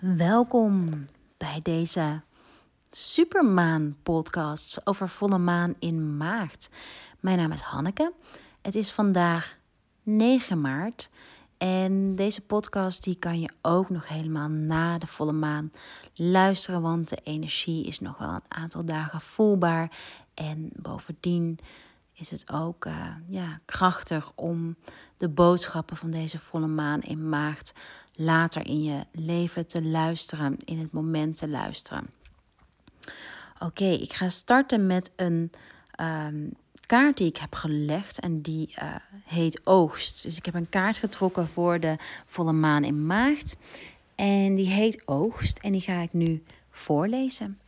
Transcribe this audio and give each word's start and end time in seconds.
Welkom 0.00 1.06
bij 1.36 1.60
deze 1.62 2.20
Supermaan 2.90 3.96
podcast 4.02 4.86
over 4.86 5.08
volle 5.08 5.38
maan 5.38 5.74
in 5.78 6.16
maart. 6.16 6.70
Mijn 7.20 7.38
naam 7.38 7.52
is 7.52 7.60
Hanneke. 7.60 8.12
Het 8.62 8.74
is 8.74 8.92
vandaag 8.92 9.58
9 10.02 10.60
maart 10.60 11.10
en 11.58 12.16
deze 12.16 12.40
podcast 12.40 13.04
die 13.04 13.16
kan 13.18 13.40
je 13.40 13.50
ook 13.62 13.90
nog 13.90 14.08
helemaal 14.08 14.48
na 14.48 14.98
de 14.98 15.06
volle 15.06 15.32
maan 15.32 15.72
luisteren, 16.14 16.82
want 16.82 17.08
de 17.08 17.18
energie 17.24 17.84
is 17.84 18.00
nog 18.00 18.18
wel 18.18 18.28
een 18.28 18.40
aantal 18.48 18.84
dagen 18.84 19.20
voelbaar 19.20 19.98
en 20.34 20.70
bovendien 20.76 21.58
is 22.20 22.30
het 22.30 22.52
ook 22.52 22.84
uh, 22.84 23.06
ja, 23.26 23.60
krachtig 23.64 24.32
om 24.34 24.76
de 25.16 25.28
boodschappen 25.28 25.96
van 25.96 26.10
deze 26.10 26.38
volle 26.38 26.66
maan 26.66 27.00
in 27.00 27.28
maart 27.28 27.72
later 28.14 28.66
in 28.66 28.82
je 28.82 29.00
leven 29.12 29.66
te 29.66 29.82
luisteren, 29.82 30.56
in 30.64 30.78
het 30.78 30.92
moment 30.92 31.36
te 31.36 31.48
luisteren. 31.48 32.06
Oké, 33.58 33.84
ik 33.84 34.12
ga 34.12 34.28
starten 34.28 34.86
met 34.86 35.10
een 35.16 35.52
um, 36.00 36.52
kaart 36.86 37.16
die 37.16 37.26
ik 37.26 37.36
heb 37.36 37.54
gelegd 37.54 38.20
en 38.20 38.40
die 38.40 38.74
uh, 38.82 38.94
heet 39.24 39.60
Oogst. 39.64 40.22
Dus 40.22 40.36
ik 40.36 40.44
heb 40.44 40.54
een 40.54 40.68
kaart 40.68 40.98
getrokken 40.98 41.48
voor 41.48 41.80
de 41.80 41.96
volle 42.26 42.52
maan 42.52 42.84
in 42.84 43.06
maart 43.06 43.56
en 44.14 44.54
die 44.54 44.68
heet 44.68 45.02
Oogst 45.04 45.58
en 45.58 45.72
die 45.72 45.80
ga 45.80 46.00
ik 46.00 46.12
nu 46.12 46.42
voorlezen. 46.70 47.58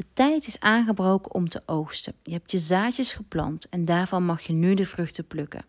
De 0.00 0.06
tijd 0.12 0.46
is 0.46 0.60
aangebroken 0.60 1.34
om 1.34 1.48
te 1.48 1.62
oogsten. 1.66 2.14
Je 2.22 2.32
hebt 2.32 2.50
je 2.50 2.58
zaadjes 2.58 3.12
geplant 3.12 3.68
en 3.68 3.84
daarvan 3.84 4.24
mag 4.24 4.40
je 4.40 4.52
nu 4.52 4.74
de 4.74 4.86
vruchten 4.86 5.26
plukken. 5.26 5.64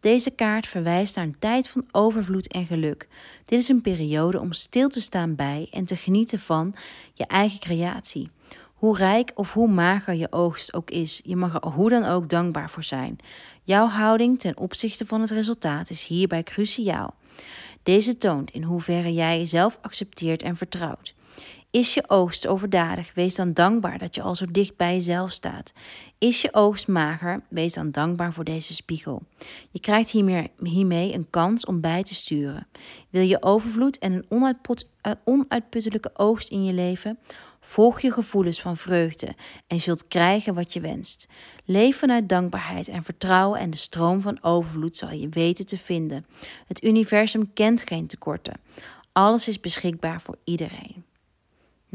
Deze 0.00 0.30
kaart 0.30 0.66
verwijst 0.66 1.16
naar 1.16 1.24
een 1.24 1.38
tijd 1.38 1.68
van 1.68 1.84
overvloed 1.92 2.48
en 2.48 2.66
geluk. 2.66 3.08
Dit 3.44 3.58
is 3.58 3.68
een 3.68 3.80
periode 3.80 4.40
om 4.40 4.52
stil 4.52 4.88
te 4.88 5.00
staan 5.00 5.34
bij 5.34 5.68
en 5.70 5.84
te 5.84 5.96
genieten 5.96 6.38
van 6.38 6.74
je 7.14 7.26
eigen 7.26 7.60
creatie. 7.60 8.30
Hoe 8.74 8.96
rijk 8.96 9.32
of 9.34 9.52
hoe 9.52 9.68
mager 9.68 10.14
je 10.14 10.32
oogst 10.32 10.74
ook 10.74 10.90
is, 10.90 11.20
je 11.24 11.36
mag 11.36 11.54
er 11.54 11.68
hoe 11.68 11.90
dan 11.90 12.04
ook 12.04 12.28
dankbaar 12.28 12.70
voor 12.70 12.84
zijn. 12.84 13.18
Jouw 13.62 13.86
houding 13.86 14.38
ten 14.38 14.56
opzichte 14.56 15.06
van 15.06 15.20
het 15.20 15.30
resultaat 15.30 15.90
is 15.90 16.06
hierbij 16.06 16.42
cruciaal. 16.42 17.14
Deze 17.82 18.16
toont 18.16 18.50
in 18.50 18.62
hoeverre 18.62 19.12
jij 19.12 19.38
jezelf 19.38 19.78
accepteert 19.82 20.42
en 20.42 20.56
vertrouwt. 20.56 21.14
Is 21.76 21.94
je 21.94 22.04
oogst 22.06 22.46
overdadig? 22.46 23.14
Wees 23.14 23.34
dan 23.34 23.52
dankbaar 23.52 23.98
dat 23.98 24.14
je 24.14 24.22
al 24.22 24.34
zo 24.34 24.44
dicht 24.50 24.76
bij 24.76 24.94
jezelf 24.94 25.30
staat. 25.30 25.72
Is 26.18 26.42
je 26.42 26.54
oogst 26.54 26.88
mager? 26.88 27.42
Wees 27.48 27.74
dan 27.74 27.90
dankbaar 27.90 28.32
voor 28.32 28.44
deze 28.44 28.74
spiegel. 28.74 29.22
Je 29.70 29.80
krijgt 29.80 30.10
hiermee 30.58 31.14
een 31.14 31.30
kans 31.30 31.64
om 31.64 31.80
bij 31.80 32.02
te 32.02 32.14
sturen. 32.14 32.66
Wil 33.10 33.22
je 33.22 33.42
overvloed 33.42 33.98
en 33.98 34.24
een 34.28 34.56
eh, 35.00 35.12
onuitputtelijke 35.24 36.10
oogst 36.14 36.50
in 36.50 36.64
je 36.64 36.72
leven? 36.72 37.18
Volg 37.60 38.00
je 38.00 38.12
gevoelens 38.12 38.60
van 38.60 38.76
vreugde 38.76 39.34
en 39.66 39.80
zult 39.80 40.08
krijgen 40.08 40.54
wat 40.54 40.72
je 40.72 40.80
wenst. 40.80 41.28
Leef 41.64 41.98
vanuit 41.98 42.28
dankbaarheid 42.28 42.88
en 42.88 43.02
vertrouwen 43.02 43.60
en 43.60 43.70
de 43.70 43.76
stroom 43.76 44.20
van 44.20 44.42
overvloed 44.42 44.96
zal 44.96 45.10
je 45.10 45.28
weten 45.28 45.66
te 45.66 45.78
vinden. 45.78 46.24
Het 46.66 46.84
universum 46.84 47.52
kent 47.52 47.82
geen 47.86 48.06
tekorten. 48.06 48.60
Alles 49.12 49.48
is 49.48 49.60
beschikbaar 49.60 50.20
voor 50.20 50.36
iedereen. 50.44 51.05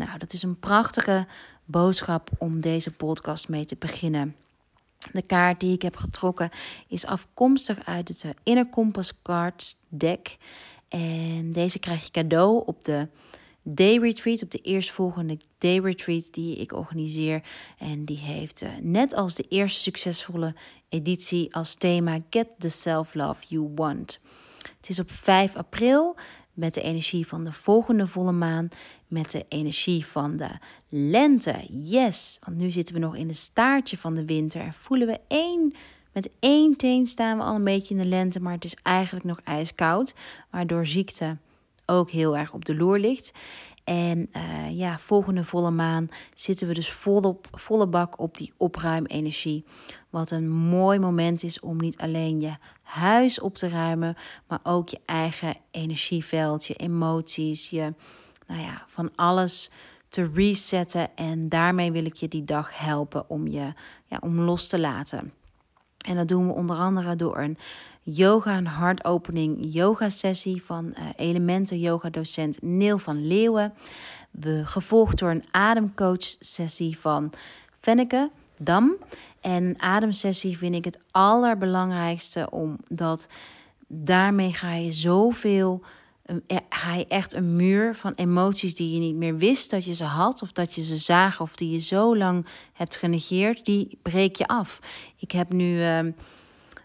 Nou, 0.06 0.18
dat 0.18 0.34
is 0.34 0.44
een 0.44 0.60
prachtige 0.60 1.28
boodschap 1.66 2.30
om 2.38 2.60
deze 2.60 2.92
podcast 2.92 3.50
mee 3.50 3.66
te 3.66 3.76
beginnen. 3.80 4.36
De 5.12 5.22
kaart 5.22 5.60
die 5.60 5.74
ik 5.74 5.82
heb 5.82 5.96
getrokken 5.96 6.50
is 6.88 7.06
afkomstig 7.06 7.86
uit 7.86 8.08
het 8.08 8.26
Inner 8.44 8.70
Compass 8.70 9.14
Cards 9.22 9.78
deck. 9.88 10.38
En 10.88 11.52
deze 11.52 11.80
krijg 11.80 12.04
je 12.04 12.12
cadeau 12.12 12.64
op 12.66 12.84
de 12.84 13.08
day 13.64 13.98
retreat, 13.98 14.44
op 14.44 14.52
de 14.52 14.62
eerstvolgende 14.62 15.38
day 15.58 15.80
retreat 15.80 16.34
die 16.34 16.56
ik 16.56 16.74
organiseer. 16.74 17.44
En 17.78 18.06
die 18.06 18.18
heeft, 18.18 18.64
uh, 18.64 18.70
net 18.82 19.16
als 19.16 19.36
de 19.36 19.46
eerste 19.50 19.80
succesvolle 19.80 20.56
editie, 20.90 21.56
als 21.56 21.76
thema 21.76 22.20
Get 22.30 22.48
the 22.58 22.70
Self-Love 22.70 23.44
You 23.48 23.72
Want. 23.76 24.20
Het 24.78 24.90
is 24.90 25.00
op 25.00 25.12
5 25.12 25.56
april 25.56 26.16
met 26.54 26.74
de 26.74 26.82
energie 26.82 27.28
van 27.28 27.44
de 27.44 27.54
volgende 27.54 28.08
volle 28.08 28.32
maan, 28.32 28.70
met 29.12 29.32
de 29.32 29.46
energie 29.50 30.06
van 30.06 30.38
de 30.38 30.50
lente. 30.90 31.56
Yes, 31.84 32.40
want 32.46 32.58
nu 32.58 32.72
zitten 32.72 32.96
we 32.96 33.02
nog 33.02 33.16
in 33.16 33.28
de 33.28 33.34
staartje 33.34 33.98
van 33.98 34.14
de 34.14 34.26
winter 34.26 34.62
en 34.62 34.74
voelen 34.74 35.08
we 35.08 35.20
één. 35.28 35.74
Met 36.14 36.30
één 36.40 36.76
teen 36.76 37.06
staan 37.06 37.38
we 37.38 37.44
al 37.44 37.56
een 37.56 37.64
beetje 37.64 37.94
in 37.96 38.02
de 38.02 38.08
lente, 38.08 38.40
maar 38.40 38.54
het 38.54 38.64
is 38.64 38.78
eigenlijk 38.84 39.26
nog 39.26 39.40
ijskoud, 39.44 40.14
waardoor 40.50 40.86
ziekte 40.86 41.38
ook 41.86 42.10
heel 42.10 42.38
erg 42.38 42.54
op 42.54 42.66
de 42.66 42.76
loer 42.76 43.00
ligt. 43.00 43.34
En 43.84 44.30
uh, 44.34 44.78
ja, 44.78 45.00
volgende 45.00 45.44
volle 45.44 45.72
maan 45.72 46.08
zitten 46.34 46.68
we 46.68 46.74
dus 46.74 46.92
volop, 46.92 47.48
volle 47.52 47.88
bak 47.88 48.20
op 48.20 48.38
die 48.38 48.54
opruimenergie. 48.58 49.66
Wat 50.10 50.32
een 50.32 50.50
mooi 50.50 51.00
moment 51.00 51.44
is 51.44 51.60
om 51.60 51.78
niet 51.78 51.98
alleen 51.98 52.40
je 52.40 52.54
huis 52.82 53.40
op 53.40 53.58
te 53.58 53.70
ruimen, 53.70 54.16
maar 54.48 54.60
ook 54.64 54.90
je 54.90 55.00
eigen 55.06 55.56
energieveld, 55.72 56.66
je 56.66 56.74
emoties, 56.74 57.70
je, 57.70 57.94
nou 58.52 58.64
ja, 58.64 58.84
van 58.88 59.12
alles 59.16 59.72
te 60.10 60.30
resetten. 60.34 61.16
En 61.16 61.50
daarmee 61.50 61.92
wil 61.92 62.06
ik 62.06 62.16
je 62.16 62.28
die 62.28 62.44
dag 62.44 62.80
helpen 62.80 63.30
om 63.30 63.48
je 63.48 63.74
ja, 64.06 64.18
om 64.20 64.40
los 64.40 64.68
te 64.68 64.80
laten. 64.80 65.34
En 66.06 66.16
dat 66.16 66.28
doen 66.28 66.48
we 66.48 66.54
onder 66.54 66.76
andere 66.76 67.16
door 67.16 67.38
een 67.38 67.58
yoga, 68.04 68.58
een 68.58 68.68
hartopening 68.68 69.58
yoga 69.60 70.10
sessie 70.10 70.64
van 70.64 70.86
uh, 70.86 71.04
elementen 71.16 71.80
yoga 71.80 72.10
docent 72.10 72.62
Neil 72.62 72.98
van 72.98 73.28
Leeuwen. 73.28 73.74
We 74.32 74.62
gevolgd 74.66 75.20
door 75.20 75.30
een 75.30 75.46
ademcoach 75.52 76.36
sessie 76.40 77.00
van 77.00 77.34
Fenneke 77.80 78.30
Dam. 78.58 78.96
En 79.42 79.80
ademsessie 79.80 80.58
vind 80.58 80.76
ik 80.76 80.86
het 80.86 81.00
allerbelangrijkste, 81.12 82.50
omdat 82.50 83.28
daarmee 83.88 84.54
ga 84.54 84.74
je 84.74 84.92
zoveel, 84.92 85.84
ga 86.70 86.94
je 86.94 87.08
echt 87.08 87.34
een 87.34 87.56
muur 87.56 87.96
van 87.96 88.14
emoties 88.16 88.76
die 88.76 88.94
je 88.94 89.00
niet 89.00 89.16
meer 89.16 89.38
wist 89.38 89.70
dat 89.70 89.84
je 89.84 89.94
ze 89.94 90.04
had, 90.04 90.42
of 90.42 90.52
dat 90.52 90.74
je 90.74 90.84
ze 90.84 90.98
zagen, 90.98 91.42
of 91.42 91.56
die 91.56 91.72
je 91.72 91.80
zo 91.80 92.18
lang 92.18 92.46
hebt 92.74 92.96
genegeerd, 92.96 93.66
die 93.66 93.98
breek 94.02 94.36
je 94.36 94.48
af. 94.48 94.80
Ik 95.18 95.32
heb 95.32 95.50
nu. 95.50 95.84
Ehm, 95.84 96.12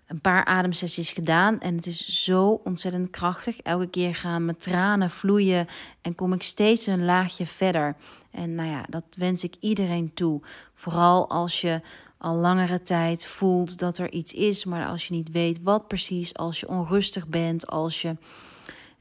een 0.06 0.21
paar 0.21 0.45
ademsessies 0.45 1.11
gedaan 1.11 1.61
en 1.61 1.75
het 1.75 1.87
is 1.87 2.25
zo 2.25 2.61
ontzettend 2.65 3.11
krachtig. 3.11 3.56
Elke 3.59 3.89
keer 3.89 4.15
gaan 4.15 4.45
mijn 4.45 4.56
tranen 4.56 5.11
vloeien 5.11 5.67
en 6.01 6.15
kom 6.15 6.33
ik 6.33 6.43
steeds 6.43 6.87
een 6.87 7.05
laagje 7.05 7.47
verder. 7.47 7.97
En 8.31 8.55
nou 8.55 8.69
ja, 8.69 8.85
dat 8.89 9.05
wens 9.11 9.45
ik 9.45 9.55
iedereen 9.61 10.15
toe. 10.15 10.41
Vooral 10.75 11.31
als 11.31 11.61
je 11.61 11.81
al 12.19 12.35
langere 12.35 12.83
tijd 12.83 13.27
voelt 13.27 13.79
dat 13.79 13.99
er 13.99 14.12
iets 14.12 14.33
is, 14.33 14.65
maar 14.65 14.87
als 14.87 15.06
je 15.06 15.15
niet 15.15 15.31
weet 15.31 15.62
wat 15.62 15.89
precies, 15.89 16.35
als 16.35 16.61
je 16.61 16.69
onrustig 16.69 17.27
bent, 17.27 17.67
als 17.67 18.03
je 18.03 18.17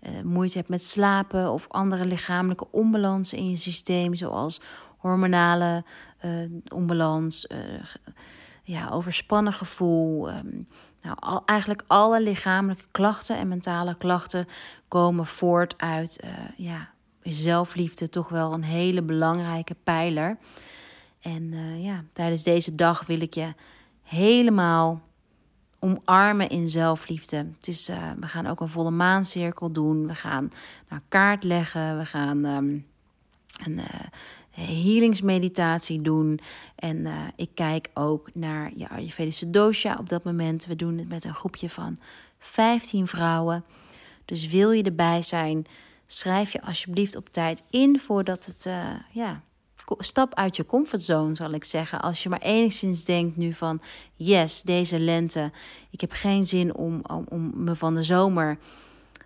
uh, 0.06 0.22
moeite 0.24 0.58
hebt 0.58 0.70
met 0.70 0.84
slapen 0.84 1.52
of 1.52 1.66
andere 1.70 2.06
lichamelijke 2.06 2.68
onbalansen 2.72 3.38
in 3.38 3.50
je 3.50 3.56
systeem, 3.56 4.16
zoals 4.16 4.62
hormonale 4.98 5.84
uh, 6.26 6.32
onbalans, 6.68 7.48
uh, 7.52 7.58
ja, 8.64 8.90
overspannen 8.90 9.54
gevoel. 9.54 10.30
Um, 10.30 10.68
nou, 11.02 11.18
al, 11.20 11.42
eigenlijk 11.46 11.84
alle 11.88 12.22
lichamelijke 12.22 12.86
klachten 12.92 13.38
en 13.38 13.48
mentale 13.48 13.96
klachten 13.98 14.48
komen 14.88 15.26
voort 15.26 15.78
uit 15.78 16.24
ja, 16.58 16.90
zelfliefde, 17.22 18.10
toch 18.10 18.30
wel 18.30 18.54
een 18.54 18.64
hele 18.64 19.02
belangrijke 19.02 19.76
pijler. 19.84 20.38
En 21.22 21.54
ja, 21.82 22.04
tijdens 22.14 22.44
deze 22.44 22.76
dag 22.76 23.06
wil 23.06 23.22
ik 23.22 23.34
je 23.34 23.54
helemaal 24.04 25.02
omarmen 25.86 26.50
in 26.50 26.70
zelfliefde. 26.70 27.38
Het 27.38 27.68
is, 27.68 27.90
uh, 27.90 28.12
we 28.20 28.28
gaan 28.28 28.48
ook 28.48 28.60
een 28.60 28.70
volle 28.70 28.92
maancirkel 28.92 29.72
doen. 29.72 30.08
We 30.08 30.16
gaan 30.16 30.52
naar 30.90 31.02
kaart 31.08 31.44
leggen. 31.44 31.98
We 31.98 32.06
gaan 32.06 32.46
um, 32.46 32.86
een 33.66 33.82
healingsmeditatie 34.50 36.02
doen. 36.02 36.40
En 36.76 36.98
uh, 36.98 37.14
ik 37.36 37.50
kijk 37.54 37.90
ook 37.94 38.30
naar 38.34 38.72
je 38.76 38.90
Ayurvedische 38.90 39.50
dosha 39.50 39.96
op 40.00 40.10
dat 40.10 40.24
moment. 40.24 40.66
We 40.66 40.76
doen 40.76 40.98
het 40.98 41.10
met 41.10 41.24
een 41.24 41.34
groepje 41.34 41.70
van 41.70 41.98
15 42.40 43.08
vrouwen. 43.08 43.64
Dus 44.26 44.48
wil 44.48 44.72
je 44.72 44.84
erbij 44.84 45.22
zijn, 45.22 45.66
schrijf 46.08 46.52
je 46.52 46.62
alsjeblieft 46.62 47.16
op 47.16 47.30
tijd 47.30 47.64
in 47.70 48.00
voordat 48.00 48.46
het, 48.46 48.66
uh, 48.66 48.86
ja, 49.12 49.42
stap 49.98 50.34
uit 50.34 50.56
je 50.56 50.66
comfortzone, 50.66 51.36
zal 51.36 51.52
ik 51.52 51.64
zeggen. 51.64 52.02
Als 52.02 52.24
je 52.24 52.30
maar 52.30 52.42
enigszins 52.42 53.06
denkt 53.06 53.38
nu 53.38 53.54
van, 53.54 53.82
yes, 54.16 54.62
deze 54.62 55.00
lente, 55.00 55.52
ik 55.90 56.02
heb 56.02 56.12
geen 56.12 56.46
zin 56.46 56.76
om, 56.76 57.02
om, 57.08 57.26
om 57.30 57.52
me 57.56 57.76
van 57.76 57.96
de 57.96 58.04
zomer 58.04 58.58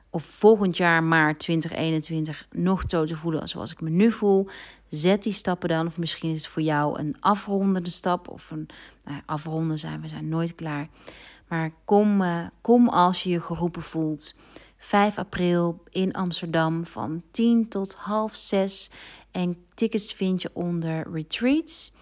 of 0.09 0.23
volgend 0.23 0.77
jaar 0.77 1.03
maart 1.03 1.39
2021 1.39 2.47
nog 2.51 2.83
zo 2.87 3.05
te 3.05 3.15
voelen 3.15 3.47
zoals 3.47 3.71
ik 3.71 3.81
me 3.81 3.89
nu 3.89 4.11
voel. 4.11 4.47
Zet 4.89 5.23
die 5.23 5.33
stappen 5.33 5.69
dan. 5.69 5.87
Of 5.87 5.97
misschien 5.97 6.31
is 6.31 6.37
het 6.37 6.47
voor 6.47 6.61
jou 6.61 6.99
een 6.99 7.15
afrondende 7.19 7.89
stap. 7.89 8.27
Of 8.27 8.51
een 8.51 8.67
nou, 9.03 9.21
afronden 9.25 9.79
zijn, 9.79 10.01
we 10.01 10.07
zijn 10.07 10.29
nooit 10.29 10.55
klaar. 10.55 10.87
Maar 11.47 11.71
kom, 11.85 12.21
uh, 12.21 12.45
kom 12.61 12.87
als 12.87 13.23
je 13.23 13.29
je 13.29 13.41
geroepen 13.41 13.81
voelt. 13.81 14.35
5 14.77 15.17
april 15.17 15.83
in 15.89 16.13
Amsterdam 16.13 16.85
van 16.85 17.23
10 17.31 17.67
tot 17.67 17.93
half 17.93 18.35
6. 18.35 18.91
En 19.31 19.57
tickets 19.73 20.13
vind 20.13 20.41
je 20.41 20.49
onder 20.53 21.11
retreats. 21.11 21.93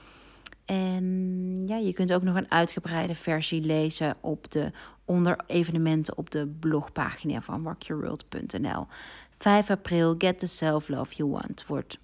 En 0.66 1.64
ja, 1.68 1.78
je 1.78 1.94
kunt 1.94 2.14
ook 2.14 2.24
nog 2.24 2.36
een 2.36 2.52
uitgebreide 2.52 3.16
versie 3.16 3.62
lezen 3.62 4.16
op 4.22 4.52
de 4.52 4.72
onder 5.06 5.40
evenementen 5.46 6.18
op 6.18 6.32
de 6.32 6.48
blogpagina 6.60 7.42
van 7.42 7.64
rockyourworld.nl. 7.64 8.88
5 9.32 9.70
april, 9.70 10.16
Get 10.18 10.40
the 10.40 10.48
Self-Love 10.48 11.16
You 11.16 11.30
Want. 11.30 11.66
Wordt 11.68 11.98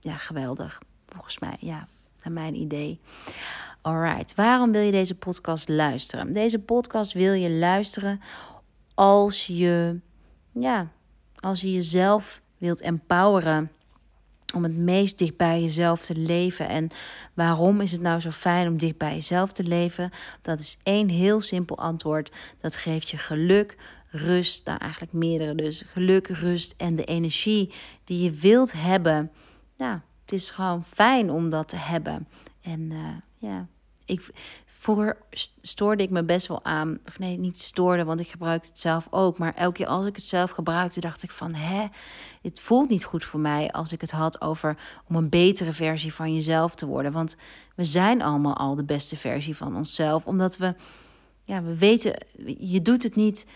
ja, 0.00 0.16
geweldig, 0.16 0.82
volgens 1.06 1.38
mij. 1.38 1.56
Ja, 1.60 1.86
naar 2.22 2.32
mijn 2.32 2.54
idee. 2.54 3.00
Alright, 3.80 4.34
waarom 4.34 4.72
wil 4.72 4.80
je 4.80 4.90
deze 4.90 5.14
podcast 5.14 5.68
luisteren? 5.68 6.32
Deze 6.32 6.58
podcast 6.58 7.12
wil 7.12 7.32
je 7.32 7.50
luisteren 7.50 8.20
als 8.94 9.46
je, 9.46 10.00
ja, 10.52 10.88
als 11.40 11.60
je 11.60 11.72
jezelf 11.72 12.42
wilt 12.58 12.80
empoweren 12.80 13.70
om 14.54 14.62
het 14.62 14.76
meest 14.76 15.18
dicht 15.18 15.36
bij 15.36 15.60
jezelf 15.60 16.04
te 16.04 16.16
leven. 16.16 16.68
En 16.68 16.90
waarom 17.34 17.80
is 17.80 17.92
het 17.92 18.00
nou 18.00 18.20
zo 18.20 18.30
fijn 18.30 18.68
om 18.68 18.78
dicht 18.78 18.98
bij 18.98 19.14
jezelf 19.14 19.52
te 19.52 19.64
leven? 19.64 20.10
Dat 20.42 20.60
is 20.60 20.78
één 20.82 21.08
heel 21.08 21.40
simpel 21.40 21.78
antwoord. 21.78 22.32
Dat 22.60 22.76
geeft 22.76 23.08
je 23.08 23.16
geluk, 23.16 23.76
rust, 24.10 24.66
nou 24.66 24.78
eigenlijk 24.78 25.12
meerdere 25.12 25.54
dus. 25.54 25.84
Geluk, 25.86 26.26
rust 26.28 26.74
en 26.76 26.94
de 26.94 27.04
energie 27.04 27.72
die 28.04 28.22
je 28.22 28.30
wilt 28.30 28.72
hebben. 28.72 29.30
Nou, 29.76 29.98
het 30.22 30.32
is 30.32 30.50
gewoon 30.50 30.84
fijn 30.84 31.30
om 31.30 31.50
dat 31.50 31.68
te 31.68 31.76
hebben. 31.76 32.28
En 32.62 32.80
uh, 32.90 33.06
ja, 33.38 33.66
ik, 34.04 34.28
Vroeger 34.78 35.16
stoorde 35.60 36.02
ik 36.02 36.10
me 36.10 36.24
best 36.24 36.46
wel 36.46 36.64
aan. 36.64 36.98
Of 37.06 37.18
nee, 37.18 37.38
niet 37.38 37.60
stoorde, 37.60 38.04
want 38.04 38.20
ik 38.20 38.28
gebruikte 38.28 38.68
het 38.68 38.80
zelf 38.80 39.06
ook. 39.10 39.38
Maar 39.38 39.54
elke 39.54 39.76
keer 39.76 39.86
als 39.86 40.06
ik 40.06 40.16
het 40.16 40.24
zelf 40.24 40.50
gebruikte, 40.50 41.00
dacht 41.00 41.22
ik 41.22 41.30
van... 41.30 41.54
hè, 41.54 41.86
het 42.42 42.60
voelt 42.60 42.88
niet 42.88 43.04
goed 43.04 43.24
voor 43.24 43.40
mij 43.40 43.70
als 43.70 43.92
ik 43.92 44.00
het 44.00 44.10
had 44.10 44.40
over... 44.40 44.76
om 45.04 45.16
een 45.16 45.28
betere 45.28 45.72
versie 45.72 46.14
van 46.14 46.34
jezelf 46.34 46.74
te 46.74 46.86
worden. 46.86 47.12
Want 47.12 47.36
we 47.74 47.84
zijn 47.84 48.22
allemaal 48.22 48.56
al 48.56 48.74
de 48.74 48.84
beste 48.84 49.16
versie 49.16 49.56
van 49.56 49.76
onszelf. 49.76 50.26
Omdat 50.26 50.56
we, 50.56 50.74
ja, 51.44 51.62
we 51.62 51.78
weten... 51.78 52.14
Je 52.58 52.82
doet 52.82 53.02
het 53.02 53.14
niet 53.14 53.46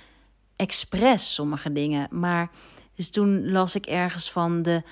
expres, 0.56 1.34
sommige 1.34 1.72
dingen. 1.72 2.06
Maar 2.10 2.50
dus 2.94 3.10
toen 3.10 3.50
las 3.50 3.74
ik 3.74 3.86
ergens 3.86 4.30
van 4.30 4.62
de, 4.62 4.82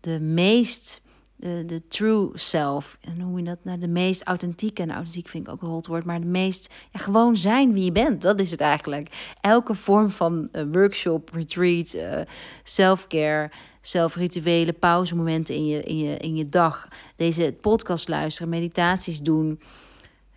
de 0.00 0.20
meest 0.20 1.00
de, 1.38 1.62
de 1.66 1.88
true 1.88 2.30
self. 2.34 2.98
En 3.00 3.20
hoe 3.20 3.38
je 3.38 3.44
dat? 3.44 3.58
Nou, 3.62 3.78
de 3.78 3.88
meest 3.88 4.22
authentieke. 4.22 4.82
En 4.82 4.90
authentiek 4.90 5.28
vind 5.28 5.46
ik 5.46 5.52
ook 5.52 5.62
een 5.62 5.68
hot 5.68 5.86
woord. 5.86 6.04
Maar 6.04 6.20
de 6.20 6.26
meest 6.26 6.72
ja, 6.92 7.00
gewoon 7.00 7.36
zijn 7.36 7.72
wie 7.72 7.84
je 7.84 7.92
bent. 7.92 8.22
Dat 8.22 8.40
is 8.40 8.50
het 8.50 8.60
eigenlijk. 8.60 9.34
Elke 9.40 9.74
vorm 9.74 10.10
van 10.10 10.48
uh, 10.52 10.62
workshop, 10.72 11.30
retreat, 11.32 11.94
uh, 11.94 12.20
self-care, 12.62 13.50
zelfrituelen, 13.80 14.78
pauzemomenten 14.78 15.54
in 15.54 15.66
je, 15.66 15.82
in, 15.82 15.98
je, 15.98 16.16
in 16.16 16.36
je 16.36 16.48
dag. 16.48 16.88
Deze 17.16 17.54
podcast 17.60 18.08
luisteren, 18.08 18.48
meditaties 18.48 19.20
doen. 19.20 19.60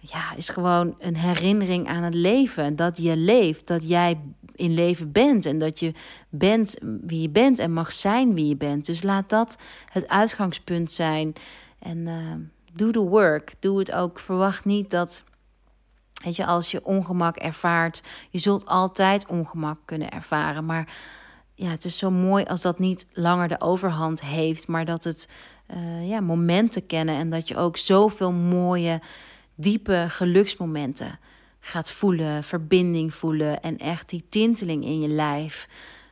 Ja, 0.03 0.36
is 0.36 0.50
gewoon 0.50 0.95
een 1.00 1.15
herinnering 1.15 1.88
aan 1.88 2.03
het 2.03 2.13
leven. 2.13 2.75
Dat 2.75 2.98
je 2.98 3.18
leeft, 3.18 3.68
dat 3.68 3.88
jij 3.88 4.21
in 4.56 4.74
leven 4.74 5.12
bent. 5.12 5.45
En 5.45 5.57
dat 5.59 5.80
je 5.80 5.94
bent 6.30 6.77
wie 7.01 7.21
je 7.21 7.30
bent 7.30 7.59
en 7.59 7.74
mag 7.74 7.92
zijn 7.92 8.33
wie 8.33 8.48
je 8.48 8.56
bent. 8.56 8.86
Dus 8.86 9.03
laat 9.03 9.30
dat 9.30 9.57
het 9.92 10.07
uitgangspunt 10.07 10.92
zijn. 10.92 11.33
En 11.80 11.98
uh, 11.98 12.33
doe 12.74 12.92
de 12.92 13.00
work. 13.00 13.53
Doe 13.59 13.80
het 13.80 13.92
ook. 13.92 14.19
Verwacht 14.19 14.65
niet 14.65 14.89
dat. 14.89 15.24
Weet 16.24 16.36
je, 16.36 16.45
als 16.45 16.71
je 16.71 16.86
ongemak 16.86 17.36
ervaart, 17.36 18.03
je 18.30 18.39
zult 18.39 18.65
altijd 18.65 19.27
ongemak 19.27 19.80
kunnen 19.86 20.12
ervaren. 20.12 20.65
Maar 20.65 20.94
ja, 21.56 21.69
het 21.69 21.86
is 21.86 21.98
zo 21.98 22.12
mooi 22.12 22.44
als 22.45 22.62
dat 22.62 22.80
niet 22.80 23.06
langer 23.13 23.48
de 23.48 23.62
overhand 23.62 24.21
heeft, 24.21 24.68
maar 24.68 24.86
dat 24.86 25.03
het 25.03 25.30
uh, 25.75 26.09
ja, 26.09 26.19
momenten 26.19 26.86
kennen 26.86 27.15
en 27.15 27.30
dat 27.30 27.48
je 27.48 27.57
ook 27.57 27.77
zoveel 27.77 28.31
mooie, 28.31 29.01
diepe 29.61 30.05
geluksmomenten 30.09 31.19
gaat 31.59 31.89
voelen, 31.89 32.43
verbinding 32.43 33.13
voelen 33.13 33.61
en 33.61 33.77
echt 33.77 34.09
die 34.09 34.23
tinteling 34.29 34.83
in 34.85 35.01
je 35.01 35.07
lijf 35.07 35.67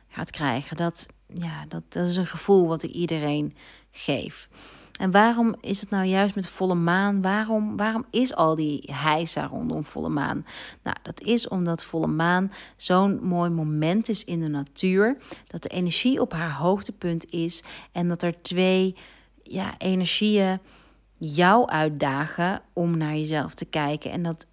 gaat 0.08 0.30
krijgen. 0.30 0.76
Dat, 0.76 1.06
ja, 1.26 1.64
dat, 1.68 1.82
dat 1.88 2.06
is 2.06 2.16
een 2.16 2.26
gevoel 2.26 2.68
wat 2.68 2.82
ik 2.82 2.90
iedereen 2.90 3.54
geef. 3.90 4.48
En 5.00 5.10
waarom 5.10 5.54
is 5.60 5.80
het 5.80 5.90
nou 5.90 6.04
juist 6.04 6.34
met 6.34 6.46
volle 6.46 6.74
maan? 6.74 7.22
Waarom, 7.22 7.76
waarom 7.76 8.04
is 8.10 8.34
al 8.34 8.54
die 8.54 8.92
heisa 8.92 9.46
rondom 9.46 9.84
volle 9.84 10.08
maan? 10.08 10.46
Nou, 10.82 10.96
dat 11.02 11.20
is 11.20 11.48
omdat 11.48 11.84
volle 11.84 12.06
maan 12.06 12.52
zo'n 12.76 13.20
mooi 13.22 13.50
moment 13.50 14.08
is 14.08 14.24
in 14.24 14.40
de 14.40 14.48
natuur. 14.48 15.16
Dat 15.46 15.62
de 15.62 15.68
energie 15.68 16.20
op 16.20 16.32
haar 16.32 16.52
hoogtepunt 16.52 17.32
is. 17.32 17.62
En 17.92 18.08
dat 18.08 18.22
er 18.22 18.42
twee 18.42 18.96
ja, 19.42 19.74
energieën 19.78 20.60
jou 21.20 21.68
uitdagen 21.68 22.62
om 22.72 22.96
naar 22.96 23.14
jezelf 23.14 23.54
te 23.54 23.64
kijken. 23.64 24.10
En 24.10 24.22
dat 24.22 24.46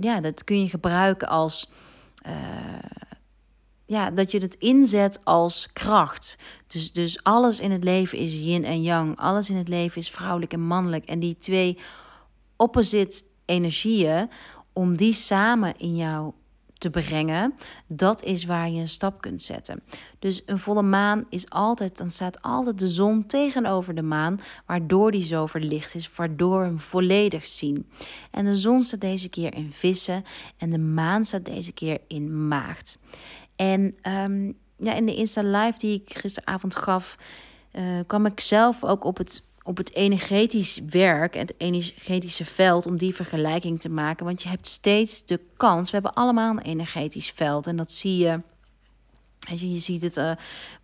ja, 0.00 0.20
dat 0.20 0.44
kun 0.44 0.60
je 0.60 0.68
gebruiken 0.68 1.28
als. 1.28 1.70
Uh, 2.26 2.32
ja, 3.86 4.10
dat 4.10 4.30
je 4.30 4.38
het 4.38 4.54
inzet 4.54 5.20
als 5.24 5.68
kracht. 5.72 6.38
Dus, 6.66 6.92
dus 6.92 7.22
alles 7.22 7.60
in 7.60 7.70
het 7.70 7.84
leven 7.84 8.18
is 8.18 8.38
yin 8.38 8.64
en 8.64 8.82
yang. 8.82 9.18
Alles 9.18 9.50
in 9.50 9.56
het 9.56 9.68
leven 9.68 10.00
is 10.00 10.10
vrouwelijk 10.10 10.52
en 10.52 10.66
mannelijk. 10.66 11.04
En 11.04 11.18
die 11.18 11.38
twee 11.38 11.78
opposite 12.56 13.22
energieën, 13.44 14.30
om 14.72 14.96
die 14.96 15.12
samen 15.12 15.76
in 15.76 15.96
jou 15.96 16.32
te 16.84 16.90
brengen, 16.90 17.54
dat 17.86 18.22
is 18.22 18.44
waar 18.44 18.70
je 18.70 18.80
een 18.80 18.88
stap 18.88 19.20
kunt 19.20 19.42
zetten. 19.42 19.82
Dus 20.18 20.42
een 20.46 20.58
volle 20.58 20.82
maan 20.82 21.26
is 21.28 21.50
altijd, 21.50 21.98
dan 21.98 22.10
staat 22.10 22.42
altijd 22.42 22.78
de 22.78 22.88
zon 22.88 23.26
tegenover 23.26 23.94
de 23.94 24.02
maan, 24.02 24.40
waardoor 24.66 25.10
die 25.10 25.22
zo 25.22 25.46
verlicht 25.46 25.94
is, 25.94 26.14
waardoor 26.16 26.62
hem 26.62 26.78
volledig 26.78 27.46
zien. 27.46 27.88
En 28.30 28.44
de 28.44 28.56
zon 28.56 28.82
staat 28.82 29.00
deze 29.00 29.28
keer 29.28 29.54
in 29.54 29.72
vissen 29.72 30.24
en 30.56 30.70
de 30.70 30.78
maan 30.78 31.24
staat 31.24 31.44
deze 31.44 31.72
keer 31.72 31.98
in 32.08 32.48
maagd. 32.48 32.98
En 33.56 33.94
um, 34.08 34.56
ja, 34.76 34.94
in 34.94 35.06
de 35.06 35.14
Insta 35.14 35.42
Live 35.42 35.78
die 35.78 36.02
ik 36.02 36.18
gisteravond 36.18 36.76
gaf, 36.76 37.16
uh, 37.72 37.82
kwam 38.06 38.26
ik 38.26 38.40
zelf 38.40 38.84
ook 38.84 39.04
op 39.04 39.16
het 39.16 39.42
op 39.66 39.76
het 39.76 39.94
energetisch 39.94 40.80
werk, 40.90 41.34
het 41.34 41.54
energetische 41.58 42.44
veld, 42.44 42.86
om 42.86 42.96
die 42.96 43.14
vergelijking 43.14 43.80
te 43.80 43.88
maken. 43.88 44.26
Want 44.26 44.42
je 44.42 44.48
hebt 44.48 44.66
steeds 44.66 45.26
de 45.26 45.40
kans, 45.56 45.90
we 45.90 45.96
hebben 45.96 46.14
allemaal 46.14 46.50
een 46.50 46.62
energetisch 46.62 47.30
veld. 47.30 47.66
En 47.66 47.76
dat 47.76 47.92
zie 47.92 48.18
je. 48.18 48.40
Je, 49.56 49.72
je 49.72 49.78
ziet 49.78 50.02
het 50.02 50.16
uh, 50.16 50.30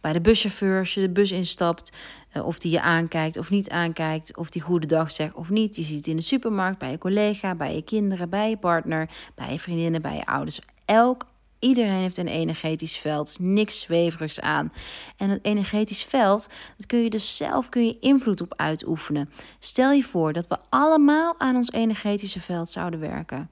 bij 0.01 0.13
de 0.13 0.21
buschauffeur 0.21 0.79
als 0.79 0.95
je 0.95 1.01
de 1.01 1.09
bus 1.11 1.31
instapt. 1.31 1.93
Uh, 2.33 2.47
of 2.47 2.59
die 2.59 2.71
je 2.71 2.81
aankijkt 2.81 3.37
of 3.37 3.51
niet 3.51 3.71
aankijkt. 3.71 4.37
Of 4.37 4.51
die 4.51 4.63
goede 4.63 4.87
dag 4.87 5.11
zegt 5.11 5.35
of 5.35 5.51
niet. 5.51 5.77
Je 5.77 5.83
ziet 5.83 5.97
het 5.97 6.07
in 6.07 6.17
de 6.17 6.23
supermarkt, 6.23 6.79
bij 6.79 6.91
je 6.91 6.99
collega, 6.99 7.55
bij 7.55 7.75
je 7.75 7.83
kinderen, 7.83 8.31
bij 8.31 8.51
je 8.51 8.57
partner, 8.57 9.11
bij 9.35 9.53
je 9.53 9.59
vriendinnen, 9.59 10.03
bij 10.03 10.17
je 10.17 10.27
ouders. 10.27 10.61
Elk 10.85 11.27
Iedereen 11.61 12.01
heeft 12.01 12.19
een 12.19 12.29
energetisch 12.29 12.97
veld, 12.97 13.37
niks 13.41 13.81
zweverigs 13.81 14.41
aan. 14.41 14.73
En 15.17 15.31
het 15.31 15.45
energetisch 15.45 16.03
veld, 16.03 16.49
dat 16.77 16.87
kun 16.87 16.99
je 16.99 17.11
dus 17.11 17.37
zelf 17.37 17.69
kun 17.69 17.87
je 17.87 17.99
invloed 17.99 18.41
op 18.41 18.55
uitoefenen. 18.57 19.31
Stel 19.59 19.93
je 19.93 20.03
voor 20.03 20.33
dat 20.33 20.47
we 20.47 20.57
allemaal 20.69 21.35
aan 21.39 21.57
ons 21.57 21.73
energetische 21.73 22.41
veld 22.41 22.71
zouden 22.71 23.01
werken. 23.01 23.51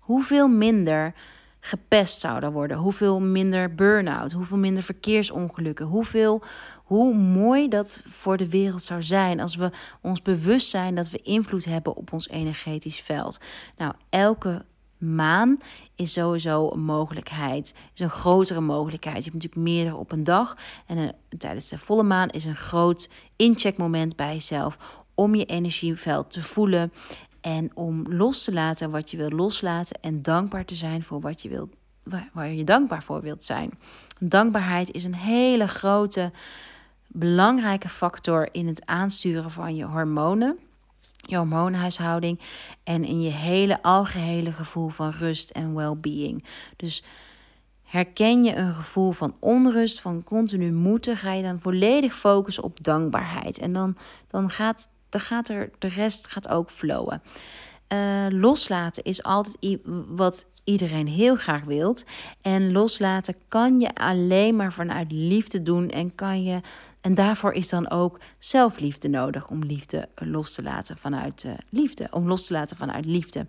Hoeveel 0.00 0.48
minder 0.48 1.14
gepest 1.64 2.20
zouden 2.20 2.52
worden, 2.52 2.76
hoeveel 2.76 3.20
minder 3.20 3.74
burn-out, 3.74 4.32
hoeveel 4.32 4.56
minder 4.56 4.82
verkeersongelukken, 4.82 5.86
hoeveel, 5.86 6.42
hoe 6.84 7.14
mooi 7.14 7.68
dat 7.68 8.02
voor 8.08 8.36
de 8.36 8.48
wereld 8.48 8.82
zou 8.82 9.02
zijn 9.02 9.40
als 9.40 9.56
we 9.56 9.70
ons 10.00 10.22
bewust 10.22 10.68
zijn 10.68 10.94
dat 10.94 11.10
we 11.10 11.18
invloed 11.22 11.64
hebben 11.64 11.96
op 11.96 12.12
ons 12.12 12.28
energetisch 12.28 13.00
veld. 13.00 13.40
Nou, 13.76 13.92
elke 14.10 14.64
maan 15.02 15.58
is 15.94 16.12
sowieso 16.12 16.70
een 16.70 16.84
mogelijkheid, 16.84 17.74
is 17.94 18.00
een 18.00 18.10
grotere 18.10 18.60
mogelijkheid. 18.60 19.24
Je 19.24 19.30
hebt 19.30 19.34
natuurlijk 19.34 19.68
meerdere 19.68 19.96
op 19.96 20.12
een 20.12 20.24
dag. 20.24 20.56
En 20.86 20.98
eh, 20.98 21.08
tijdens 21.38 21.68
de 21.68 21.78
volle 21.78 22.02
maan 22.02 22.28
is 22.28 22.44
een 22.44 22.56
groot 22.56 23.10
incheckmoment 23.36 24.16
bij 24.16 24.32
jezelf 24.32 25.02
om 25.14 25.34
je 25.34 25.44
energieveld 25.44 26.30
te 26.30 26.42
voelen 26.42 26.92
en 27.40 27.70
om 27.74 28.06
los 28.08 28.44
te 28.44 28.52
laten 28.52 28.90
wat 28.90 29.10
je 29.10 29.16
wil 29.16 29.30
loslaten 29.30 29.98
en 30.00 30.22
dankbaar 30.22 30.64
te 30.64 30.74
zijn 30.74 31.04
voor 31.04 31.20
wat 31.20 31.42
je 31.42 31.48
wilt, 31.48 31.70
waar 32.32 32.52
je 32.52 32.64
dankbaar 32.64 33.02
voor 33.02 33.20
wilt 33.20 33.44
zijn. 33.44 33.70
Dankbaarheid 34.18 34.90
is 34.90 35.04
een 35.04 35.14
hele 35.14 35.68
grote, 35.68 36.30
belangrijke 37.06 37.88
factor 37.88 38.48
in 38.52 38.66
het 38.66 38.86
aansturen 38.86 39.50
van 39.50 39.76
je 39.76 39.84
hormonen 39.84 40.58
je 41.28 41.36
hormoonhuishouding 41.36 42.40
en 42.84 43.04
in 43.04 43.22
je 43.22 43.30
hele 43.30 43.82
algehele 43.82 44.52
gevoel 44.52 44.88
van 44.88 45.10
rust 45.10 45.50
en 45.50 45.74
well-being. 45.74 46.44
Dus 46.76 47.04
herken 47.82 48.44
je 48.44 48.56
een 48.56 48.74
gevoel 48.74 49.12
van 49.12 49.36
onrust, 49.38 50.00
van 50.00 50.24
continu 50.24 50.72
moeten, 50.72 51.16
ga 51.16 51.32
je 51.32 51.42
dan 51.42 51.60
volledig 51.60 52.14
focussen 52.14 52.62
op 52.62 52.84
dankbaarheid. 52.84 53.58
En 53.58 53.72
dan, 53.72 53.96
dan, 54.26 54.50
gaat, 54.50 54.88
dan 55.08 55.20
gaat 55.20 55.48
er 55.48 55.70
de 55.78 55.88
rest 55.88 56.26
gaat 56.26 56.48
ook 56.48 56.70
flowen. 56.70 57.22
Uh, 57.88 58.26
loslaten 58.28 59.02
is 59.02 59.22
altijd 59.22 59.78
wat 60.08 60.46
iedereen 60.64 61.08
heel 61.08 61.36
graag 61.36 61.64
wilt. 61.64 62.04
En 62.40 62.72
loslaten 62.72 63.34
kan 63.48 63.80
je 63.80 63.94
alleen 63.94 64.56
maar 64.56 64.72
vanuit 64.72 65.12
liefde 65.12 65.62
doen 65.62 65.90
en 65.90 66.14
kan 66.14 66.42
je 66.42 66.60
en 67.02 67.14
daarvoor 67.14 67.52
is 67.52 67.68
dan 67.68 67.90
ook 67.90 68.18
zelfliefde 68.38 69.08
nodig 69.08 69.48
om 69.48 69.64
liefde 69.64 70.08
los 70.14 70.54
te 70.54 70.62
laten 70.62 70.96
vanuit 70.96 71.44
uh, 71.44 71.52
liefde. 71.68 72.08
Om 72.10 72.26
los 72.28 72.46
te 72.46 72.52
laten 72.52 72.76
vanuit 72.76 73.04
liefde. 73.04 73.46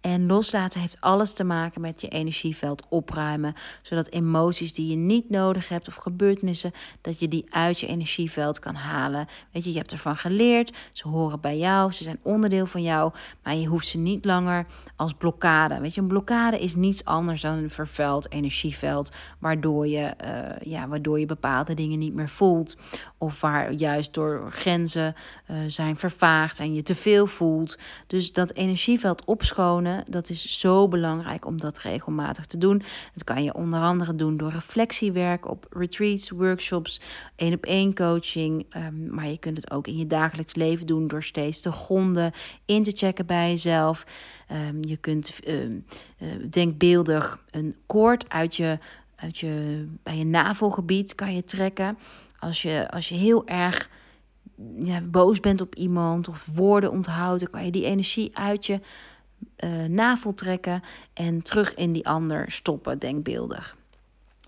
En 0.00 0.26
loslaten 0.26 0.80
heeft 0.80 0.96
alles 1.00 1.32
te 1.32 1.44
maken 1.44 1.80
met 1.80 2.00
je 2.00 2.08
energieveld 2.08 2.82
opruimen. 2.88 3.54
Zodat 3.82 4.10
emoties 4.10 4.72
die 4.72 4.88
je 4.88 4.96
niet 4.96 5.30
nodig 5.30 5.68
hebt 5.68 5.88
of 5.88 5.94
gebeurtenissen, 5.94 6.72
dat 7.00 7.18
je 7.18 7.28
die 7.28 7.46
uit 7.50 7.80
je 7.80 7.86
energieveld 7.86 8.58
kan 8.58 8.74
halen. 8.74 9.26
Weet 9.52 9.64
je, 9.64 9.72
je 9.72 9.78
hebt 9.78 9.92
ervan 9.92 10.16
geleerd. 10.16 10.76
Ze 10.92 11.08
horen 11.08 11.40
bij 11.40 11.58
jou. 11.58 11.92
Ze 11.92 12.02
zijn 12.02 12.18
onderdeel 12.22 12.66
van 12.66 12.82
jou. 12.82 13.12
Maar 13.42 13.54
je 13.54 13.66
hoeft 13.66 13.86
ze 13.86 13.98
niet 13.98 14.24
langer 14.24 14.66
als 14.96 15.14
blokkade. 15.14 15.80
Weet 15.80 15.94
je, 15.94 16.00
een 16.00 16.06
blokkade 16.06 16.60
is 16.60 16.74
niets 16.74 17.04
anders 17.04 17.40
dan 17.40 17.56
een 17.56 17.70
vervuild 17.70 18.32
energieveld. 18.32 19.12
Waardoor 19.38 19.86
je, 19.86 20.14
uh, 20.24 20.72
ja, 20.72 20.88
waardoor 20.88 21.20
je 21.20 21.26
bepaalde 21.26 21.74
dingen 21.74 21.98
niet 21.98 22.14
meer 22.14 22.28
voelt. 22.28 22.76
Of 23.18 23.40
waar 23.40 23.72
juist 23.72 24.14
door 24.14 24.48
grenzen 24.50 25.14
uh, 25.50 25.56
zijn 25.66 25.96
vervaagd 25.96 26.58
en 26.58 26.74
je 26.74 26.82
te 26.82 26.94
veel 26.94 27.26
voelt. 27.26 27.78
Dus 28.06 28.32
dat 28.32 28.52
energieveld 28.52 29.24
opschonen, 29.24 30.04
dat 30.08 30.30
is 30.30 30.60
zo 30.60 30.88
belangrijk 30.88 31.46
om 31.46 31.60
dat 31.60 31.78
regelmatig 31.78 32.46
te 32.46 32.58
doen. 32.58 32.82
Dat 33.14 33.24
kan 33.24 33.44
je 33.44 33.54
onder 33.54 33.80
andere 33.80 34.16
doen 34.16 34.36
door 34.36 34.50
reflectiewerk 34.50 35.48
op 35.48 35.66
retreats, 35.70 36.30
workshops, 36.30 37.00
één 37.36 37.54
op 37.54 37.66
één 37.66 37.94
coaching. 37.94 38.66
Um, 38.76 39.14
maar 39.14 39.28
je 39.28 39.38
kunt 39.38 39.56
het 39.56 39.70
ook 39.70 39.86
in 39.86 39.96
je 39.96 40.06
dagelijks 40.06 40.54
leven 40.54 40.86
doen 40.86 41.08
door 41.08 41.22
steeds 41.22 41.60
te 41.60 41.72
gronden, 41.72 42.32
in 42.64 42.82
te 42.82 42.92
checken 42.94 43.26
bij 43.26 43.48
jezelf. 43.48 44.06
Um, 44.68 44.84
je 44.84 44.96
kunt 44.96 45.32
um, 45.48 45.86
denkbeeldig 46.50 47.38
een 47.50 47.76
koord 47.86 48.28
uit 48.28 48.56
je, 48.56 48.78
uit 49.16 49.38
je, 49.38 49.84
bij 50.02 50.16
je 50.16 50.24
navelgebied 50.24 51.14
kan 51.14 51.34
je 51.34 51.44
trekken. 51.44 51.98
Als 52.42 52.62
je, 52.62 52.90
als 52.90 53.08
je 53.08 53.14
heel 53.14 53.46
erg 53.46 53.90
ja, 54.78 55.00
boos 55.00 55.40
bent 55.40 55.60
op 55.60 55.74
iemand 55.74 56.28
of 56.28 56.48
woorden 56.54 56.90
onthoudt, 56.90 57.40
dan 57.40 57.50
kan 57.50 57.64
je 57.64 57.70
die 57.70 57.84
energie 57.84 58.36
uit 58.36 58.66
je 58.66 58.80
uh, 59.64 59.84
navel 59.84 60.34
trekken 60.34 60.82
en 61.12 61.42
terug 61.42 61.74
in 61.74 61.92
die 61.92 62.08
ander 62.08 62.50
stoppen, 62.50 62.98
denkbeeldig. 62.98 63.76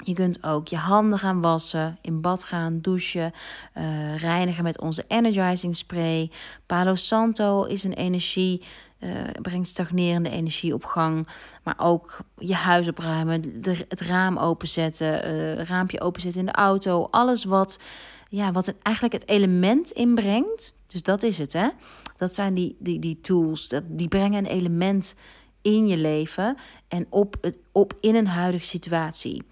Je 0.05 0.15
kunt 0.15 0.45
ook 0.45 0.69
je 0.69 0.77
handen 0.77 1.19
gaan 1.19 1.41
wassen, 1.41 1.99
in 2.01 2.21
bad 2.21 2.45
gaan, 2.45 2.81
douchen, 2.81 3.33
uh, 3.79 4.17
reinigen 4.17 4.65
met 4.65 4.81
onze 4.81 5.05
energizing 5.09 5.77
spray. 5.77 6.31
Palo 6.67 6.95
Santo 6.95 7.65
is 7.65 7.85
een 7.85 7.93
energie, 7.93 8.63
uh, 9.05 9.11
brengt 9.43 9.69
stagnerende 9.69 10.31
energie 10.31 10.75
op 10.75 10.85
gang. 10.85 11.29
Maar 11.63 11.75
ook 11.79 12.19
je 12.39 12.55
huis 12.55 12.89
opruimen, 12.89 13.61
het 13.89 14.01
raam 14.01 14.39
openzetten, 14.39 15.35
uh, 15.35 15.53
raampje 15.55 16.01
openzetten 16.01 16.41
in 16.41 16.47
de 16.47 16.53
auto. 16.53 17.09
Alles 17.11 17.45
wat, 17.45 17.79
ja, 18.29 18.53
wat 18.53 18.75
eigenlijk 18.83 19.15
het 19.15 19.29
element 19.29 19.91
inbrengt. 19.91 20.75
Dus 20.87 21.03
dat 21.03 21.23
is 21.23 21.39
het, 21.39 21.53
hè? 21.53 21.69
Dat 22.17 22.35
zijn 22.35 22.55
die, 22.55 22.77
die, 22.79 22.99
die 22.99 23.21
tools, 23.21 23.69
dat, 23.69 23.83
die 23.87 24.09
brengen 24.09 24.39
een 24.39 24.51
element 24.51 25.15
in 25.63 25.89
je 25.89 25.97
leven 25.97 26.57
en 26.89 27.07
op, 27.11 27.37
het, 27.41 27.59
op 27.73 27.97
in 28.01 28.15
een 28.15 28.27
huidige 28.27 28.65
situatie. 28.65 29.43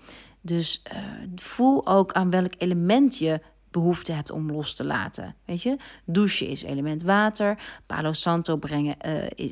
Dus 0.40 0.82
uh, 0.92 0.98
voel 1.34 1.86
ook 1.86 2.12
aan 2.12 2.30
welk 2.30 2.52
element 2.58 3.18
je 3.18 3.40
behoefte 3.72 4.12
hebt 4.12 4.30
om 4.30 4.52
los 4.52 4.74
te 4.74 4.84
laten. 4.84 5.34
Weet 5.44 5.62
je, 5.62 5.76
douchen 6.04 6.48
is 6.48 6.62
element 6.62 7.02
water, 7.02 7.58
Palo 7.86 8.12
Santo 8.12 8.56
brengen, 8.56 8.96
uh, 9.06 9.46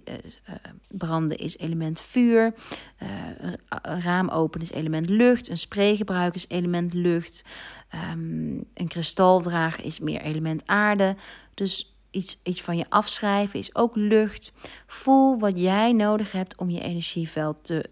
branden 0.88 1.38
is 1.38 1.58
element 1.58 2.00
vuur, 2.00 2.54
raam 3.82 4.28
open 4.28 4.60
is 4.60 4.70
element 4.70 5.08
lucht, 5.08 5.48
een 5.48 5.58
spray 5.58 5.96
gebruiken 5.96 6.40
is 6.40 6.48
element 6.48 6.94
lucht, 6.94 7.44
um, 7.94 8.64
een 8.74 8.88
kristal 8.88 9.40
dragen 9.40 9.84
is 9.84 10.00
meer 10.00 10.20
element 10.20 10.62
aarde. 10.66 11.16
Dus 11.54 11.94
iets, 12.10 12.40
iets 12.42 12.62
van 12.62 12.76
je 12.76 12.86
afschrijven 12.88 13.58
is 13.58 13.74
ook 13.74 13.96
lucht. 13.96 14.52
Voel 14.86 15.38
wat 15.38 15.60
jij 15.60 15.92
nodig 15.92 16.32
hebt 16.32 16.56
om 16.56 16.70
je 16.70 16.80
energieveld 16.80 17.64
te 17.64 17.90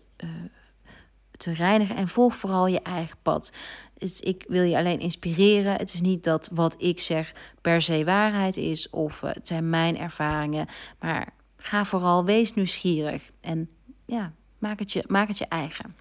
te 1.39 1.53
reinigen. 1.53 1.97
En 1.97 2.09
volg 2.09 2.37
vooral 2.37 2.67
je 2.67 2.83
eigen 2.83 3.17
pad. 3.23 3.53
Dus 3.99 4.21
ik 4.21 4.45
wil 4.49 4.63
je 4.63 4.77
alleen 4.77 5.01
inspireren. 5.01 5.73
Het 5.73 5.95
is 5.95 6.01
niet 6.01 6.25
dat 6.25 6.49
wat 6.53 6.75
ik 6.79 7.01
zeg 7.01 7.35
per 7.61 7.83
se 7.83 8.05
waarheid 8.05 8.57
is 8.57 8.91
of 8.91 9.23
uh, 9.23 9.31
het 9.33 9.47
zijn 9.47 9.71
mijn 9.71 9.99
ervaringen. 9.99 10.67
Maar 11.01 11.33
ga 11.57 11.85
vooral, 11.85 12.25
wees 12.25 12.55
nieuwsgierig 12.55 13.31
en 13.41 13.71
ja, 14.07 14.33
maak 14.59 14.79
het 14.79 14.93
je, 14.93 15.05
maak 15.07 15.29
het 15.29 15.39
je 15.39 15.47
eigen. 15.49 15.95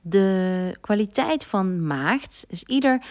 De 0.00 0.74
kwaliteit 0.80 1.44
van 1.44 1.86
maagd, 1.86 2.44
dus 2.48 2.62
ieder, 2.62 3.02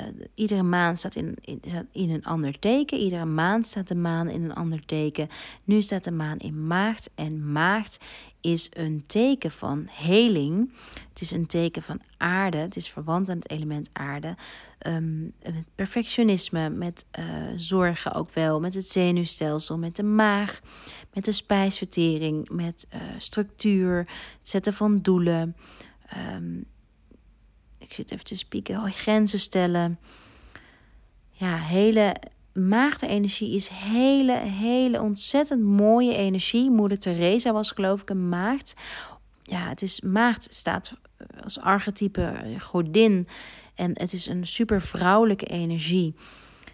uh, 0.00 0.24
iedere 0.34 0.62
maan 0.62 0.96
staat 0.96 1.14
in, 1.14 1.36
in, 1.40 1.60
in 1.92 2.10
een 2.10 2.24
ander 2.24 2.58
teken. 2.58 2.98
Iedere 2.98 3.24
maand 3.24 3.66
staat 3.66 3.88
de 3.88 3.94
maan 3.94 4.28
in 4.28 4.42
een 4.42 4.54
ander 4.54 4.84
teken. 4.84 5.28
Nu 5.64 5.82
staat 5.82 6.04
de 6.04 6.12
maan 6.12 6.38
in 6.38 6.66
maagd 6.66 7.10
en 7.14 7.52
maagd 7.52 8.04
is 8.40 8.70
een 8.72 9.04
teken 9.06 9.50
van 9.50 9.86
heling. 9.90 10.72
Het 11.08 11.20
is 11.20 11.30
een 11.30 11.46
teken 11.46 11.82
van 11.82 12.00
aarde. 12.16 12.56
Het 12.56 12.76
is 12.76 12.90
verwant 12.90 13.28
aan 13.28 13.36
het 13.36 13.50
element 13.50 13.90
aarde. 13.92 14.36
Um, 14.86 15.32
met 15.42 15.64
perfectionisme, 15.74 16.70
met 16.70 17.06
uh, 17.18 17.24
zorgen 17.56 18.12
ook 18.12 18.30
wel, 18.34 18.60
met 18.60 18.74
het 18.74 18.86
zenuwstelsel, 18.86 19.78
met 19.78 19.96
de 19.96 20.02
maag, 20.02 20.60
met 21.12 21.24
de 21.24 21.32
spijsvertering, 21.32 22.48
met 22.48 22.86
uh, 22.94 23.00
structuur, 23.18 23.98
het 24.38 24.48
zetten 24.48 24.72
van 24.72 24.98
doelen. 24.98 25.56
Um, 26.34 26.64
ik 27.84 27.94
zit 27.94 28.12
even 28.12 28.24
te 28.24 28.36
spieken, 28.36 28.92
grenzen 28.92 29.40
stellen. 29.40 29.98
Ja, 31.30 31.56
hele 31.56 32.16
maagdenergie 32.52 33.54
is 33.54 33.68
hele, 33.68 34.38
hele 34.38 35.00
ontzettend 35.00 35.62
mooie 35.62 36.16
energie. 36.16 36.70
Moeder 36.70 36.98
Teresa 36.98 37.52
was 37.52 37.70
geloof 37.70 38.02
ik 38.02 38.10
een 38.10 38.28
maagd. 38.28 38.74
Ja, 39.42 39.68
het 39.68 39.82
is 39.82 40.00
maagd 40.00 40.54
staat 40.54 40.92
als 41.42 41.60
archetype 41.60 42.34
godin. 42.58 43.28
En 43.74 43.90
het 43.94 44.12
is 44.12 44.26
een 44.26 44.46
super 44.46 44.82
vrouwelijke 44.82 45.46
energie. 45.46 46.14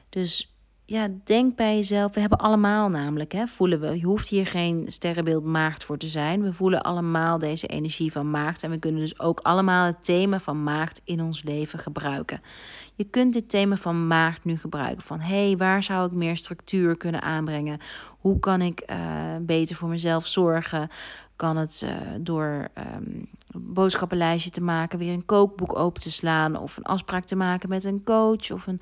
Dus 0.08 0.49
ja, 0.90 1.08
denk 1.24 1.56
bij 1.56 1.74
jezelf. 1.74 2.14
We 2.14 2.20
hebben 2.20 2.38
allemaal 2.38 2.88
namelijk, 2.88 3.32
hè, 3.32 3.46
voelen 3.46 3.80
we. 3.80 3.98
Je 3.98 4.04
hoeft 4.04 4.28
hier 4.28 4.46
geen 4.46 4.84
sterrenbeeld 4.86 5.44
maagd 5.44 5.84
voor 5.84 5.96
te 5.96 6.06
zijn. 6.06 6.42
We 6.42 6.52
voelen 6.52 6.82
allemaal 6.82 7.38
deze 7.38 7.66
energie 7.66 8.12
van 8.12 8.30
maagd. 8.30 8.62
En 8.62 8.70
we 8.70 8.78
kunnen 8.78 9.00
dus 9.00 9.18
ook 9.18 9.40
allemaal 9.40 9.86
het 9.86 10.04
thema 10.04 10.40
van 10.40 10.62
maagd 10.62 11.00
in 11.04 11.22
ons 11.22 11.42
leven 11.42 11.78
gebruiken. 11.78 12.40
Je 12.94 13.04
kunt 13.04 13.32
dit 13.32 13.48
thema 13.48 13.76
van 13.76 14.06
maagd 14.06 14.44
nu 14.44 14.56
gebruiken. 14.56 15.02
Van 15.02 15.20
hé, 15.20 15.46
hey, 15.46 15.56
waar 15.56 15.82
zou 15.82 16.06
ik 16.06 16.12
meer 16.12 16.36
structuur 16.36 16.96
kunnen 16.96 17.22
aanbrengen? 17.22 17.78
Hoe 18.20 18.38
kan 18.38 18.60
ik 18.60 18.82
uh, 18.90 18.96
beter 19.40 19.76
voor 19.76 19.88
mezelf 19.88 20.26
zorgen? 20.26 20.88
Kan 21.36 21.56
het 21.56 21.82
uh, 21.84 21.90
door 22.20 22.68
een 22.74 23.28
boodschappenlijstje 23.54 24.50
te 24.50 24.62
maken, 24.62 24.98
weer 24.98 25.12
een 25.12 25.24
kookboek 25.24 25.78
open 25.78 26.02
te 26.02 26.10
slaan 26.10 26.56
of 26.56 26.76
een 26.76 26.84
afspraak 26.84 27.24
te 27.24 27.36
maken 27.36 27.68
met 27.68 27.84
een 27.84 28.02
coach 28.04 28.50
of 28.50 28.66
een 28.66 28.80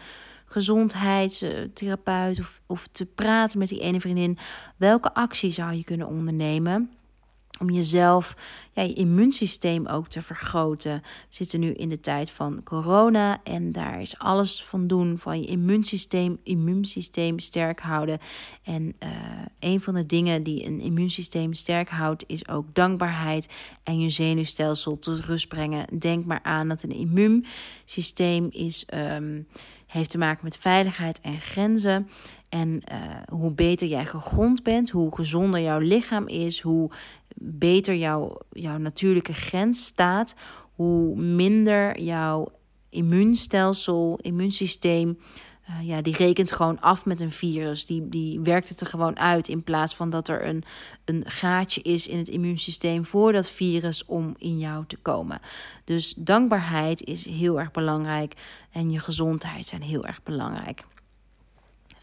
gezondheidstherapeut 0.49 2.41
of, 2.41 2.61
of 2.67 2.89
te 2.93 3.07
praten 3.07 3.59
met 3.59 3.69
die 3.69 3.81
ene 3.81 4.01
vriendin. 4.01 4.39
Welke 4.77 5.15
actie 5.15 5.51
zou 5.51 5.73
je 5.73 5.85
kunnen 5.85 6.07
ondernemen? 6.07 6.91
Om 7.59 7.71
jezelf, 7.71 8.37
ja, 8.73 8.83
je 8.83 8.93
immuunsysteem 8.93 9.87
ook 9.87 10.09
te 10.09 10.23
vergroten. 10.23 10.93
We 11.03 11.27
zitten 11.29 11.61
nu 11.61 11.73
in 11.73 11.89
de 11.89 12.01
tijd 12.01 12.31
van 12.31 12.61
corona 12.65 13.41
en 13.43 13.73
daar 13.73 14.01
is 14.01 14.19
alles 14.19 14.65
van 14.65 14.87
doen 14.87 15.19
van 15.19 15.41
je 15.41 15.47
immuunsysteem, 15.47 16.39
immuunsysteem 16.43 17.39
sterk 17.39 17.81
houden. 17.81 18.19
En 18.63 18.95
uh, 19.03 19.09
een 19.59 19.81
van 19.81 19.95
de 19.95 20.07
dingen 20.07 20.43
die 20.43 20.67
een 20.67 20.81
immuunsysteem 20.81 21.55
sterk 21.55 21.89
houdt 21.89 22.25
is 22.27 22.49
ook 22.49 22.75
dankbaarheid 22.75 23.49
en 23.83 24.01
je 24.01 24.11
zenuwstelsel 24.11 24.99
tot 24.99 25.21
rust 25.21 25.49
brengen. 25.49 25.99
Denk 25.99 26.25
maar 26.25 26.43
aan 26.43 26.69
dat 26.69 26.83
een 26.83 26.93
immuunsysteem 26.93 28.49
is, 28.51 28.87
um, 28.95 29.47
heeft 29.87 30.11
te 30.11 30.19
maken 30.19 30.45
met 30.45 30.57
veiligheid 30.57 31.21
en 31.21 31.41
grenzen. 31.41 32.09
En 32.49 32.69
uh, 32.93 32.99
hoe 33.29 33.53
beter 33.53 33.89
jij 33.89 34.07
gegrond 34.07 34.63
bent, 34.63 34.91
hoe 34.91 35.15
gezonder 35.15 35.61
jouw 35.61 35.79
lichaam 35.79 36.27
is, 36.27 36.61
hoe 36.61 36.91
beter 37.41 37.95
jouw, 37.95 38.39
jouw 38.51 38.79
natuurlijke 38.79 39.35
grens 39.35 39.85
staat, 39.85 40.35
hoe 40.75 41.17
minder 41.17 42.01
jouw 42.01 42.49
immuunstelsel, 42.91 44.19
immuunsysteem, 44.23 45.19
uh, 45.71 45.89
ja, 45.89 46.03
die 46.03 46.17
rekent 46.17 46.53
gewoon 46.53 46.81
af 46.81 47.05
met 47.05 47.21
een 47.21 47.33
virus. 47.33 47.87
Die, 47.87 48.09
die 48.09 48.41
werkt 48.41 48.69
het 48.69 48.81
er 48.81 48.87
gewoon 48.87 49.19
uit 49.19 49.49
in 49.49 49.65
plaats 49.65 49.95
van 49.95 50.11
dat 50.11 50.29
er 50.29 50.47
een, 50.47 50.65
een 51.05 51.23
gaatje 51.27 51.83
is 51.83 52.07
in 52.07 52.19
het 52.19 52.29
immuunsysteem 52.29 53.05
voor 53.05 53.33
dat 53.33 53.51
virus 53.51 54.05
om 54.05 54.35
in 54.39 54.59
jou 54.59 54.85
te 54.87 54.97
komen. 54.97 55.41
Dus 55.85 56.15
dankbaarheid 56.17 57.05
is 57.05 57.25
heel 57.27 57.61
erg 57.61 57.71
belangrijk 57.71 58.35
en 58.73 58.91
je 58.91 58.99
gezondheid 58.99 59.67
zijn 59.67 59.83
heel 59.83 60.07
erg 60.07 60.23
belangrijk. 60.23 60.85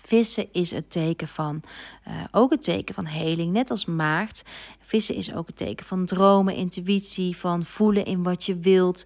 Vissen 0.06 0.48
is 0.52 0.72
het 0.72 0.92
teken 0.92 1.28
van, 1.28 1.62
uh, 2.08 2.14
ook 2.32 2.52
het 2.52 2.64
teken 2.64 2.96
van 2.96 3.06
heling, 3.06 3.52
net 3.52 3.70
als 3.70 3.86
maagd. 3.86 4.44
Vissen 4.80 5.16
is 5.16 5.34
ook 5.34 5.48
het 5.48 5.58
teken 5.58 5.86
van 5.86 6.06
dromen, 6.06 6.56
intuïtie, 6.56 7.38
van 7.38 7.66
voelen 7.66 8.06
in 8.06 8.24
wat 8.24 8.44
je 8.44 8.58
wilt. 8.58 9.06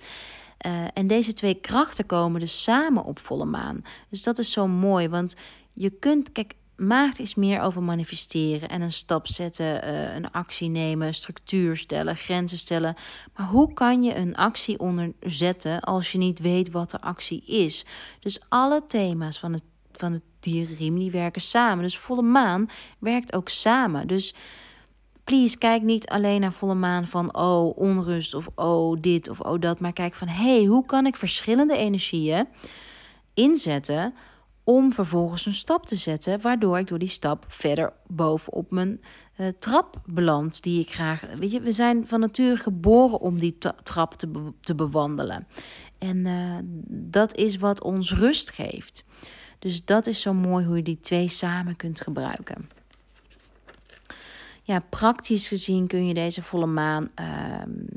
Uh, 0.65 0.71
en 0.93 1.07
deze 1.07 1.33
twee 1.33 1.53
krachten 1.53 2.05
komen 2.05 2.39
dus 2.39 2.63
samen 2.63 3.03
op 3.03 3.19
volle 3.19 3.45
maan. 3.45 3.81
Dus 4.09 4.23
dat 4.23 4.37
is 4.37 4.51
zo 4.51 4.67
mooi, 4.67 5.09
want 5.09 5.35
je 5.73 5.89
kunt, 5.89 6.31
kijk, 6.31 6.53
maagd 6.75 7.19
is 7.19 7.35
meer 7.35 7.61
over 7.61 7.83
manifesteren 7.83 8.69
en 8.69 8.81
een 8.81 8.91
stap 8.91 9.27
zetten, 9.27 9.83
uh, 9.83 10.15
een 10.15 10.31
actie 10.31 10.69
nemen, 10.69 11.13
structuur 11.13 11.77
stellen, 11.77 12.15
grenzen 12.15 12.57
stellen. 12.57 12.95
Maar 13.35 13.47
hoe 13.47 13.73
kan 13.73 14.03
je 14.03 14.15
een 14.15 14.35
actie 14.35 14.79
onderzetten 14.79 15.79
als 15.79 16.11
je 16.11 16.17
niet 16.17 16.39
weet 16.39 16.71
wat 16.71 16.91
de 16.91 17.01
actie 17.01 17.45
is? 17.45 17.85
Dus 18.19 18.39
alle 18.49 18.83
thema's 18.87 19.39
van 19.39 19.53
het, 19.53 19.63
van 19.99 20.11
het 20.11 20.23
dierenriem 20.39 20.99
die 20.99 21.11
werken 21.11 21.41
samen. 21.41 21.83
Dus 21.83 21.97
volle 21.97 22.21
maan 22.21 22.69
werkt 22.99 23.33
ook 23.33 23.49
samen. 23.49 24.07
Dus 24.07 24.33
please, 25.23 25.57
kijk 25.57 25.81
niet 25.81 26.07
alleen 26.07 26.41
naar 26.41 26.53
volle 26.53 26.75
maan 26.75 27.07
van 27.07 27.35
oh 27.35 27.77
onrust 27.77 28.33
of 28.33 28.49
oh 28.55 28.97
dit 29.01 29.29
of 29.29 29.39
oh 29.39 29.59
dat. 29.59 29.79
Maar 29.79 29.93
kijk 29.93 30.15
van 30.15 30.27
hey, 30.27 30.63
hoe 30.63 30.85
kan 30.85 31.05
ik 31.05 31.15
verschillende 31.15 31.77
energieën 31.77 32.47
inzetten 33.33 34.13
om 34.63 34.93
vervolgens 34.93 35.45
een 35.45 35.53
stap 35.53 35.85
te 35.85 35.95
zetten, 35.95 36.41
waardoor 36.41 36.77
ik 36.77 36.87
door 36.87 36.99
die 36.99 37.07
stap 37.07 37.45
verder 37.47 37.93
bovenop 38.07 38.71
mijn 38.71 39.01
uh, 39.37 39.47
trap 39.59 40.01
beland, 40.05 40.63
die 40.63 40.81
ik 40.81 40.93
graag. 40.93 41.21
Weet 41.35 41.51
je, 41.51 41.61
we 41.61 41.71
zijn 41.71 42.07
van 42.07 42.19
nature 42.19 42.57
geboren 42.57 43.19
om 43.19 43.39
die 43.39 43.57
trap 43.83 44.13
te, 44.13 44.51
te 44.61 44.75
bewandelen. 44.75 45.47
En 45.97 46.17
uh, 46.17 46.57
dat 46.87 47.35
is 47.35 47.57
wat 47.57 47.81
ons 47.83 48.13
rust 48.13 48.49
geeft. 48.49 49.05
Dus 49.59 49.85
dat 49.85 50.07
is 50.07 50.21
zo 50.21 50.33
mooi 50.33 50.65
hoe 50.65 50.75
je 50.75 50.83
die 50.83 50.99
twee 51.01 51.27
samen 51.27 51.75
kunt 51.75 52.01
gebruiken. 52.01 52.69
Ja, 54.63 54.83
praktisch 54.89 55.47
gezien 55.47 55.87
kun 55.87 56.07
je 56.07 56.13
deze 56.13 56.41
volle 56.41 56.65
maan 56.65 57.09
uh, 57.21 57.25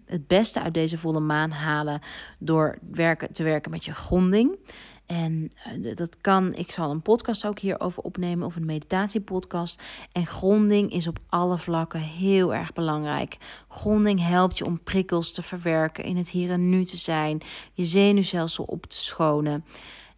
het 0.06 0.26
beste 0.26 0.62
uit 0.62 0.74
deze 0.74 0.98
volle 0.98 1.20
maan 1.20 1.50
halen 1.50 2.00
door 2.38 2.78
werken, 2.90 3.32
te 3.32 3.42
werken 3.42 3.70
met 3.70 3.84
je 3.84 3.94
gronding. 3.94 4.58
En 5.06 5.50
uh, 5.76 5.96
dat 5.96 6.16
kan, 6.20 6.54
ik 6.54 6.70
zal 6.70 6.90
een 6.90 7.02
podcast 7.02 7.46
ook 7.46 7.58
hierover 7.58 8.02
opnemen, 8.02 8.46
of 8.46 8.56
een 8.56 8.64
meditatiepodcast. 8.64 9.82
En 10.12 10.26
gronding 10.26 10.92
is 10.92 11.06
op 11.06 11.18
alle 11.28 11.58
vlakken 11.58 12.00
heel 12.00 12.54
erg 12.54 12.72
belangrijk. 12.72 13.36
Gronding 13.68 14.26
helpt 14.26 14.58
je 14.58 14.64
om 14.64 14.82
prikkels 14.82 15.32
te 15.32 15.42
verwerken, 15.42 16.04
in 16.04 16.16
het 16.16 16.28
hier 16.28 16.50
en 16.50 16.68
nu 16.68 16.84
te 16.84 16.96
zijn, 16.96 17.40
je 17.72 17.84
zenuwstelsel 17.84 18.64
op 18.64 18.86
te 18.86 19.00
schonen. 19.02 19.64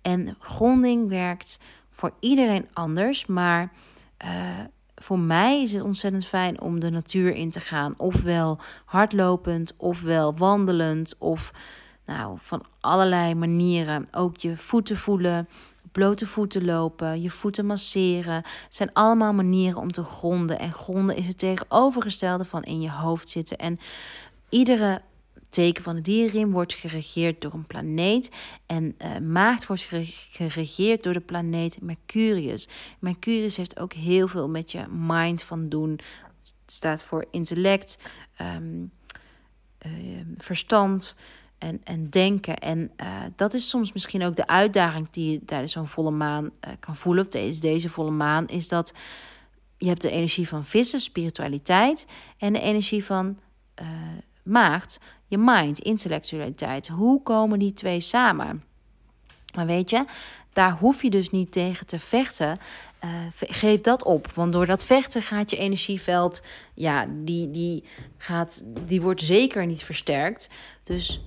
En 0.04 0.37
gronding 0.38 1.08
werkt 1.08 1.61
voor 1.90 2.12
iedereen 2.20 2.68
anders, 2.73 3.26
maar 3.26 3.73
uh, 4.25 4.30
voor 4.94 5.18
mij 5.18 5.62
is 5.62 5.73
het 5.73 5.82
ontzettend 5.82 6.25
fijn 6.25 6.61
om 6.61 6.80
de 6.80 6.90
natuur 6.90 7.34
in 7.34 7.50
te 7.50 7.61
gaan. 7.61 7.94
Ofwel 7.96 8.58
hardlopend, 8.84 9.75
ofwel 9.76 10.37
wandelend, 10.37 11.14
of 11.18 11.52
nou, 12.06 12.37
van 12.40 12.64
allerlei 12.80 13.34
manieren. 13.34 14.08
Ook 14.12 14.37
je 14.37 14.56
voeten 14.56 14.96
voelen, 14.96 15.49
blote 15.92 16.26
voeten 16.26 16.64
lopen, 16.64 17.23
je 17.23 17.30
voeten 17.30 17.66
masseren. 17.66 18.34
Het 18.34 18.75
zijn 18.75 18.92
allemaal 18.92 19.32
manieren 19.32 19.80
om 19.80 19.92
te 19.92 20.04
gronden. 20.04 20.58
En 20.58 20.73
gronden 20.73 21.16
is 21.16 21.26
het 21.26 21.38
tegenovergestelde 21.38 22.44
van 22.44 22.62
in 22.62 22.80
je 22.80 22.90
hoofd 22.90 23.28
zitten. 23.28 23.58
En 23.58 23.78
iedere 24.49 25.02
teken 25.54 25.82
van 25.82 25.94
de 25.94 26.00
dierenriem 26.00 26.50
wordt 26.50 26.75
geregeerd 26.75 27.40
door 27.40 27.52
een 27.52 27.66
planeet. 27.66 28.30
En 28.66 28.94
uh, 28.99 29.18
maagd 29.18 29.66
wordt 29.66 29.88
geregeerd 30.30 31.02
door 31.02 31.12
de 31.12 31.20
planeet 31.20 31.80
Mercurius. 31.82 32.68
Mercurius 32.99 33.56
heeft 33.56 33.78
ook 33.78 33.92
heel 33.92 34.28
veel 34.28 34.49
met 34.49 34.73
je 34.73 34.87
mind 34.88 35.42
van 35.42 35.68
doen. 35.68 35.90
Het 36.38 36.54
staat 36.66 37.02
voor 37.02 37.26
intellect, 37.30 37.99
um, 38.40 38.92
uh, 39.87 39.92
verstand 40.38 41.16
en, 41.58 41.80
en 41.84 42.11
denken. 42.11 42.58
En 42.58 42.90
uh, 42.96 43.23
dat 43.37 43.54
is 43.54 43.68
soms 43.68 43.92
misschien 43.92 44.25
ook 44.25 44.37
de 44.37 44.46
uitdaging 44.46 45.11
die 45.11 45.30
je 45.30 45.44
tijdens 45.44 45.73
zo'n 45.73 45.88
volle 45.88 46.11
maan 46.11 46.44
uh, 46.44 46.73
kan 46.80 46.96
voelen. 46.96 47.25
Of 47.25 47.30
deze, 47.30 47.61
deze 47.61 47.88
volle 47.88 48.11
maan 48.11 48.49
is 48.49 48.68
dat 48.68 48.94
je 49.78 49.88
hebt 49.88 50.02
de 50.02 50.10
energie 50.10 50.49
van 50.49 50.64
vissen, 50.64 51.00
spiritualiteit. 51.00 52.06
En 52.38 52.52
de 52.52 52.60
energie 52.60 53.04
van 53.04 53.38
uh, 53.82 53.88
maagd, 54.43 55.00
je 55.26 55.39
mind, 55.39 55.78
intellectualiteit. 55.78 56.89
Hoe 56.89 57.23
komen 57.23 57.58
die 57.58 57.73
twee 57.73 58.00
samen? 58.00 58.63
Maar 59.54 59.67
weet 59.67 59.91
je, 59.91 60.04
daar 60.52 60.73
hoef 60.73 61.02
je 61.02 61.10
dus 61.10 61.30
niet 61.30 61.52
tegen 61.52 61.87
te 61.87 61.99
vechten. 61.99 62.58
Uh, 63.04 63.10
geef 63.39 63.80
dat 63.80 64.04
op. 64.04 64.32
Want 64.34 64.52
door 64.52 64.67
dat 64.67 64.84
vechten 64.84 65.23
gaat 65.23 65.50
je 65.50 65.56
energieveld, 65.56 66.43
ja, 66.75 67.06
die, 67.10 67.50
die, 67.50 67.84
gaat, 68.19 68.65
die 68.87 69.02
wordt 69.02 69.23
zeker 69.23 69.67
niet 69.67 69.82
versterkt. 69.82 70.50
Dus 70.82 71.21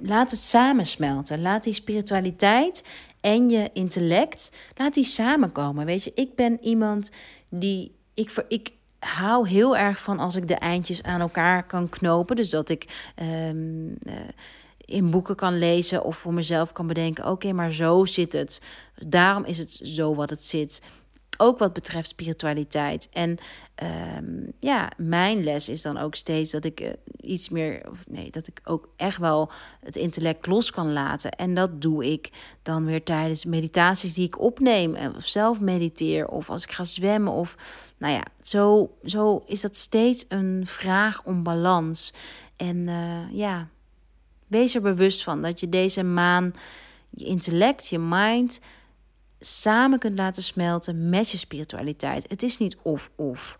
laat 0.00 0.30
het 0.30 0.40
samensmelten. 0.40 1.42
Laat 1.42 1.64
die 1.64 1.72
spiritualiteit 1.72 2.84
en 3.20 3.50
je 3.50 3.70
intellect, 3.72 4.52
laat 4.76 4.94
die 4.94 5.04
samenkomen. 5.04 5.86
Weet 5.86 6.04
je, 6.04 6.12
ik 6.14 6.34
ben 6.34 6.58
iemand 6.62 7.10
die, 7.48 7.94
ik, 8.14 8.44
ik, 8.48 8.72
hou 9.04 9.48
heel 9.48 9.76
erg 9.76 10.00
van 10.00 10.18
als 10.18 10.34
ik 10.34 10.48
de 10.48 10.54
eindjes 10.54 11.02
aan 11.02 11.20
elkaar 11.20 11.66
kan 11.66 11.88
knopen. 11.88 12.36
Dus 12.36 12.50
dat 12.50 12.68
ik 12.68 13.12
um, 13.48 13.86
uh, 13.88 14.12
in 14.84 15.10
boeken 15.10 15.36
kan 15.36 15.58
lezen 15.58 16.04
of 16.04 16.16
voor 16.16 16.34
mezelf 16.34 16.72
kan 16.72 16.86
bedenken: 16.86 17.30
oké, 17.30 17.52
maar 17.52 17.72
zo 17.72 18.04
zit 18.04 18.32
het. 18.32 18.62
Daarom 18.94 19.44
is 19.44 19.58
het 19.58 19.72
zo 19.72 20.14
wat 20.14 20.30
het 20.30 20.44
zit. 20.44 20.82
Ook 21.36 21.58
wat 21.58 21.72
betreft 21.72 22.08
spiritualiteit. 22.08 23.08
En 23.12 23.38
um, 24.16 24.52
ja, 24.60 24.90
mijn 24.96 25.44
les 25.44 25.68
is 25.68 25.82
dan 25.82 25.96
ook 25.96 26.14
steeds 26.14 26.50
dat 26.50 26.64
ik 26.64 26.80
uh, 26.80 26.88
iets 27.20 27.48
meer, 27.48 27.90
of 27.90 28.04
nee, 28.08 28.30
dat 28.30 28.46
ik 28.46 28.60
ook 28.64 28.88
echt 28.96 29.18
wel 29.18 29.50
het 29.80 29.96
intellect 29.96 30.46
los 30.46 30.70
kan 30.70 30.92
laten. 30.92 31.30
En 31.30 31.54
dat 31.54 31.82
doe 31.82 32.12
ik 32.12 32.30
dan 32.62 32.84
weer 32.84 33.02
tijdens 33.02 33.44
meditaties 33.44 34.14
die 34.14 34.26
ik 34.26 34.40
opneem, 34.40 34.96
of 35.16 35.26
zelf 35.26 35.60
mediteer, 35.60 36.28
of 36.28 36.50
als 36.50 36.62
ik 36.64 36.72
ga 36.72 36.84
zwemmen. 36.84 37.32
Of 37.32 37.56
nou 37.98 38.12
ja, 38.12 38.22
zo, 38.42 38.96
zo 39.04 39.42
is 39.46 39.60
dat 39.60 39.76
steeds 39.76 40.24
een 40.28 40.62
vraag 40.66 41.24
om 41.24 41.42
balans. 41.42 42.12
En 42.56 42.76
uh, 42.88 43.32
ja, 43.32 43.68
wees 44.46 44.74
er 44.74 44.82
bewust 44.82 45.22
van 45.22 45.42
dat 45.42 45.60
je 45.60 45.68
deze 45.68 46.02
maan, 46.02 46.54
je 47.10 47.24
intellect, 47.24 47.88
je 47.88 47.98
mind 47.98 48.60
samen 49.44 49.98
kunt 49.98 50.18
laten 50.18 50.42
smelten 50.42 51.08
met 51.08 51.30
je 51.30 51.36
spiritualiteit. 51.36 52.24
Het 52.28 52.42
is 52.42 52.58
niet 52.58 52.76
of-of. 52.82 53.58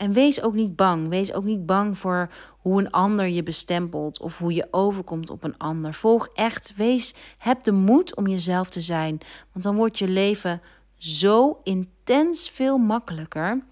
En 0.00 0.12
wees 0.12 0.42
ook 0.42 0.54
niet 0.54 0.76
bang. 0.76 1.08
Wees 1.08 1.32
ook 1.32 1.44
niet 1.44 1.66
bang 1.66 1.98
voor 1.98 2.30
hoe 2.58 2.80
een 2.80 2.90
ander 2.90 3.28
je 3.28 3.42
bestempelt 3.42 4.20
of 4.20 4.38
hoe 4.38 4.54
je 4.54 4.68
overkomt 4.70 5.30
op 5.30 5.44
een 5.44 5.58
ander. 5.58 5.94
Volg 5.94 6.28
echt, 6.34 6.74
wees, 6.76 7.14
heb 7.38 7.62
de 7.62 7.72
moed 7.72 8.16
om 8.16 8.26
jezelf 8.26 8.68
te 8.68 8.80
zijn. 8.80 9.18
Want 9.52 9.64
dan 9.64 9.76
wordt 9.76 9.98
je 9.98 10.08
leven 10.08 10.62
zo 10.96 11.60
intens 11.64 12.50
veel 12.50 12.78
makkelijker. 12.78 13.62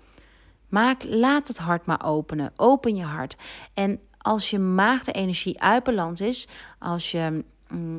Maak, 0.68 1.05
laat 1.05 1.48
het 1.48 1.59
hart 1.59 1.87
maar 1.87 2.05
openen. 2.05 2.53
Open 2.57 2.96
je 2.96 3.05
hart. 3.05 3.37
En 3.74 4.01
als 4.18 4.51
je 4.51 4.59
maagde-energie 4.59 5.61
uit 5.61 5.85
balans 5.85 6.20
is, 6.20 6.48
als 6.79 7.11
je. 7.11 7.44
Mm, 7.68 7.98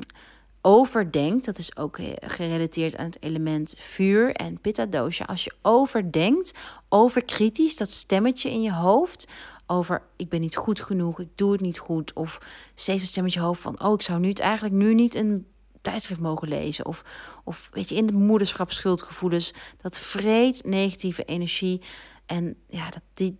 overdenkt, 0.62 1.46
dat 1.46 1.58
is 1.58 1.78
ook 1.78 2.00
gerelateerd 2.20 2.98
aan 2.98 3.06
het 3.06 3.24
element 3.24 3.76
vuur 3.78 4.32
en 4.32 4.60
pitta 4.62 4.86
dosha. 4.86 5.26
Als 5.26 5.44
je 5.44 5.54
overdenkt, 5.62 6.54
overkritisch, 6.90 7.78
dat 7.78 7.92
stemmetje 7.92 8.52
in 8.52 8.62
je 8.62 8.74
hoofd 8.74 9.28
over 9.66 10.02
ik 10.16 10.30
ben 10.30 10.42
niet 10.42 10.56
goed 10.56 10.82
genoeg, 10.82 11.20
ik 11.20 11.30
doe 11.36 11.52
het 11.52 11.62
niet 11.62 11.80
goed, 11.80 12.14
of 12.14 12.40
steeds 12.76 13.02
een 13.02 13.08
stemmetje 13.08 13.40
hoofd 13.40 13.62
van 13.62 13.84
oh 13.84 13.94
ik 13.94 14.02
zou 14.02 14.20
nu 14.20 14.28
het 14.28 14.40
eigenlijk 14.40 14.76
nu 14.76 14.94
niet 14.94 15.16
een 15.16 15.48
tijdschrift 15.82 16.22
mogen 16.22 16.48
lezen, 16.48 16.86
of 16.86 17.04
of 17.44 17.70
weet 17.74 17.90
je 17.90 17.96
in 17.96 18.08
de 18.08 18.14
moederschap 18.14 18.72
schuldgevoelens, 18.72 19.54
dat 19.78 20.00
vreet 20.00 20.66
negatieve 20.66 21.24
energie. 21.24 21.82
En 22.26 22.56
ja, 22.68 22.90
dat, 22.90 23.02
die, 23.14 23.40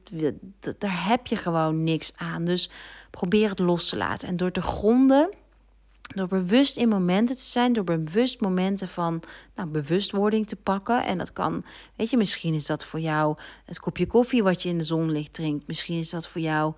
dat, 0.60 0.80
daar 0.80 1.08
heb 1.08 1.28
je 1.28 1.36
gewoon 1.36 1.84
niks 1.84 2.12
aan. 2.16 2.46
Dus 2.46 2.70
probeer 3.10 3.50
het 3.50 3.60
los 3.60 3.90
te 3.90 3.98
laten. 3.98 4.28
En 4.28 4.38
door 4.38 4.52
te 4.52 4.62
gronden, 4.62 5.30
door 6.16 6.28
bewust 6.28 6.78
in 6.78 6.90
momenten 6.90 7.36
te 7.36 7.44
zijn, 7.44 7.74
door 7.74 7.84
bewust 7.84 8.42
momenten 8.42 8.88
van 8.88 9.22
nou, 9.56 9.70
bewustwording 9.70 10.48
te 10.48 10.56
pakken. 10.56 11.06
En 11.06 11.18
dat 11.18 11.34
kan, 11.34 11.64
weet 11.96 12.10
je, 12.10 12.18
misschien 12.18 12.54
is 12.54 12.66
dat 12.66 12.86
voor 12.86 13.00
jou 13.00 13.38
het 13.66 13.80
kopje 13.80 14.08
koffie 14.08 14.44
wat 14.44 14.64
je 14.64 14.70
in 14.70 14.78
de 14.78 14.84
zonlicht 14.84 15.34
drinkt. 15.34 15.68
Misschien 15.68 16.00
is 16.00 16.10
dat 16.10 16.28
voor 16.28 16.42
jou 16.42 16.74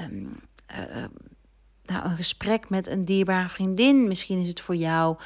um, 0.00 0.30
uh, 0.70 1.04
nou, 1.84 2.04
een 2.04 2.16
gesprek 2.16 2.68
met 2.68 2.86
een 2.86 3.04
dierbare 3.04 3.48
vriendin. 3.48 4.08
Misschien 4.08 4.40
is 4.40 4.48
het 4.48 4.60
voor 4.60 4.76
jou 4.76 5.16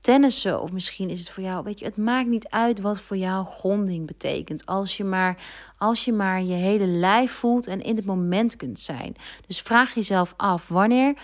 tennissen. 0.00 0.62
Of 0.62 0.72
misschien 0.72 1.10
is 1.10 1.18
het 1.18 1.30
voor 1.30 1.42
jou, 1.42 1.64
weet 1.64 1.78
je, 1.78 1.84
het 1.84 1.96
maakt 1.96 2.28
niet 2.28 2.48
uit 2.48 2.80
wat 2.80 3.00
voor 3.00 3.16
jou 3.16 3.46
gronding 3.46 4.06
betekent. 4.06 4.66
Als 4.66 4.96
je 4.96 5.04
maar, 5.04 5.36
als 5.78 6.04
je, 6.04 6.12
maar 6.12 6.42
je 6.42 6.54
hele 6.54 6.86
lijf 6.86 7.32
voelt 7.32 7.66
en 7.66 7.82
in 7.82 7.96
het 7.96 8.04
moment 8.04 8.56
kunt 8.56 8.80
zijn. 8.80 9.14
Dus 9.46 9.60
vraag 9.60 9.94
jezelf 9.94 10.34
af, 10.36 10.68
wanneer 10.68 11.14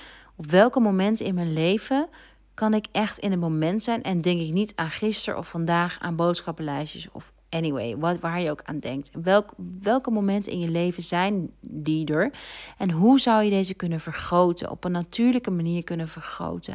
welke 0.48 0.81
momenten 0.81 1.26
in 1.26 1.35
mijn 1.35 1.52
leven 1.52 2.09
kan 2.55 2.74
ik 2.74 2.87
echt 2.92 3.18
in 3.18 3.31
het 3.31 3.40
moment 3.40 3.83
zijn 3.83 4.02
en 4.02 4.20
denk 4.20 4.40
ik 4.40 4.52
niet 4.52 4.72
aan 4.76 4.90
gisteren 4.90 5.38
of 5.38 5.48
vandaag 5.48 5.98
aan 6.00 6.16
boodschappenlijstjes 6.16 7.09
of 7.12 7.33
anyway, 7.48 7.96
wat, 7.96 8.18
waar 8.18 8.40
je 8.40 8.50
ook 8.50 8.62
aan 8.64 8.78
denkt. 8.78 9.11
Welk, 9.22 9.52
welke 9.81 10.11
momenten 10.11 10.52
in 10.52 10.59
je 10.59 10.70
leven 10.70 11.02
zijn 11.02 11.50
die 11.61 12.07
er? 12.07 12.31
En 12.78 12.90
hoe 12.90 13.20
zou 13.20 13.42
je 13.42 13.50
deze 13.50 13.74
kunnen 13.74 14.00
vergroten? 14.00 14.70
Op 14.70 14.85
een 14.85 14.92
natuurlijke 14.92 15.50
manier 15.50 15.85
kunnen 15.85 16.09
vergroten. 16.09 16.74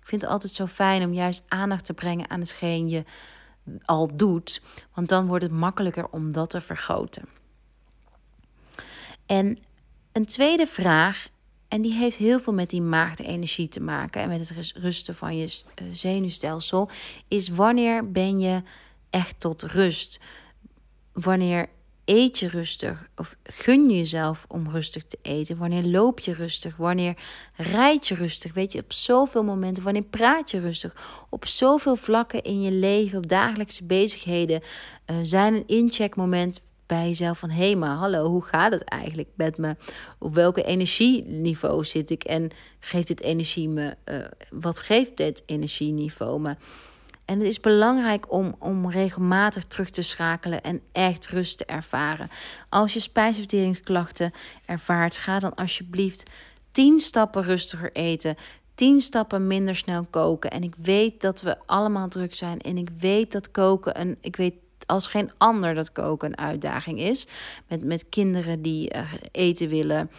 Ik 0.00 0.08
vind 0.08 0.22
het 0.22 0.30
altijd 0.30 0.52
zo 0.52 0.66
fijn 0.66 1.04
om 1.04 1.12
juist 1.12 1.44
aandacht 1.48 1.84
te 1.84 1.94
brengen 1.94 2.30
aan 2.30 2.40
hetgeen 2.40 2.88
je 2.88 3.04
al 3.84 4.16
doet. 4.16 4.62
Want 4.94 5.08
dan 5.08 5.26
wordt 5.26 5.44
het 5.44 5.52
makkelijker 5.52 6.08
om 6.08 6.32
dat 6.32 6.50
te 6.50 6.60
vergroten. 6.60 7.28
En 9.26 9.58
een 10.12 10.26
tweede 10.26 10.66
vraag, 10.66 11.28
en 11.72 11.82
die 11.82 11.92
heeft 11.92 12.16
heel 12.16 12.40
veel 12.40 12.52
met 12.52 12.70
die 12.70 12.82
maagdenergie 12.82 13.68
te 13.68 13.80
maken 13.80 14.22
en 14.22 14.28
met 14.28 14.48
het 14.48 14.72
rusten 14.74 15.14
van 15.14 15.36
je 15.36 15.62
eh, 15.74 15.84
zenuwstelsel, 15.92 16.88
is 17.28 17.48
wanneer 17.48 18.10
ben 18.10 18.40
je 18.40 18.62
echt 19.10 19.40
tot 19.40 19.62
rust? 19.62 20.20
Wanneer 21.12 21.68
eet 22.04 22.38
je 22.38 22.48
rustig? 22.48 23.08
Of 23.16 23.36
gun 23.42 23.88
je 23.88 23.96
jezelf 23.96 24.44
om 24.48 24.70
rustig 24.70 25.04
te 25.04 25.18
eten? 25.22 25.56
Wanneer 25.56 25.84
loop 25.84 26.20
je 26.20 26.32
rustig? 26.34 26.76
Wanneer 26.76 27.16
rijd 27.56 28.08
je 28.08 28.14
rustig? 28.14 28.54
Weet 28.54 28.72
je, 28.72 28.78
op 28.78 28.92
zoveel 28.92 29.44
momenten. 29.44 29.82
Wanneer 29.82 30.02
praat 30.02 30.50
je 30.50 30.60
rustig? 30.60 31.24
Op 31.28 31.46
zoveel 31.46 31.96
vlakken 31.96 32.42
in 32.42 32.62
je 32.62 32.72
leven, 32.72 33.18
op 33.18 33.28
dagelijkse 33.28 33.84
bezigheden, 33.84 34.60
uh, 35.06 35.16
zijn 35.22 35.54
een 35.54 35.66
incheckmoment 35.66 36.60
bij 36.86 37.06
jezelf 37.06 37.38
van... 37.38 37.50
hé, 37.50 37.64
hey, 37.66 37.76
maar 37.76 37.96
hallo, 37.96 38.28
hoe 38.28 38.42
gaat 38.42 38.72
het 38.72 38.84
eigenlijk 38.84 39.28
met 39.34 39.58
me? 39.58 39.76
Op 40.18 40.34
welke 40.34 40.62
energieniveau 40.62 41.84
zit 41.84 42.10
ik? 42.10 42.24
En 42.24 42.50
geeft 42.80 43.06
dit 43.06 43.20
energie 43.20 43.68
me... 43.68 43.96
Uh, 44.04 44.24
wat 44.50 44.80
geeft 44.80 45.16
dit 45.16 45.42
energieniveau 45.46 46.40
me? 46.40 46.56
En 47.24 47.38
het 47.38 47.46
is 47.46 47.60
belangrijk 47.60 48.32
om, 48.32 48.54
om 48.58 48.90
regelmatig 48.90 49.64
terug 49.64 49.90
te 49.90 50.02
schakelen 50.02 50.62
en 50.62 50.80
echt 50.92 51.26
rust 51.26 51.58
te 51.58 51.64
ervaren. 51.64 52.30
Als 52.68 52.92
je 52.92 53.00
spijsverteringsklachten 53.00 54.32
ervaart, 54.66 55.16
ga 55.16 55.38
dan 55.38 55.54
alsjeblieft 55.54 56.30
10 56.72 56.98
stappen 56.98 57.42
rustiger 57.42 57.92
eten. 57.92 58.36
10 58.74 59.00
stappen 59.00 59.46
minder 59.46 59.76
snel 59.76 60.06
koken. 60.10 60.50
En 60.50 60.62
ik 60.62 60.74
weet 60.76 61.20
dat 61.20 61.40
we 61.40 61.56
allemaal 61.66 62.08
druk 62.08 62.34
zijn. 62.34 62.60
En 62.60 62.76
ik 62.76 62.88
weet 62.98 63.32
dat 63.32 63.50
koken 63.50 64.00
een. 64.00 64.16
Ik 64.20 64.36
weet 64.36 64.54
als 64.86 65.06
geen 65.06 65.30
ander 65.38 65.74
dat 65.74 65.92
koken 65.92 66.28
een 66.28 66.38
uitdaging 66.38 66.98
is. 66.98 67.26
Met, 67.68 67.84
met 67.84 68.08
kinderen 68.08 68.62
die 68.62 68.94
uh, 68.94 69.12
eten 69.32 69.68
willen. 69.68 70.10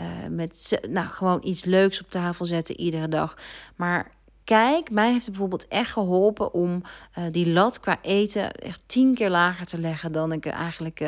Uh, 0.00 0.06
met 0.30 0.80
nou, 0.90 1.08
gewoon 1.08 1.40
iets 1.44 1.64
leuks 1.64 2.00
op 2.00 2.10
tafel 2.10 2.44
zetten 2.44 2.80
iedere 2.80 3.08
dag. 3.08 3.38
Maar 3.76 4.10
kijk, 4.44 4.90
mij 4.90 5.06
heeft 5.06 5.22
het 5.22 5.30
bijvoorbeeld 5.30 5.68
echt 5.68 5.92
geholpen 5.92 6.52
om 6.52 6.82
uh, 7.18 7.24
die 7.30 7.48
lat 7.48 7.80
qua 7.80 7.98
eten 8.02 8.52
echt 8.52 8.82
tien 8.86 9.14
keer 9.14 9.30
lager 9.30 9.66
te 9.66 9.78
leggen 9.78 10.12
dan 10.12 10.32
ik 10.32 10.46
eigenlijk 10.46 11.00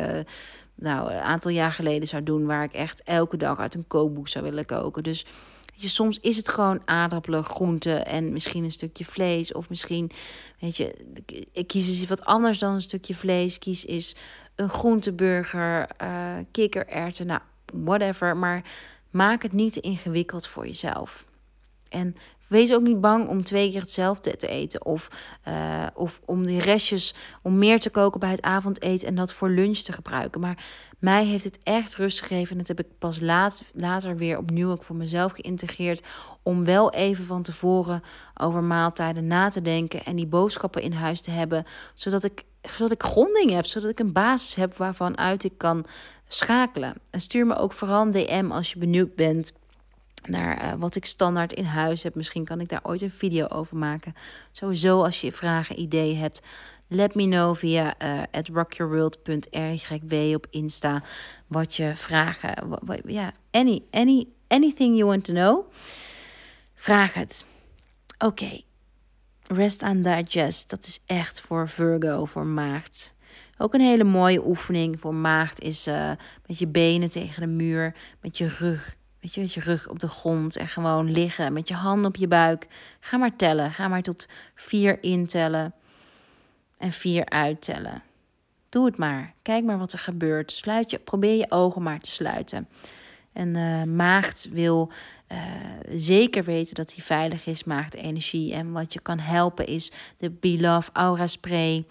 nou, 0.75 1.13
een 1.13 1.21
aantal 1.21 1.51
jaar 1.51 1.73
geleden 1.73 2.09
zou 2.09 2.23
doen, 2.23 2.47
waar 2.47 2.65
ik 2.65 2.73
echt 2.73 3.03
elke 3.03 3.37
dag 3.37 3.59
uit 3.59 3.75
een 3.75 3.87
kookboek 3.87 4.29
zou 4.29 4.45
willen 4.45 4.67
koken. 4.67 5.03
Dus 5.03 5.27
je, 5.77 5.89
soms 5.89 6.19
is 6.21 6.37
het 6.37 6.49
gewoon 6.49 6.83
aardappelen, 6.85 7.45
groenten 7.45 8.07
en 8.07 8.33
misschien 8.33 8.65
een 8.65 8.73
stukje 8.73 9.05
vlees. 9.05 9.53
Of 9.53 9.69
misschien, 9.69 10.11
weet 10.59 10.77
je, 10.77 10.95
ik 11.53 11.67
kies 11.67 11.87
eens 11.87 12.09
wat 12.09 12.25
anders 12.25 12.59
dan 12.59 12.75
een 12.75 12.83
stukje 12.83 13.15
vlees. 13.15 13.59
Kies 13.59 13.85
is 13.85 14.17
een 14.55 14.69
groenteburger, 14.69 15.89
uh, 16.03 16.37
kikkererwten, 16.51 17.27
nou, 17.27 17.41
whatever. 17.73 18.37
Maar 18.37 18.63
maak 19.11 19.43
het 19.43 19.53
niet 19.53 19.73
te 19.73 19.81
ingewikkeld 19.81 20.47
voor 20.47 20.67
jezelf. 20.67 21.25
En 21.89 22.17
Wees 22.49 22.73
ook 22.73 22.83
niet 22.83 23.01
bang 23.01 23.29
om 23.29 23.45
twee 23.45 23.71
keer 23.71 23.81
hetzelfde 23.81 24.37
te 24.37 24.47
eten. 24.47 24.85
Of, 24.85 25.09
uh, 25.49 25.87
of 25.95 26.21
om 26.25 26.47
die 26.47 26.61
restjes, 26.61 27.15
om 27.43 27.59
meer 27.59 27.81
te 27.81 27.91
koken 27.91 28.21
bij 28.21 28.31
het 28.31 28.43
avondeten 28.43 29.09
en 29.09 29.15
dat 29.15 29.33
voor 29.33 29.49
lunch 29.49 29.79
te 29.79 29.93
gebruiken. 29.93 30.41
Maar 30.41 30.65
mij 30.99 31.25
heeft 31.25 31.45
het 31.45 31.59
echt 31.63 31.97
rust 31.97 32.21
gegeven. 32.21 32.51
En 32.51 32.59
dat 32.59 32.69
heb 32.69 32.81
ik 32.81 32.99
pas 32.99 33.21
laat, 33.21 33.63
later 33.73 34.17
weer 34.17 34.39
opnieuw 34.39 34.71
ook 34.71 34.83
voor 34.83 34.97
mezelf 34.97 35.33
geïntegreerd. 35.33 36.03
Om 36.43 36.65
wel 36.65 36.93
even 36.93 37.25
van 37.25 37.43
tevoren 37.43 38.03
over 38.35 38.63
maaltijden 38.63 39.27
na 39.27 39.49
te 39.49 39.63
denken. 39.63 40.05
En 40.05 40.17
die 40.17 40.27
boodschappen 40.27 40.83
in 40.83 40.93
huis 40.93 41.21
te 41.21 41.31
hebben. 41.31 41.65
Zodat 41.95 42.25
ik, 42.25 42.45
zodat 42.61 42.93
ik 42.93 43.03
gronding 43.03 43.51
heb. 43.51 43.67
Zodat 43.67 43.91
ik 43.91 43.99
een 43.99 44.13
basis 44.13 44.55
heb 44.55 44.77
waarvan 44.77 45.19
uit 45.19 45.45
ik 45.45 45.59
kan 45.59 45.87
schakelen. 46.29 46.95
En 47.11 47.21
stuur 47.21 47.47
me 47.47 47.57
ook 47.57 47.73
vooral 47.73 48.03
een 48.03 48.11
DM 48.11 48.51
als 48.51 48.73
je 48.73 48.79
benieuwd 48.79 49.15
bent 49.15 49.53
naar 50.29 50.65
uh, 50.65 50.73
wat 50.79 50.97
ik 50.97 51.05
standaard 51.05 51.53
in 51.53 51.65
huis 51.65 52.03
heb. 52.03 52.15
Misschien 52.15 52.45
kan 52.45 52.61
ik 52.61 52.69
daar 52.69 52.81
ooit 52.83 53.03
een 53.03 53.11
video 53.11 53.47
over 53.47 53.77
maken. 53.77 54.15
Sowieso 54.53 55.03
als 55.03 55.21
je 55.21 55.33
vragen, 55.33 55.81
ideeën 55.81 56.19
hebt, 56.19 56.43
let 56.89 57.15
me 57.15 57.25
know 57.29 57.57
via 57.57 57.95
uh, 58.03 58.23
at 58.31 58.49
rockyourworld.rjw 58.49 60.35
op 60.35 60.47
Insta. 60.51 61.03
Wat 61.47 61.75
je 61.75 61.93
vragen, 61.95 62.79
ja, 63.05 63.33
any, 63.51 63.83
any, 63.91 64.27
anything 64.49 64.97
you 64.97 65.05
want 65.05 65.25
to 65.25 65.33
know. 65.33 65.73
Vraag 66.75 67.15
het. 67.15 67.47
Oké, 68.19 68.61
rest 69.43 69.83
and 69.83 70.05
digest. 70.05 70.71
Dat 70.71 70.87
is 70.87 71.01
echt 71.07 71.41
voor 71.41 71.69
Virgo, 71.69 72.25
voor 72.25 72.47
maagd. 72.47 73.15
Ook 73.59 73.75
een 73.75 73.81
hele 73.81 74.05
mooie 74.05 74.47
oefening 74.47 75.01
voor 75.01 75.15
maagd 75.15 75.61
is 75.61 75.87
uh, 75.87 76.11
met 76.47 76.59
je 76.59 76.67
benen 76.67 77.09
tegen 77.09 77.41
de 77.41 77.49
muur, 77.49 77.95
met 78.21 78.39
je 78.39 78.49
rug 78.49 78.97
Weet 79.21 79.35
je, 79.35 79.41
met 79.41 79.55
je 79.55 79.61
rug 79.61 79.89
op 79.89 79.99
de 79.99 80.09
grond 80.09 80.57
en 80.57 80.69
gewoon 80.69 81.11
liggen 81.11 81.53
met 81.53 81.69
je 81.69 81.75
handen 81.75 82.07
op 82.07 82.17
je 82.17 82.29
buik. 82.29 82.67
Ga 83.01 83.17
maar 83.17 83.37
tellen. 83.37 83.73
Ga 83.73 83.89
maar 83.89 84.03
tot 84.03 84.29
vier 84.55 85.03
intellen 85.03 85.75
en 86.79 86.93
vier 86.93 87.29
uittellen. 87.29 88.03
Doe 88.69 88.87
het 88.87 88.97
maar. 88.97 89.35
Kijk 89.43 89.65
maar 89.65 89.79
wat 89.79 89.93
er 89.93 89.99
gebeurt. 89.99 90.53
Sluit 90.53 90.91
je, 90.91 90.99
probeer 90.99 91.37
je 91.37 91.51
ogen 91.51 91.83
maar 91.83 92.01
te 92.01 92.11
sluiten. 92.11 92.69
En 93.33 93.55
uh, 93.55 93.83
maagd 93.83 94.49
wil 94.51 94.93
uh, 95.33 95.39
zeker 95.91 96.45
weten 96.45 96.75
dat 96.75 96.95
hij 96.95 97.05
veilig 97.05 97.47
is, 97.47 97.65
maagd 97.65 97.95
energie. 97.95 98.55
En 98.55 98.73
wat 98.73 98.93
je 98.93 99.01
kan 99.01 99.19
helpen 99.19 99.67
is 99.67 99.93
de 100.19 100.31
Beloved 100.31 100.91
Aura 100.93 101.27
Spray. 101.27 101.87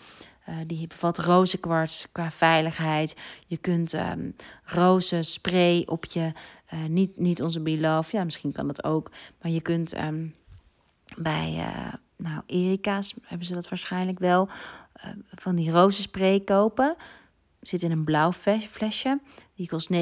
Uh, 0.49 0.55
die 0.67 0.87
bevat 0.87 1.17
rozenkwarts 1.17 2.07
qua 2.11 2.31
veiligheid. 2.31 3.15
Je 3.47 3.57
kunt 3.57 3.93
um, 3.93 4.35
roze 4.63 5.23
spray 5.23 5.83
op 5.85 6.05
je 6.05 6.31
uh, 6.75 6.85
niet, 6.89 7.17
niet 7.17 7.41
onze 7.41 7.59
Beloved, 7.59 8.11
ja, 8.11 8.23
misschien 8.23 8.51
kan 8.51 8.67
dat 8.67 8.83
ook. 8.83 9.11
Maar 9.41 9.51
je 9.51 9.61
kunt 9.61 9.97
um, 9.97 10.35
bij, 11.17 11.53
uh, 11.57 11.93
nou, 12.17 12.41
Erika's 12.45 13.13
hebben 13.21 13.47
ze 13.47 13.53
dat 13.53 13.69
waarschijnlijk 13.69 14.19
wel. 14.19 14.47
Uh, 14.97 15.11
van 15.35 15.55
die 15.55 15.71
rozenspray 15.71 16.39
kopen. 16.39 16.95
Zit 17.61 17.83
in 17.83 17.91
een 17.91 18.03
blauw 18.03 18.31
flesje. 18.69 19.19
Die 19.55 19.67
kost 19.67 19.93
9,95. 19.93 19.99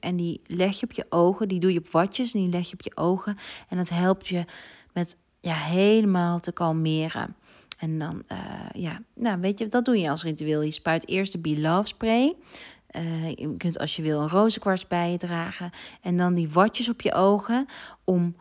En 0.00 0.16
die 0.16 0.40
leg 0.46 0.80
je 0.80 0.86
op 0.86 0.92
je 0.92 1.06
ogen. 1.08 1.48
Die 1.48 1.60
doe 1.60 1.72
je 1.72 1.78
op 1.78 1.90
watjes 1.90 2.34
en 2.34 2.40
die 2.40 2.50
leg 2.50 2.66
je 2.66 2.72
op 2.72 2.82
je 2.82 2.96
ogen. 2.96 3.36
En 3.68 3.76
dat 3.76 3.88
helpt 3.88 4.26
je 4.26 4.44
met 4.92 5.16
ja, 5.40 5.54
helemaal 5.54 6.40
te 6.40 6.52
kalmeren. 6.52 7.36
En 7.78 7.98
dan, 7.98 8.22
ja, 8.72 9.02
nou 9.14 9.40
weet 9.40 9.58
je, 9.58 9.68
dat 9.68 9.84
doe 9.84 9.98
je 9.98 10.10
als 10.10 10.22
ritueel. 10.22 10.62
Je 10.62 10.70
spuit 10.70 11.08
eerst 11.08 11.32
de 11.32 11.38
Be 11.38 11.80
spray. 11.84 12.34
Uh, 12.96 13.28
je 13.28 13.56
kunt 13.56 13.78
als 13.78 13.96
je 13.96 14.02
wil 14.02 14.20
een 14.20 14.28
rozenkwarts 14.28 14.86
bij 14.86 15.10
je 15.10 15.18
dragen. 15.18 15.70
En 16.02 16.16
dan 16.16 16.34
die 16.34 16.50
watjes 16.50 16.88
op 16.88 17.00
je 17.00 17.12
ogen 17.12 17.66
om 18.04 18.36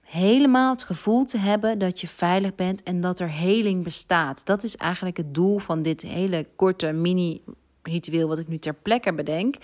helemaal 0.00 0.70
het 0.70 0.82
gevoel 0.82 1.24
te 1.24 1.38
hebben 1.38 1.78
dat 1.78 2.00
je 2.00 2.08
veilig 2.08 2.54
bent 2.54 2.82
en 2.82 3.00
dat 3.00 3.20
er 3.20 3.30
heling 3.30 3.84
bestaat. 3.84 4.46
Dat 4.46 4.62
is 4.62 4.76
eigenlijk 4.76 5.16
het 5.16 5.34
doel 5.34 5.58
van 5.58 5.82
dit 5.82 6.02
hele 6.02 6.46
korte 6.56 6.92
mini 6.92 7.42
ritueel 7.82 8.28
wat 8.28 8.38
ik 8.38 8.48
nu 8.48 8.58
ter 8.58 8.74
plekke 8.74 9.14
bedenk. 9.14 9.56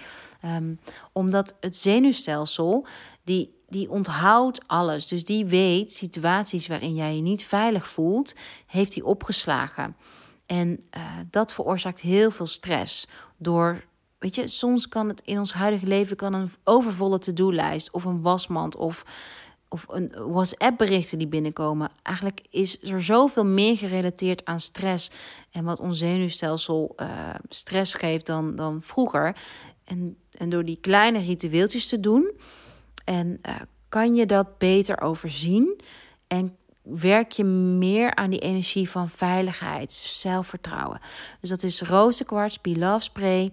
Um, 0.45 0.79
omdat 1.13 1.57
het 1.61 1.77
zenuwstelsel, 1.77 2.87
die, 3.25 3.55
die 3.69 3.91
onthoudt 3.91 4.69
alles. 4.69 5.09
Dus 5.09 5.25
die 5.25 5.45
weet 5.45 5.93
situaties 5.93 6.67
waarin 6.67 6.95
jij 6.95 7.17
je 7.17 7.23
niet 7.23 7.45
veilig 7.45 7.89
voelt, 7.89 8.35
heeft 8.67 8.95
hij 8.95 9.03
opgeslagen. 9.03 9.97
En 10.47 10.81
uh, 10.97 11.03
dat 11.31 11.53
veroorzaakt 11.53 12.01
heel 12.01 12.31
veel 12.31 12.47
stress 12.47 13.09
door 13.37 13.85
Weet 14.23 14.35
je, 14.35 14.49
soms 14.49 14.89
kan 14.89 15.09
het 15.09 15.23
in 15.25 15.39
ons 15.39 15.53
huidige 15.53 15.87
leven 15.87 16.17
kan 16.17 16.35
een 16.35 16.51
overvolle 16.65 17.19
to-do-lijst 17.19 17.91
of 17.91 18.05
een 18.05 18.21
wasmand 18.21 18.77
of, 18.77 19.05
of 19.69 19.87
een 19.89 20.13
WhatsApp-berichten 20.33 21.19
die 21.19 21.27
binnenkomen. 21.27 21.91
Eigenlijk 22.03 22.41
is 22.51 22.83
er 22.83 23.03
zoveel 23.03 23.45
meer 23.45 23.77
gerelateerd 23.77 24.45
aan 24.45 24.61
stress 24.61 25.11
en 25.51 25.65
wat 25.65 25.81
ons 25.81 25.99
zenuwstelsel 25.99 26.95
uh, 26.97 27.09
stress 27.49 27.95
geeft 27.95 28.27
dan, 28.27 28.57
dan 28.57 28.83
vroeger. 28.83 29.37
En, 29.85 30.17
en 30.31 30.51
door 30.51 30.65
die 30.65 30.79
kleine 30.81 31.19
ritueeltjes 31.19 31.89
te 31.89 32.01
doen, 32.01 32.33
en, 33.05 33.41
uh, 33.47 33.55
kan 33.89 34.15
je 34.15 34.27
dat 34.27 34.59
beter 34.59 35.01
overzien 35.01 35.81
en 36.27 36.57
werk 36.83 37.33
je 37.33 37.45
meer 37.45 38.15
aan 38.15 38.31
die 38.31 38.41
energie 38.41 38.91
van 38.91 39.11
veiligheid, 39.11 39.93
zelfvertrouwen. 39.93 41.01
Dus 41.41 41.51
dat 41.51 41.63
is 41.63 41.81
rozenkwarts, 41.81 42.61
Be 42.61 42.79
Love 42.79 43.03
Spray 43.03 43.53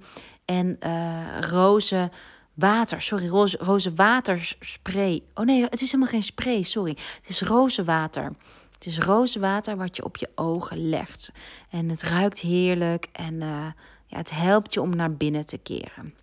en 0.50 0.78
uh, 0.84 1.40
roze 1.40 2.12
water. 2.54 3.02
Sorry, 3.02 3.28
roze, 3.28 3.58
roze 3.62 3.94
waterspray. 3.94 5.24
Oh 5.34 5.46
nee, 5.46 5.64
het 5.64 5.82
is 5.82 5.92
helemaal 5.92 6.08
geen 6.08 6.24
spray, 6.24 6.64
sorry. 6.64 6.98
Het 7.22 7.30
is 7.30 7.42
roze 7.42 7.84
water. 7.84 8.34
Het 8.74 8.86
is 8.86 9.00
roze 9.00 9.40
water 9.40 9.78
wat 9.78 9.96
je 9.96 10.04
op 10.04 10.18
je 10.18 10.30
ogen 10.36 10.90
legt. 10.90 11.32
En 11.70 11.90
het 11.90 12.04
ruikt 12.04 12.40
heerlijk 12.40 13.08
en 13.12 13.34
uh, 13.34 13.66
ja, 14.06 14.18
het 14.18 14.32
helpt 14.32 14.74
je 14.74 14.82
om 14.82 14.96
naar 14.96 15.14
binnen 15.14 15.46
te 15.46 15.58
keren. 15.58 16.14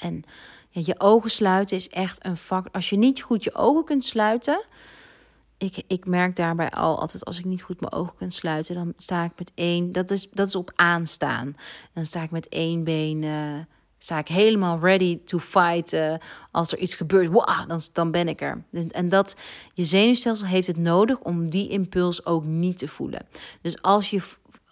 En 0.00 0.24
ja, 0.68 0.82
je 0.84 1.00
ogen 1.00 1.30
sluiten 1.30 1.76
is 1.76 1.88
echt 1.88 2.24
een 2.24 2.36
vak. 2.36 2.66
Als 2.72 2.90
je 2.90 2.96
niet 2.96 3.22
goed 3.22 3.44
je 3.44 3.54
ogen 3.54 3.84
kunt 3.84 4.04
sluiten. 4.04 4.64
Ik, 5.60 5.82
ik 5.86 6.06
merk 6.06 6.36
daarbij 6.36 6.70
al 6.70 7.00
altijd 7.00 7.24
als 7.24 7.38
ik 7.38 7.44
niet 7.44 7.62
goed 7.62 7.80
mijn 7.80 7.92
ogen 7.92 8.14
kan 8.18 8.30
sluiten, 8.30 8.74
dan 8.74 8.92
sta 8.96 9.24
ik 9.24 9.32
met 9.36 9.52
één. 9.54 9.92
Dat 9.92 10.10
is, 10.10 10.30
dat 10.30 10.48
is 10.48 10.54
op 10.54 10.72
aanstaan. 10.74 11.56
Dan 11.92 12.04
sta 12.04 12.22
ik 12.22 12.30
met 12.30 12.48
één 12.48 12.84
been. 12.84 13.22
Uh, 13.22 13.58
sta 13.98 14.18
ik 14.18 14.28
helemaal 14.28 14.78
ready 14.78 15.20
to 15.24 15.38
fight. 15.38 15.96
Als 16.50 16.72
er 16.72 16.78
iets 16.78 16.94
gebeurt, 16.94 17.28
wow, 17.28 17.68
dan, 17.68 17.80
dan 17.92 18.10
ben 18.10 18.28
ik 18.28 18.40
er. 18.40 18.64
En 18.90 19.08
dat 19.08 19.36
je 19.74 19.84
zenuwstelsel 19.84 20.46
heeft 20.46 20.66
het 20.66 20.76
nodig 20.76 21.18
om 21.18 21.50
die 21.50 21.68
impuls 21.68 22.24
ook 22.24 22.44
niet 22.44 22.78
te 22.78 22.88
voelen. 22.88 23.26
Dus 23.60 23.82
als 23.82 24.10
je 24.10 24.22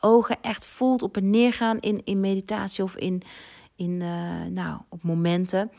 ogen 0.01 0.37
echt 0.41 0.65
voelt 0.65 1.03
op 1.03 1.17
en 1.17 1.31
neer 1.31 1.53
gaan 1.53 1.81
in, 1.81 2.01
in 2.05 2.21
meditatie 2.21 2.85
of 2.85 2.97
in, 2.97 3.23
in 3.77 4.01
uh, 4.01 4.45
nou, 4.51 4.81
op 4.89 5.03
momenten, 5.03 5.71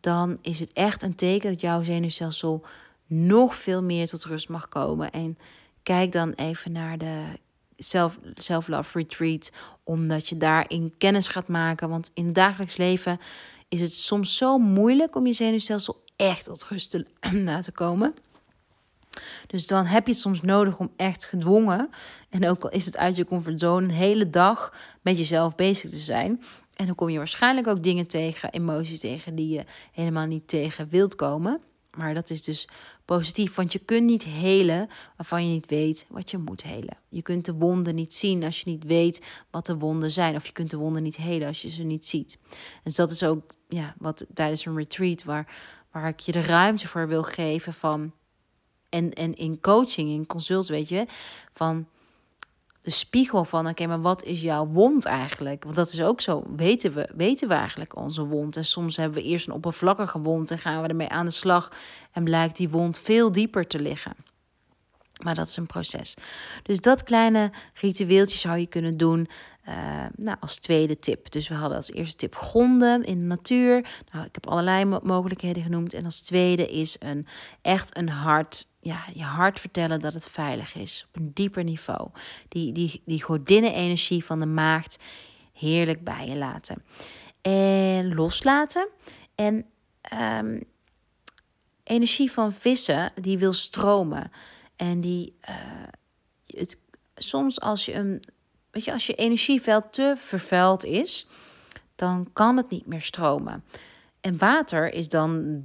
dan 0.00 0.38
is 0.42 0.60
het 0.60 0.72
echt 0.72 1.02
een 1.02 1.14
teken 1.14 1.50
dat 1.50 1.60
jouw 1.60 1.82
zenuwstelsel 1.82 2.64
nog 3.08 3.54
veel 3.54 3.82
meer 3.82 4.08
tot 4.08 4.24
rust 4.24 4.48
mag 4.48 4.68
komen. 4.68 5.10
En 5.10 5.36
kijk 5.82 6.12
dan 6.12 6.32
even 6.32 6.72
naar 6.72 6.98
de 6.98 7.22
self-love 8.34 8.98
retreat, 8.98 9.52
omdat 9.82 10.28
je 10.28 10.36
daarin 10.36 10.94
kennis 10.98 11.28
gaat 11.28 11.48
maken. 11.48 11.88
Want 11.88 12.10
in 12.14 12.24
het 12.24 12.34
dagelijks 12.34 12.76
leven 12.76 13.20
is 13.68 13.80
het 13.80 13.92
soms 13.92 14.36
zo 14.36 14.58
moeilijk 14.58 15.16
om 15.16 15.26
je 15.26 15.32
zenuwstelsel 15.32 16.04
echt 16.16 16.44
tot 16.44 16.64
rust 16.64 16.90
te 16.90 17.06
laten 17.44 17.72
komen. 17.72 18.14
Dus 19.46 19.66
dan 19.66 19.86
heb 19.86 20.06
je 20.06 20.12
het 20.12 20.20
soms 20.20 20.42
nodig 20.42 20.78
om 20.78 20.92
echt 20.96 21.24
gedwongen, 21.24 21.90
en 22.28 22.48
ook 22.48 22.64
al 22.64 22.70
is 22.70 22.86
het 22.86 22.96
uit 22.96 23.16
je 23.16 23.24
comfortzone, 23.24 23.86
een 23.86 23.90
hele 23.90 24.30
dag 24.30 24.74
met 25.02 25.18
jezelf 25.18 25.54
bezig 25.54 25.90
te 25.90 25.96
zijn. 25.96 26.42
En 26.76 26.86
dan 26.86 26.94
kom 26.94 27.08
je 27.08 27.18
waarschijnlijk 27.18 27.66
ook 27.66 27.82
dingen 27.82 28.06
tegen, 28.06 28.50
emoties 28.50 29.00
tegen, 29.00 29.34
die 29.34 29.48
je 29.48 29.64
helemaal 29.92 30.26
niet 30.26 30.48
tegen 30.48 30.88
wilt 30.88 31.14
komen. 31.14 31.60
Maar 31.98 32.14
dat 32.14 32.30
is 32.30 32.42
dus 32.42 32.68
positief, 33.04 33.54
want 33.54 33.72
je 33.72 33.78
kunt 33.78 34.04
niet 34.04 34.24
helen 34.24 34.88
waarvan 35.16 35.46
je 35.46 35.52
niet 35.52 35.66
weet 35.66 36.06
wat 36.08 36.30
je 36.30 36.38
moet 36.38 36.62
helen. 36.62 36.96
Je 37.08 37.22
kunt 37.22 37.44
de 37.44 37.52
wonden 37.52 37.94
niet 37.94 38.14
zien 38.14 38.44
als 38.44 38.60
je 38.60 38.70
niet 38.70 38.84
weet 38.84 39.26
wat 39.50 39.66
de 39.66 39.78
wonden 39.78 40.10
zijn. 40.10 40.36
Of 40.36 40.46
je 40.46 40.52
kunt 40.52 40.70
de 40.70 40.76
wonden 40.76 41.02
niet 41.02 41.16
helen 41.16 41.48
als 41.48 41.62
je 41.62 41.70
ze 41.70 41.82
niet 41.82 42.06
ziet. 42.06 42.38
Dus 42.84 42.94
dat 42.94 43.10
is 43.10 43.22
ook 43.22 43.54
ja, 43.68 43.94
wat 43.98 44.26
tijdens 44.34 44.64
een 44.64 44.76
retreat 44.76 45.24
waar, 45.24 45.54
waar 45.92 46.08
ik 46.08 46.20
je 46.20 46.32
de 46.32 46.40
ruimte 46.40 46.88
voor 46.88 47.08
wil 47.08 47.22
geven 47.22 47.74
van. 47.74 48.12
En, 48.88 49.12
en 49.12 49.34
in 49.34 49.60
coaching, 49.60 50.10
in 50.10 50.26
consults, 50.26 50.68
weet 50.68 50.88
je, 50.88 51.06
van 51.52 51.86
de 52.88 52.94
spiegel 52.94 53.44
van, 53.44 53.68
oké, 53.68 53.86
maar 53.86 54.00
wat 54.00 54.24
is 54.24 54.40
jouw 54.40 54.66
wond 54.66 55.04
eigenlijk? 55.04 55.64
Want 55.64 55.76
dat 55.76 55.92
is 55.92 56.02
ook 56.02 56.20
zo, 56.20 56.42
weten 56.56 56.92
we, 56.92 57.08
weten 57.16 57.48
we 57.48 57.54
eigenlijk 57.54 57.96
onze 57.96 58.24
wond? 58.24 58.56
En 58.56 58.64
soms 58.64 58.96
hebben 58.96 59.22
we 59.22 59.28
eerst 59.28 59.46
een 59.46 59.54
oppervlakkige 59.54 60.20
wond 60.20 60.50
en 60.50 60.58
gaan 60.58 60.82
we 60.82 60.88
ermee 60.88 61.08
aan 61.08 61.26
de 61.26 61.32
slag 61.32 61.72
en 62.12 62.24
blijkt 62.24 62.56
die 62.56 62.68
wond 62.68 62.98
veel 62.98 63.32
dieper 63.32 63.66
te 63.66 63.80
liggen. 63.80 64.12
Maar 65.22 65.34
dat 65.34 65.48
is 65.48 65.56
een 65.56 65.66
proces. 65.66 66.14
Dus 66.62 66.80
dat 66.80 67.02
kleine 67.02 67.50
ritueeltje 67.74 68.38
zou 68.38 68.58
je 68.58 68.66
kunnen 68.66 68.96
doen. 68.96 69.28
Uh, 69.68 69.74
nou, 70.16 70.36
als 70.40 70.58
tweede 70.58 70.96
tip. 70.96 71.30
Dus 71.30 71.48
we 71.48 71.54
hadden 71.54 71.76
als 71.76 71.92
eerste 71.92 72.16
tip 72.16 72.34
gronden 72.34 73.04
in 73.04 73.18
de 73.18 73.24
natuur. 73.24 73.88
Nou, 74.12 74.26
ik 74.26 74.34
heb 74.34 74.46
allerlei 74.46 74.84
mogelijkheden 74.84 75.62
genoemd. 75.62 75.94
En 75.94 76.04
als 76.04 76.20
tweede 76.20 76.68
is 76.70 76.96
een 76.98 77.26
echt 77.60 77.96
een 77.96 78.08
hart 78.08 78.66
ja, 78.80 79.04
je 79.14 79.22
hart 79.22 79.60
vertellen 79.60 80.00
dat 80.00 80.14
het 80.14 80.28
veilig 80.28 80.74
is. 80.74 81.06
Op 81.08 81.16
een 81.16 81.30
dieper 81.34 81.64
niveau. 81.64 82.08
Die, 82.48 82.72
die, 82.72 83.02
die 83.04 83.22
godinnen-energie 83.22 84.24
van 84.24 84.38
de 84.38 84.46
maagd 84.46 84.98
heerlijk 85.52 86.04
bij 86.04 86.26
je 86.26 86.36
laten. 86.36 86.82
En 87.40 88.14
loslaten. 88.14 88.88
En 89.34 89.66
um, 90.40 90.62
energie 91.84 92.32
van 92.32 92.52
vissen, 92.52 93.12
die 93.20 93.38
wil 93.38 93.52
stromen. 93.52 94.30
En 94.76 95.00
die, 95.00 95.36
uh, 95.48 95.54
het, 96.46 96.80
soms 97.14 97.60
als 97.60 97.84
je 97.84 97.94
een, 97.94 98.22
weet 98.70 98.84
je, 98.84 98.92
als 98.92 99.06
je 99.06 99.14
energieveld 99.14 99.92
te 99.92 100.14
vervuild 100.16 100.84
is, 100.84 101.28
dan 101.94 102.28
kan 102.32 102.56
het 102.56 102.70
niet 102.70 102.86
meer 102.86 103.02
stromen. 103.02 103.64
En 104.20 104.38
water 104.38 104.92
is 104.92 105.08
dan 105.08 105.62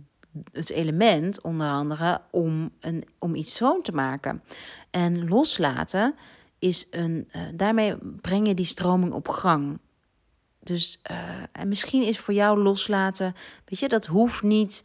het 0.52 0.70
element, 0.70 1.42
onder 1.42 1.70
andere, 1.70 2.22
om, 2.32 2.70
een, 2.80 3.06
om 3.20 3.36
iets 3.36 3.56
schoon 3.56 3.82
te 3.82 3.92
maken. 3.92 4.44
En 4.90 5.28
loslaten 5.28 6.16
is 6.60 6.88
een. 6.92 7.30
Uh, 7.36 7.42
daarmee 7.54 7.98
breng 8.22 8.48
je 8.48 8.54
die 8.54 8.66
stroming 8.66 9.14
op 9.14 9.28
gang. 9.28 9.80
Dus 10.60 11.00
uh, 11.12 11.18
en 11.52 11.68
misschien 11.68 12.04
is 12.04 12.20
voor 12.20 12.34
jou 12.34 12.60
loslaten, 12.60 13.36
weet 13.66 13.80
je, 13.80 13.88
dat 13.88 14.06
hoeft 14.06 14.44
niet. 14.44 14.84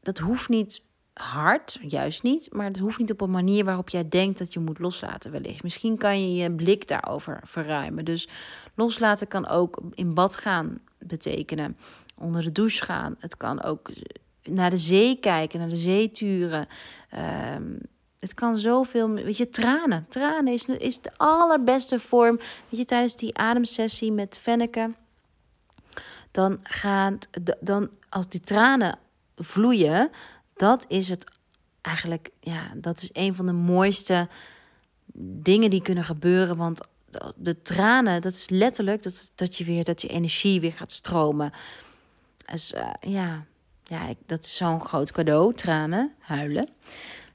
Dat 0.00 0.18
hoeft 0.18 0.48
niet 0.48 0.82
hard, 1.18 1.78
juist 1.82 2.22
niet, 2.22 2.52
maar 2.52 2.66
het 2.66 2.78
hoeft 2.78 2.98
niet 2.98 3.10
op 3.10 3.20
een 3.20 3.30
manier 3.30 3.64
waarop 3.64 3.88
jij 3.88 4.08
denkt 4.08 4.38
dat 4.38 4.52
je 4.52 4.60
moet 4.60 4.78
loslaten, 4.78 5.30
wellicht. 5.30 5.62
Misschien 5.62 5.96
kan 5.96 6.20
je 6.20 6.42
je 6.42 6.50
blik 6.50 6.88
daarover 6.88 7.40
verruimen. 7.44 8.04
Dus 8.04 8.28
loslaten 8.74 9.28
kan 9.28 9.48
ook 9.48 9.80
in 9.94 10.14
bad 10.14 10.36
gaan 10.36 10.78
betekenen, 10.98 11.76
onder 12.14 12.42
de 12.42 12.52
douche 12.52 12.84
gaan. 12.84 13.16
Het 13.18 13.36
kan 13.36 13.62
ook 13.62 13.90
naar 14.42 14.70
de 14.70 14.78
zee 14.78 15.16
kijken, 15.20 15.58
naar 15.58 15.68
de 15.68 15.76
zee 15.76 16.10
turen. 16.10 16.66
Ehm, 17.10 17.72
het 18.18 18.34
kan 18.34 18.56
zoveel. 18.56 19.10
Weet 19.10 19.36
je, 19.36 19.48
tranen. 19.48 20.06
Tranen 20.08 20.52
is, 20.52 20.66
is 20.66 21.00
de 21.00 21.10
allerbeste 21.16 21.98
vorm. 21.98 22.36
Weet 22.36 22.80
je, 22.80 22.84
tijdens 22.84 23.16
die 23.16 23.38
ademsessie 23.38 24.12
met 24.12 24.38
Fenneke. 24.38 24.90
Dan 26.30 26.58
gaat. 26.62 27.28
Dan, 27.60 27.90
als 28.08 28.28
die 28.28 28.40
tranen 28.40 28.98
vloeien. 29.36 30.10
Dat 30.58 30.84
is 30.88 31.08
het 31.08 31.24
eigenlijk. 31.80 32.30
Ja, 32.40 32.72
dat 32.74 33.02
is 33.02 33.10
een 33.12 33.34
van 33.34 33.46
de 33.46 33.52
mooiste 33.52 34.28
dingen 35.22 35.70
die 35.70 35.82
kunnen 35.82 36.04
gebeuren. 36.04 36.56
Want 36.56 36.80
de 37.36 37.62
tranen, 37.62 38.22
dat 38.22 38.32
is 38.32 38.48
letterlijk 38.48 39.02
dat, 39.02 39.30
dat 39.34 39.56
je 39.56 39.64
weer. 39.64 39.84
Dat 39.84 40.02
je 40.02 40.08
energie 40.08 40.60
weer 40.60 40.72
gaat 40.72 40.92
stromen. 40.92 41.52
Dus 42.46 42.72
uh, 42.72 42.90
ja 43.00 43.46
ja, 43.88 44.08
ik, 44.08 44.16
dat 44.26 44.44
is 44.44 44.56
zo'n 44.56 44.80
groot 44.80 45.12
cadeau. 45.12 45.54
Tranen, 45.54 46.14
huilen. 46.18 46.68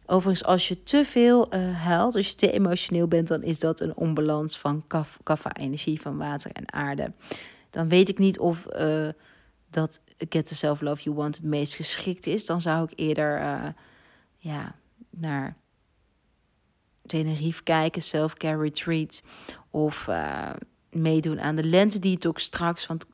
Overigens, 0.06 0.48
als 0.48 0.68
je 0.68 0.84
te 0.84 1.06
veel 1.06 1.56
uh, 1.56 1.80
huilt, 1.84 2.16
als 2.16 2.28
je 2.28 2.36
te 2.36 2.52
emotioneel 2.52 3.08
bent, 3.08 3.28
dan 3.28 3.44
is 3.44 3.60
dat 3.60 3.80
een 3.80 3.96
onbalans 3.96 4.58
van 4.58 4.84
kaffa-energie 5.24 6.02
van 6.02 6.18
water 6.18 6.52
en 6.52 6.74
aarde. 6.74 7.12
Dan 7.70 7.90
weet 7.90 8.10
ik 8.10 8.18
niet 8.18 8.40
of 8.40 8.68
uh, 8.80 9.08
dat 9.70 10.00
Get 10.30 10.46
the 10.48 10.56
Self 10.56 10.82
Love 10.82 11.04
You 11.04 11.16
Want 11.16 11.36
het 11.36 11.46
meest 11.46 11.76
geschikt 11.76 12.28
is. 12.28 12.46
Dan 12.46 12.62
zou 12.62 12.88
ik 12.90 13.00
eerder 13.00 13.42
uh, 13.42 13.68
ja, 14.38 14.76
naar 15.10 15.56
Tenerife 17.06 17.64
kijken, 17.64 18.02
self-care 18.02 18.62
retreat. 18.62 19.24
Of 19.70 20.10
meedoen 20.90 21.42
aan 21.42 21.56
de 21.56 21.64
lente 21.64 22.00
detox 22.00 22.44
straks. 22.44 22.88
Want 22.88 23.06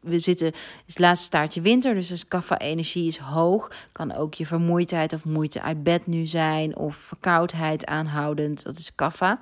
we 0.00 0.18
zitten, 0.18 0.46
het 0.46 0.56
is 0.86 0.92
het 0.92 0.98
laatste 0.98 1.26
staartje 1.26 1.60
winter, 1.60 1.94
dus 1.94 2.10
als 2.10 2.28
kaffa-energie 2.28 3.06
is 3.06 3.16
hoog, 3.16 3.70
kan 3.92 4.14
ook 4.14 4.34
je 4.34 4.46
vermoeidheid 4.46 5.12
of 5.12 5.24
moeite 5.24 5.62
uit 5.62 5.82
bed 5.82 6.06
nu 6.06 6.26
zijn, 6.26 6.76
of 6.76 6.96
verkoudheid 6.96 7.86
aanhoudend, 7.86 8.62
dat 8.62 8.78
is 8.78 8.94
kaffa. 8.94 9.40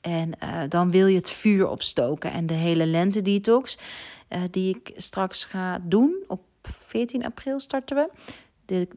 En 0.00 0.32
uh, 0.42 0.60
dan 0.68 0.90
wil 0.90 1.06
je 1.06 1.16
het 1.16 1.30
vuur 1.30 1.68
opstoken. 1.68 2.32
En 2.32 2.46
de 2.46 2.54
hele 2.54 2.86
lente 2.86 3.22
detox, 3.22 3.78
uh, 4.28 4.42
die 4.50 4.76
ik 4.76 4.92
straks 4.96 5.44
ga 5.44 5.78
doen, 5.82 6.24
op 6.26 6.40
14 6.62 7.24
april 7.24 7.60
starten 7.60 7.96
we. 7.96 8.10
De, 8.64 8.88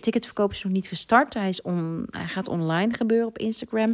ticketverkoop 0.00 0.50
is 0.50 0.62
nog 0.62 0.72
niet 0.72 0.88
gestart. 0.88 1.34
Hij, 1.34 1.48
is 1.48 1.62
on, 1.62 2.06
hij 2.10 2.26
gaat 2.26 2.48
online 2.48 2.94
gebeuren 2.94 3.26
op 3.26 3.38
Instagram. 3.38 3.90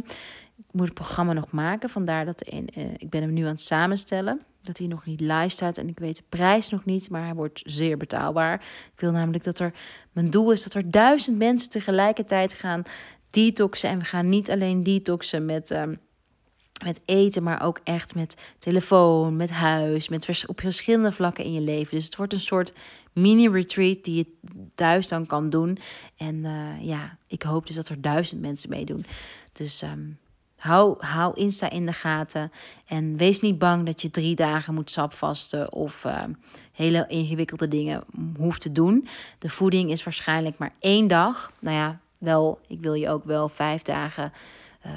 Ik 0.57 0.65
moet 0.71 0.85
het 0.85 0.93
programma 0.93 1.33
nog 1.33 1.51
maken. 1.51 1.89
Vandaar 1.89 2.25
dat 2.25 2.53
uh, 2.53 2.57
ik 2.97 3.09
ben 3.09 3.21
hem 3.21 3.33
nu 3.33 3.41
aan 3.43 3.49
het 3.49 3.61
samenstellen 3.61 4.41
dat 4.61 4.77
hij 4.77 4.87
nog 4.87 5.05
niet 5.05 5.19
live 5.19 5.49
staat 5.49 5.77
en 5.77 5.87
ik 5.87 5.99
weet 5.99 6.17
de 6.17 6.23
prijs 6.29 6.69
nog 6.69 6.85
niet, 6.85 7.09
maar 7.09 7.23
hij 7.23 7.33
wordt 7.33 7.61
zeer 7.65 7.97
betaalbaar. 7.97 8.53
Ik 8.93 8.99
wil 8.99 9.11
namelijk 9.11 9.43
dat 9.43 9.59
er, 9.59 9.73
mijn 10.11 10.29
doel 10.29 10.51
is 10.51 10.63
dat 10.63 10.73
er 10.73 10.91
duizend 10.91 11.37
mensen 11.37 11.69
tegelijkertijd 11.69 12.53
gaan 12.53 12.83
detoxen. 13.29 13.89
En 13.89 13.99
we 13.99 14.05
gaan 14.05 14.29
niet 14.29 14.51
alleen 14.51 14.83
detoxen 14.83 15.45
met, 15.45 15.71
uh, 15.71 15.83
met 16.83 17.01
eten, 17.05 17.43
maar 17.43 17.63
ook 17.63 17.79
echt 17.83 18.15
met 18.15 18.35
telefoon, 18.57 19.35
met 19.35 19.49
huis, 19.49 20.09
met 20.09 20.45
op 20.47 20.59
verschillende 20.59 21.11
vlakken 21.11 21.43
in 21.43 21.53
je 21.53 21.61
leven. 21.61 21.95
Dus 21.95 22.05
het 22.05 22.15
wordt 22.15 22.33
een 22.33 22.39
soort 22.39 22.73
mini-retreat 23.13 24.03
die 24.03 24.15
je 24.15 24.57
thuis 24.75 25.07
dan 25.07 25.25
kan 25.25 25.49
doen. 25.49 25.77
En 26.17 26.35
uh, 26.35 26.81
ja, 26.81 27.17
ik 27.27 27.41
hoop 27.41 27.67
dus 27.67 27.75
dat 27.75 27.87
er 27.89 28.01
duizend 28.01 28.41
mensen 28.41 28.69
meedoen. 28.69 29.05
Dus 29.51 29.81
um, 29.81 30.17
hou, 30.57 31.05
hou 31.05 31.33
Insta 31.35 31.69
in 31.69 31.85
de 31.85 31.93
gaten. 31.93 32.51
En 32.85 33.17
wees 33.17 33.39
niet 33.39 33.57
bang 33.57 33.85
dat 33.85 34.01
je 34.01 34.11
drie 34.11 34.35
dagen 34.35 34.73
moet 34.73 34.91
sapvasten 34.91 35.73
of 35.73 36.03
uh, 36.05 36.23
hele 36.71 37.05
ingewikkelde 37.07 37.67
dingen 37.67 38.03
hoeft 38.37 38.61
te 38.61 38.71
doen. 38.71 39.07
De 39.39 39.49
voeding 39.49 39.91
is 39.91 40.03
waarschijnlijk 40.03 40.57
maar 40.57 40.73
één 40.79 41.07
dag. 41.07 41.51
Nou 41.59 41.75
ja, 41.75 41.99
wel, 42.17 42.59
ik 42.67 42.81
wil 42.81 42.93
je 42.93 43.09
ook 43.09 43.25
wel 43.25 43.49
vijf 43.49 43.81
dagen 43.81 44.33
uh, 44.85 44.91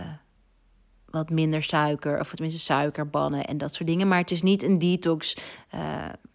wat 1.12 1.30
minder 1.30 1.62
suiker, 1.62 2.20
of 2.20 2.30
tenminste 2.30 2.60
suiker 2.60 3.08
bannen 3.08 3.44
en 3.44 3.58
dat 3.58 3.74
soort 3.74 3.88
dingen. 3.88 4.08
Maar 4.08 4.18
het 4.18 4.30
is 4.30 4.42
niet 4.42 4.62
een 4.62 4.78
detox 4.78 5.36
uh, 5.74 5.80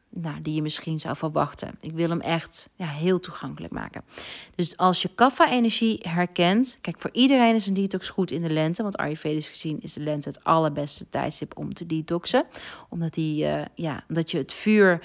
nou, 0.09 0.41
die 0.41 0.55
je 0.55 0.61
misschien 0.61 0.99
zou 0.99 1.15
verwachten. 1.15 1.77
Ik 1.81 1.91
wil 1.91 2.09
hem 2.09 2.21
echt 2.21 2.69
ja, 2.75 2.87
heel 2.87 3.19
toegankelijk 3.19 3.73
maken. 3.73 4.03
Dus 4.55 4.77
als 4.77 5.01
je 5.01 5.09
kaffa-energie 5.15 5.99
herkent, 6.01 6.77
kijk, 6.81 6.99
voor 6.99 7.09
iedereen 7.13 7.55
is 7.55 7.67
een 7.67 7.73
detox 7.73 8.09
goed 8.09 8.31
in 8.31 8.41
de 8.41 8.49
lente, 8.49 8.83
want 8.83 8.97
Ayurvedisch 8.97 9.47
gezien 9.47 9.81
is 9.81 9.93
de 9.93 9.99
lente 9.99 10.29
het 10.29 10.43
allerbeste 10.43 11.09
tijdstip 11.09 11.57
om 11.57 11.73
te 11.73 11.85
detoxen, 11.85 12.45
omdat 12.89 13.13
die, 13.13 13.43
uh, 13.43 13.61
ja, 13.75 14.03
omdat 14.09 14.31
je 14.31 14.37
het 14.37 14.53
vuur 14.53 15.01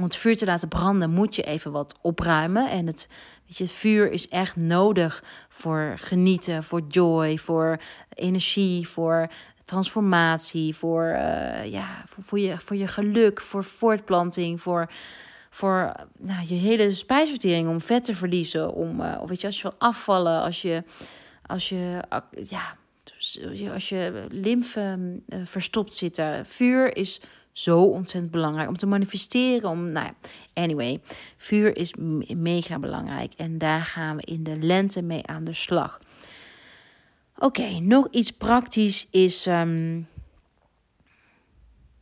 om 0.00 0.06
het 0.06 0.16
vuur 0.16 0.36
te 0.36 0.44
laten 0.44 0.68
branden, 0.68 1.10
moet 1.10 1.34
je 1.36 1.42
even 1.42 1.72
wat 1.72 1.98
opruimen. 2.00 2.70
En 2.70 2.86
het, 2.86 3.08
weet 3.46 3.56
je, 3.56 3.68
vuur 3.68 4.12
is 4.12 4.28
echt 4.28 4.56
nodig 4.56 5.24
voor 5.48 5.94
genieten, 5.96 6.64
voor 6.64 6.82
joy, 6.88 7.38
voor 7.38 7.80
energie, 8.14 8.88
voor 8.88 9.28
transformatie, 9.64 10.76
voor, 10.76 11.04
uh, 11.04 11.64
ja, 11.64 12.04
voor, 12.06 12.22
voor, 12.22 12.38
je, 12.38 12.58
voor 12.58 12.76
je 12.76 12.86
geluk, 12.86 13.40
voor 13.40 13.64
voortplanting, 13.64 14.60
voor, 14.60 14.90
voor 15.50 15.92
nou, 16.18 16.46
je 16.46 16.54
hele 16.54 16.92
spijsvertering, 16.92 17.68
om 17.68 17.80
vet 17.80 18.04
te 18.04 18.14
verliezen, 18.14 18.72
om, 18.72 19.00
uh, 19.00 19.18
of 19.20 19.28
weet 19.28 19.40
je, 19.40 19.46
als 19.46 19.56
je 19.56 19.62
wil 19.62 19.74
afvallen, 19.78 20.42
als 20.42 20.62
je, 20.62 20.84
als 21.46 21.68
je, 21.68 22.00
ja, 22.44 22.76
als 23.72 23.88
je 23.88 24.26
lymfe 24.28 24.98
uh, 25.28 25.38
verstopt 25.44 25.94
zitten. 25.94 26.46
Vuur 26.46 26.96
is 26.96 27.20
zo 27.52 27.82
ontzettend 27.82 28.32
belangrijk 28.32 28.68
om 28.68 28.76
te 28.76 28.86
manifesteren. 28.86 29.70
Om, 29.70 29.90
nou 29.90 30.06
ja, 30.06 30.14
anyway, 30.62 31.00
vuur 31.36 31.76
is 31.76 31.94
mega 32.34 32.78
belangrijk 32.78 33.32
en 33.36 33.58
daar 33.58 33.84
gaan 33.84 34.16
we 34.16 34.22
in 34.24 34.42
de 34.42 34.56
lente 34.56 35.02
mee 35.02 35.26
aan 35.26 35.44
de 35.44 35.54
slag. 35.54 35.98
Oké, 37.38 37.80
nog 37.80 38.08
iets 38.10 38.30
praktisch 38.30 39.06
is. 39.10 39.46
Um, 39.46 40.08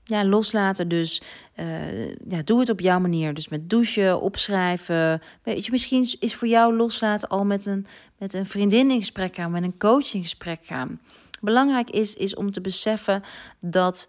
ja, 0.08 0.24
loslaten. 0.24 0.88
Dus 0.88 1.22
uh, 1.56 2.08
ja, 2.28 2.42
doe 2.44 2.60
het 2.60 2.70
op 2.70 2.80
jouw 2.80 3.00
manier. 3.00 3.34
Dus 3.34 3.48
met 3.48 3.70
douchen, 3.70 4.20
opschrijven. 4.20 5.22
Weet 5.42 5.64
je, 5.64 5.70
misschien 5.70 6.08
is 6.18 6.34
voor 6.34 6.48
jou 6.48 6.76
loslaten 6.76 7.28
al 7.28 7.44
met 7.44 7.66
een, 7.66 7.86
met 8.18 8.34
een 8.34 8.46
vriendin 8.46 8.90
in 8.90 8.98
gesprek 8.98 9.34
gaan, 9.34 9.50
met 9.50 9.62
een 9.62 9.78
coach 9.78 10.14
in 10.14 10.22
gesprek 10.22 10.58
gaan. 10.62 11.00
Belangrijk 11.40 11.90
is, 11.90 12.14
is 12.14 12.34
om 12.34 12.50
te 12.50 12.60
beseffen 12.60 13.22
dat 13.60 14.08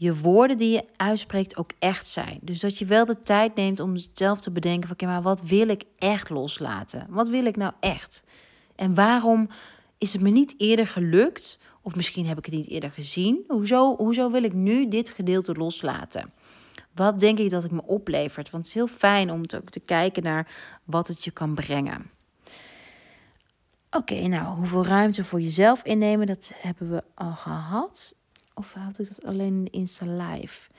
je 0.00 0.16
woorden 0.16 0.58
die 0.58 0.70
je 0.70 0.84
uitspreekt 0.96 1.56
ook 1.56 1.70
echt 1.78 2.06
zijn. 2.06 2.38
Dus 2.42 2.60
dat 2.60 2.78
je 2.78 2.84
wel 2.84 3.04
de 3.04 3.22
tijd 3.22 3.54
neemt 3.54 3.80
om 3.80 3.96
zelf 4.12 4.40
te 4.40 4.50
bedenken 4.50 4.88
van... 4.88 4.92
oké, 4.92 5.06
maar 5.06 5.22
wat 5.22 5.42
wil 5.42 5.68
ik 5.68 5.84
echt 5.98 6.30
loslaten? 6.30 7.06
Wat 7.08 7.28
wil 7.28 7.44
ik 7.44 7.56
nou 7.56 7.72
echt? 7.80 8.24
En 8.76 8.94
waarom 8.94 9.48
is 9.98 10.12
het 10.12 10.22
me 10.22 10.30
niet 10.30 10.54
eerder 10.58 10.86
gelukt? 10.86 11.58
Of 11.82 11.94
misschien 11.94 12.26
heb 12.26 12.38
ik 12.38 12.44
het 12.44 12.54
niet 12.54 12.68
eerder 12.68 12.90
gezien. 12.90 13.44
Hoezo, 13.48 13.96
hoezo 13.96 14.30
wil 14.30 14.42
ik 14.42 14.52
nu 14.52 14.88
dit 14.88 15.10
gedeelte 15.10 15.54
loslaten? 15.54 16.32
Wat 16.94 17.20
denk 17.20 17.38
ik 17.38 17.50
dat 17.50 17.62
het 17.62 17.72
me 17.72 17.82
oplevert? 17.86 18.50
Want 18.50 18.66
het 18.66 18.66
is 18.66 18.74
heel 18.74 18.96
fijn 18.96 19.30
om 19.30 19.46
te, 19.46 19.62
te 19.64 19.80
kijken 19.80 20.22
naar 20.22 20.52
wat 20.84 21.08
het 21.08 21.24
je 21.24 21.30
kan 21.30 21.54
brengen. 21.54 22.10
Oké, 23.90 24.26
nou, 24.26 24.56
hoeveel 24.56 24.86
ruimte 24.86 25.24
voor 25.24 25.40
jezelf 25.40 25.82
innemen, 25.82 26.26
dat 26.26 26.52
hebben 26.56 26.90
we 26.90 27.02
al 27.14 27.34
gehad. 27.34 28.14
Of 28.58 28.72
had 28.72 28.98
ik 28.98 29.08
dat 29.08 29.24
alleen 29.24 29.54
in 29.54 29.64
de 29.64 29.70
Insta 29.70 30.06
Live? 30.06 30.70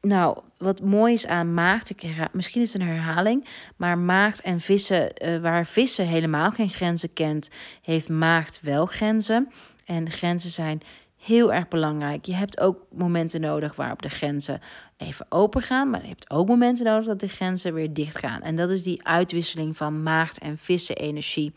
Nou, 0.00 0.38
wat 0.58 0.82
mooi 0.82 1.12
is 1.12 1.26
aan 1.26 1.54
maagd, 1.54 1.92
misschien 2.32 2.62
is 2.62 2.72
het 2.72 2.82
een 2.82 2.88
herhaling, 2.88 3.46
maar 3.76 3.98
maagd 3.98 4.40
en 4.40 4.60
vissen, 4.60 5.12
uh, 5.24 5.40
waar 5.40 5.66
vissen 5.66 6.06
helemaal 6.06 6.50
geen 6.50 6.68
grenzen 6.68 7.12
kent, 7.12 7.50
heeft 7.82 8.08
maagd 8.08 8.60
wel 8.62 8.86
grenzen. 8.86 9.52
En 9.84 10.10
grenzen 10.10 10.50
zijn 10.50 10.80
heel 11.16 11.52
erg 11.52 11.68
belangrijk. 11.68 12.24
Je 12.24 12.34
hebt 12.34 12.60
ook 12.60 12.86
momenten 12.90 13.40
nodig 13.40 13.74
waarop 13.74 14.02
de 14.02 14.08
grenzen 14.08 14.60
even 14.96 15.26
open 15.28 15.62
gaan, 15.62 15.90
maar 15.90 16.02
je 16.02 16.08
hebt 16.08 16.30
ook 16.30 16.48
momenten 16.48 16.84
nodig 16.84 17.06
dat 17.06 17.20
de 17.20 17.28
grenzen 17.28 17.74
weer 17.74 17.92
dicht 17.92 18.18
gaan. 18.18 18.42
En 18.42 18.56
dat 18.56 18.70
is 18.70 18.82
die 18.82 19.06
uitwisseling 19.06 19.76
van 19.76 20.02
maagd 20.02 20.38
en 20.38 20.58
vissen 20.58 20.96
energie. 20.96 21.52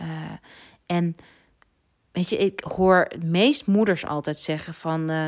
Uh, 0.00 0.06
en 0.86 1.16
weet 2.12 2.28
je, 2.28 2.36
ik 2.36 2.60
hoor 2.60 3.08
meest 3.24 3.66
moeders 3.66 4.06
altijd 4.06 4.38
zeggen 4.38 4.74
van... 4.74 5.10
Uh, 5.10 5.26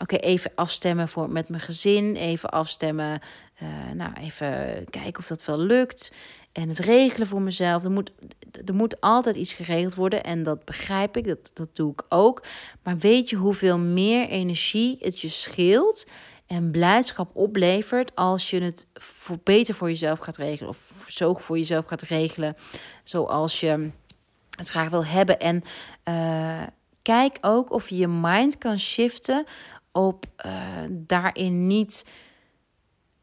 oké, 0.00 0.16
even 0.16 0.50
afstemmen 0.54 1.08
voor, 1.08 1.30
met 1.30 1.48
mijn 1.48 1.62
gezin. 1.62 2.16
Even 2.16 2.50
afstemmen, 2.50 3.20
uh, 3.62 3.68
nou, 3.94 4.12
even 4.20 4.84
kijken 4.90 5.18
of 5.18 5.26
dat 5.26 5.44
wel 5.44 5.58
lukt. 5.58 6.12
En 6.52 6.68
het 6.68 6.78
regelen 6.78 7.26
voor 7.26 7.42
mezelf. 7.42 7.84
Er 7.84 7.90
moet, 7.90 8.12
er 8.64 8.74
moet 8.74 9.00
altijd 9.00 9.36
iets 9.36 9.52
geregeld 9.52 9.94
worden. 9.94 10.22
En 10.22 10.42
dat 10.42 10.64
begrijp 10.64 11.16
ik, 11.16 11.26
dat, 11.26 11.50
dat 11.54 11.76
doe 11.76 11.92
ik 11.92 12.02
ook. 12.08 12.42
Maar 12.82 12.98
weet 12.98 13.30
je 13.30 13.36
hoeveel 13.36 13.78
meer 13.78 14.28
energie 14.28 14.96
het 15.00 15.20
je 15.20 15.28
scheelt... 15.28 16.06
en 16.46 16.70
blijdschap 16.70 17.36
oplevert 17.36 18.14
als 18.14 18.50
je 18.50 18.60
het 18.60 18.86
voor, 18.94 19.38
beter 19.42 19.74
voor 19.74 19.88
jezelf 19.88 20.18
gaat 20.18 20.36
regelen... 20.36 20.68
of 20.68 20.92
zo 21.06 21.34
voor 21.34 21.58
jezelf 21.58 21.86
gaat 21.86 22.02
regelen 22.02 22.56
zoals 23.04 23.60
je 23.60 23.90
het 24.56 24.68
graag 24.68 24.88
wil 24.88 25.04
hebben. 25.04 25.40
En 25.40 25.62
uh, 26.08 26.62
kijk 27.02 27.38
ook 27.40 27.72
of 27.72 27.88
je 27.88 27.96
je 27.96 28.08
mind 28.08 28.58
kan 28.58 28.78
shiften 28.78 29.44
op 29.92 30.26
uh, 30.46 30.52
daarin 30.90 31.66
niet 31.66 32.04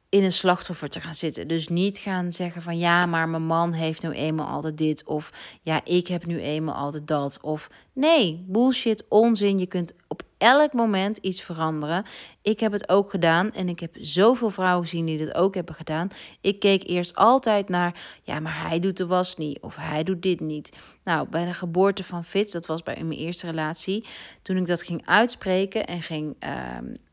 in 0.09 0.23
een 0.23 0.31
slachtoffer 0.31 0.89
te 0.89 0.99
gaan 0.99 1.15
zitten. 1.15 1.47
Dus 1.47 1.67
niet 1.67 1.97
gaan 1.97 2.33
zeggen 2.33 2.61
van 2.61 2.77
ja, 2.77 3.05
maar 3.05 3.29
mijn 3.29 3.45
man 3.45 3.73
heeft 3.73 4.03
nu 4.03 4.11
eenmaal 4.11 4.47
altijd 4.47 4.77
dit. 4.77 5.03
Of 5.03 5.31
ja, 5.61 5.81
ik 5.83 6.07
heb 6.07 6.25
nu 6.25 6.41
eenmaal 6.41 6.75
altijd 6.75 7.07
dat. 7.07 7.39
Of 7.41 7.69
nee, 7.93 8.45
bullshit, 8.47 9.05
onzin. 9.09 9.57
Je 9.57 9.67
kunt 9.67 9.93
op 10.07 10.21
elk 10.39 10.73
moment 10.73 11.17
iets 11.17 11.41
veranderen. 11.41 12.05
Ik 12.41 12.59
heb 12.59 12.71
het 12.71 12.89
ook 12.89 13.09
gedaan 13.09 13.51
en 13.51 13.69
ik 13.69 13.79
heb 13.79 13.95
zoveel 13.99 14.49
vrouwen 14.49 14.83
gezien 14.87 15.05
die 15.05 15.17
dit 15.17 15.35
ook 15.35 15.55
hebben 15.55 15.75
gedaan. 15.75 16.09
Ik 16.41 16.59
keek 16.59 16.87
eerst 16.87 17.15
altijd 17.15 17.69
naar, 17.69 18.19
ja, 18.23 18.39
maar 18.39 18.67
hij 18.67 18.79
doet 18.79 18.97
de 18.97 19.05
was 19.05 19.37
niet 19.37 19.59
of 19.59 19.75
hij 19.75 20.03
doet 20.03 20.21
dit 20.21 20.39
niet. 20.39 20.77
Nou, 21.03 21.29
bij 21.29 21.45
de 21.45 21.53
geboorte 21.53 22.03
van 22.03 22.23
Fitz, 22.23 22.53
dat 22.53 22.65
was 22.65 22.83
bij 22.83 23.03
mijn 23.03 23.19
eerste 23.19 23.45
relatie, 23.45 24.05
toen 24.41 24.57
ik 24.57 24.65
dat 24.65 24.83
ging 24.83 25.01
uitspreken 25.05 25.87
en 25.87 26.01
ging, 26.01 26.35
uh, 26.43 26.49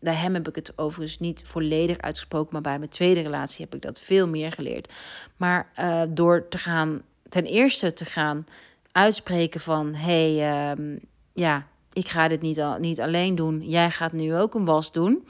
bij 0.00 0.14
hem 0.14 0.34
heb 0.34 0.48
ik 0.48 0.54
het 0.54 0.78
overigens 0.78 1.18
niet 1.18 1.44
volledig 1.46 1.98
uitgesproken, 1.98 2.52
maar 2.52 2.62
bij 2.62 2.78
mijn 2.78 2.90
tweede 2.90 3.20
relatie 3.20 3.64
heb 3.64 3.74
ik 3.74 3.82
dat 3.82 4.00
veel 4.00 4.28
meer 4.28 4.52
geleerd. 4.52 4.92
Maar 5.36 5.72
uh, 5.80 6.02
door 6.08 6.48
te 6.48 6.58
gaan, 6.58 7.02
ten 7.28 7.44
eerste 7.44 7.92
te 7.92 8.04
gaan 8.04 8.46
uitspreken 8.92 9.60
van, 9.60 9.94
hey, 9.94 10.32
uh, 10.76 10.96
ja, 11.32 11.66
ik 11.96 12.08
ga 12.08 12.28
dit 12.28 12.42
niet, 12.42 12.62
niet 12.78 13.00
alleen 13.00 13.34
doen. 13.34 13.62
Jij 13.62 13.90
gaat 13.90 14.12
nu 14.12 14.34
ook 14.34 14.54
een 14.54 14.64
was 14.64 14.92
doen. 14.92 15.26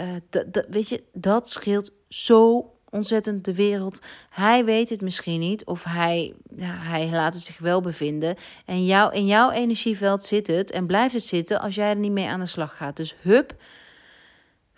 Uh, 0.00 0.06
weet 0.68 0.88
je, 0.88 1.02
dat 1.12 1.50
scheelt 1.50 1.90
zo 2.08 2.70
ontzettend 2.90 3.44
de 3.44 3.54
wereld. 3.54 4.02
Hij 4.30 4.64
weet 4.64 4.90
het 4.90 5.00
misschien 5.00 5.40
niet, 5.40 5.64
of 5.64 5.84
hij, 5.84 6.34
hij 6.62 7.08
laat 7.10 7.34
het 7.34 7.42
zich 7.42 7.58
wel 7.58 7.80
bevinden. 7.80 8.36
En 8.64 8.84
jou, 8.84 9.14
in 9.14 9.26
jouw 9.26 9.50
energieveld 9.50 10.24
zit 10.24 10.46
het 10.46 10.70
en 10.70 10.86
blijft 10.86 11.14
het 11.14 11.22
zitten 11.22 11.60
als 11.60 11.74
jij 11.74 11.90
er 11.90 11.96
niet 11.96 12.12
mee 12.12 12.28
aan 12.28 12.40
de 12.40 12.46
slag 12.46 12.76
gaat. 12.76 12.96
Dus 12.96 13.16
hup, 13.20 13.54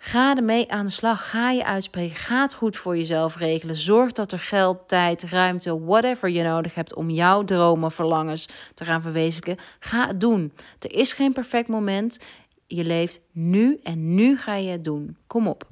Ga 0.05 0.35
ermee 0.35 0.71
aan 0.71 0.85
de 0.85 0.91
slag. 0.91 1.29
Ga 1.29 1.51
je 1.51 1.65
uitspreken. 1.65 2.15
Ga 2.15 2.41
het 2.41 2.53
goed 2.53 2.77
voor 2.77 2.97
jezelf 2.97 3.37
regelen. 3.37 3.75
Zorg 3.75 4.11
dat 4.11 4.31
er 4.31 4.39
geld, 4.39 4.87
tijd, 4.87 5.23
ruimte, 5.23 5.83
whatever 5.83 6.29
je 6.29 6.43
nodig 6.43 6.75
hebt 6.75 6.95
om 6.95 7.09
jouw 7.09 7.43
dromen, 7.43 7.91
verlangens 7.91 8.47
te 8.73 8.85
gaan 8.85 9.01
verwezenlijken. 9.01 9.65
Ga 9.79 10.07
het 10.07 10.19
doen. 10.19 10.53
Er 10.79 10.93
is 10.93 11.13
geen 11.13 11.33
perfect 11.33 11.67
moment. 11.67 12.19
Je 12.67 12.83
leeft 12.83 13.19
nu 13.31 13.79
en 13.83 14.15
nu 14.15 14.37
ga 14.37 14.55
je 14.55 14.69
het 14.69 14.83
doen. 14.83 15.17
Kom 15.27 15.47
op. 15.47 15.67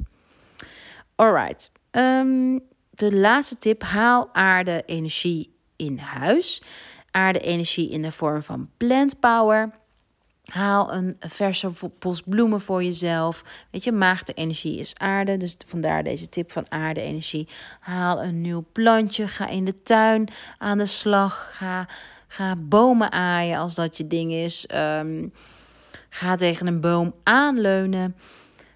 Alright. 1.15 1.71
Um, 1.91 2.59
de 2.89 3.15
laatste 3.15 3.57
tip: 3.57 3.83
haal 3.83 4.29
aarde 4.33 4.83
energie 4.85 5.55
in 5.75 5.97
huis. 5.97 6.61
Aarde 7.11 7.39
energie 7.39 7.89
in 7.89 8.01
de 8.01 8.11
vorm 8.11 8.43
van 8.43 8.69
plant 8.77 9.19
power. 9.19 9.71
Haal 10.51 10.93
een 10.93 11.15
verse 11.19 11.71
bos 11.99 12.21
bloemen 12.21 12.61
voor 12.61 12.83
jezelf. 12.83 13.43
Weet 13.69 13.83
je, 13.83 13.91
maagde 13.91 14.33
energie 14.33 14.79
is 14.79 14.97
aarde. 14.97 15.37
Dus 15.37 15.57
vandaar 15.67 16.03
deze 16.03 16.29
tip 16.29 16.51
van 16.51 16.71
aarde-energie. 16.71 17.47
Haal 17.79 18.23
een 18.23 18.41
nieuw 18.41 18.65
plantje. 18.71 19.27
Ga 19.27 19.47
in 19.47 19.65
de 19.65 19.83
tuin 19.83 20.29
aan 20.57 20.77
de 20.77 20.85
slag. 20.85 21.49
Ga, 21.53 21.87
ga 22.27 22.55
bomen 22.55 23.11
aaien 23.11 23.57
als 23.57 23.75
dat 23.75 23.97
je 23.97 24.07
ding 24.07 24.31
is. 24.31 24.67
Ehm, 24.67 25.27
ga 26.09 26.35
tegen 26.35 26.67
een 26.67 26.81
boom 26.81 27.13
aanleunen. 27.23 28.15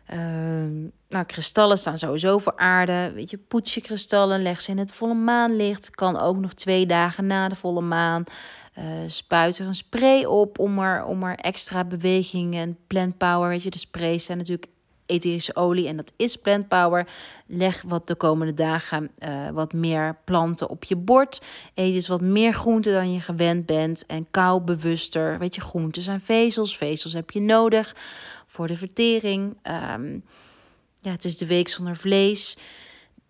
Ehm, 0.05 0.81
nou, 1.09 1.25
kristallen 1.25 1.77
staan 1.77 1.97
sowieso 1.97 2.37
voor 2.37 2.57
aarde. 2.57 3.11
Weet 3.15 3.29
je, 3.29 3.37
poets 3.37 3.73
je 3.73 3.81
kristallen, 3.81 4.41
leg 4.41 4.61
ze 4.61 4.71
in 4.71 4.77
het 4.77 4.91
volle 4.91 5.13
maanlicht. 5.13 5.89
Kan 5.89 6.19
ook 6.19 6.37
nog 6.37 6.53
twee 6.53 6.85
dagen 6.85 7.27
na 7.27 7.49
de 7.49 7.55
volle 7.55 7.81
maan. 7.81 8.23
Spuit 9.07 9.57
er 9.57 9.65
een 9.65 9.75
spray 9.75 10.23
op 10.23 10.59
om 10.59 10.79
er, 10.79 11.05
om 11.05 11.23
er 11.23 11.35
extra 11.35 11.83
beweging 11.83 12.55
en 12.55 12.77
plant 12.87 13.17
power. 13.17 13.49
Weet 13.49 13.63
je, 13.63 13.69
de 13.69 13.77
sprays 13.77 14.25
zijn 14.25 14.37
natuurlijk 14.37 14.67
etherische 15.05 15.55
olie 15.55 15.87
en 15.87 15.97
dat 15.97 16.13
is 16.15 16.35
plant 16.35 16.67
power. 16.67 17.07
Leg 17.45 17.81
wat 17.81 18.07
de 18.07 18.15
komende 18.15 18.53
dagen 18.53 19.11
uh, 19.19 19.49
wat 19.49 19.73
meer 19.73 20.17
planten 20.23 20.69
op 20.69 20.83
je 20.83 20.95
bord. 20.95 21.41
Eet 21.73 21.93
eens 21.93 22.07
wat 22.07 22.21
meer 22.21 22.53
groenten 22.53 22.93
dan 22.93 23.13
je 23.13 23.19
gewend 23.19 23.65
bent 23.65 24.05
en 24.05 24.27
kou 24.31 24.61
bewuster. 24.61 25.39
Weet 25.39 25.55
je, 25.55 25.61
groenten 25.61 26.01
zijn 26.01 26.21
vezels. 26.21 26.77
Vezels 26.77 27.13
heb 27.13 27.31
je 27.31 27.41
nodig 27.41 27.95
voor 28.47 28.67
de 28.67 28.77
vertering. 28.77 29.57
Um, 29.93 30.23
ja, 31.01 31.11
het 31.11 31.25
is 31.25 31.37
de 31.37 31.45
week 31.45 31.67
zonder 31.67 31.95
vlees. 31.95 32.57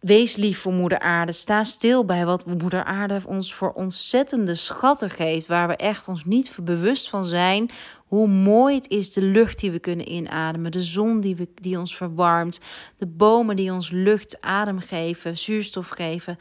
Wees 0.06 0.36
lief 0.36 0.60
voor 0.60 0.74
Moeder 0.74 1.00
Aarde. 1.00 1.32
Sta 1.32 1.64
stil 1.64 2.06
bij 2.06 2.26
wat 2.26 2.46
Moeder 2.46 2.84
Aarde 2.84 3.22
ons 3.26 3.54
voor 3.54 3.72
ontzettende 3.72 4.56
schatten 4.56 5.10
geeft. 5.10 5.48
Waar 5.48 5.68
we 5.68 5.76
echt 5.76 6.08
ons 6.08 6.26
niet 6.26 6.58
bewust 6.62 7.10
van 7.10 7.26
zijn. 7.26 7.70
Hoe 8.06 8.28
mooi 8.28 8.76
het 8.76 8.90
is 8.90 9.14
de 9.14 9.22
lucht 9.22 9.60
die 9.60 9.72
we 9.72 9.80
kunnen 9.80 10.12
inademen. 10.12 10.72
De 10.72 10.82
zon 10.82 11.20
die, 11.20 11.36
we, 11.36 11.48
die 11.62 11.80
ons 11.80 11.98
verwarmt. 11.98 12.60
De 12.98 13.06
bomen 13.06 13.56
die 13.56 13.72
ons 13.72 13.90
lucht, 13.90 14.42
adem 14.42 14.80
geven, 14.80 15.38
zuurstof 15.38 15.88
geven. 15.88 16.38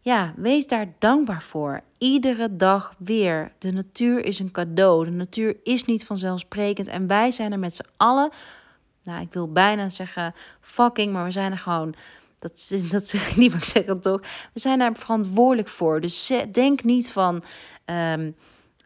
Ja, 0.00 0.32
wees 0.36 0.66
daar 0.66 0.86
dankbaar 0.98 1.42
voor. 1.42 1.80
Iedere 1.98 2.56
dag 2.56 2.94
weer. 2.98 3.52
De 3.58 3.72
natuur 3.72 4.24
is 4.24 4.38
een 4.38 4.50
cadeau. 4.50 5.04
De 5.04 5.10
natuur 5.10 5.56
is 5.62 5.84
niet 5.84 6.04
vanzelfsprekend. 6.04 6.88
En 6.88 7.06
wij 7.06 7.30
zijn 7.30 7.52
er 7.52 7.58
met 7.58 7.74
z'n 7.74 7.86
allen. 7.96 8.30
Nou, 9.02 9.20
ik 9.20 9.32
wil 9.32 9.52
bijna 9.52 9.88
zeggen 9.88 10.34
fucking, 10.60 11.12
maar 11.12 11.24
we 11.24 11.30
zijn 11.30 11.52
er 11.52 11.58
gewoon 11.58 11.94
dat, 12.50 12.72
dat 12.90 13.06
zeg 13.06 13.30
ik 13.30 13.36
niet, 13.36 13.50
maar 13.50 13.58
ik 13.58 13.64
zeg 13.64 13.86
het 13.86 14.02
toch. 14.02 14.20
We 14.52 14.60
zijn 14.60 14.78
daar 14.78 14.96
verantwoordelijk 14.96 15.68
voor. 15.68 16.00
Dus 16.00 16.32
denk 16.52 16.84
niet 16.84 17.10
van, 17.10 17.42
um, 18.14 18.36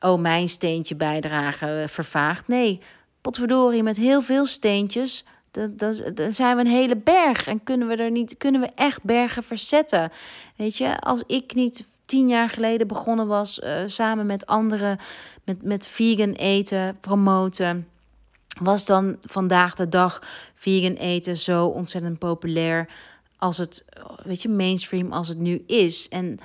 oh, 0.00 0.20
mijn 0.20 0.48
steentje 0.48 0.94
bijdragen 0.94 1.88
vervaagt. 1.88 2.48
Nee, 2.48 2.80
potverdorie, 3.20 3.82
met 3.82 3.96
heel 3.96 4.22
veel 4.22 4.46
steentjes, 4.46 5.24
dan, 5.50 5.76
dan, 5.76 6.32
zijn 6.32 6.56
we 6.56 6.62
een 6.62 6.70
hele 6.70 6.96
berg. 6.96 7.46
En 7.46 7.62
kunnen 7.62 7.88
we 7.88 7.96
er 7.96 8.10
niet, 8.10 8.36
kunnen 8.36 8.60
we 8.60 8.70
echt 8.74 9.02
bergen 9.02 9.42
verzetten. 9.42 10.10
Weet 10.56 10.76
je, 10.76 10.98
als 10.98 11.22
ik 11.26 11.54
niet 11.54 11.86
tien 12.06 12.28
jaar 12.28 12.48
geleden 12.48 12.86
begonnen 12.86 13.26
was, 13.26 13.58
uh, 13.58 13.70
samen 13.86 14.26
met 14.26 14.46
anderen, 14.46 14.98
met, 15.44 15.62
met 15.62 15.86
vegan 15.86 16.32
eten, 16.32 16.98
promoten 17.00 17.88
was 18.60 18.84
dan 18.84 19.16
vandaag 19.22 19.74
de 19.74 19.88
dag 19.88 20.22
vegan 20.54 20.94
eten 20.94 21.36
zo 21.36 21.66
ontzettend 21.66 22.18
populair 22.18 22.88
als 23.40 23.58
het, 23.58 23.84
weet 24.24 24.42
je, 24.42 24.48
mainstream 24.48 25.12
als 25.12 25.28
het 25.28 25.38
nu 25.38 25.64
is. 25.66 26.08
En, 26.08 26.38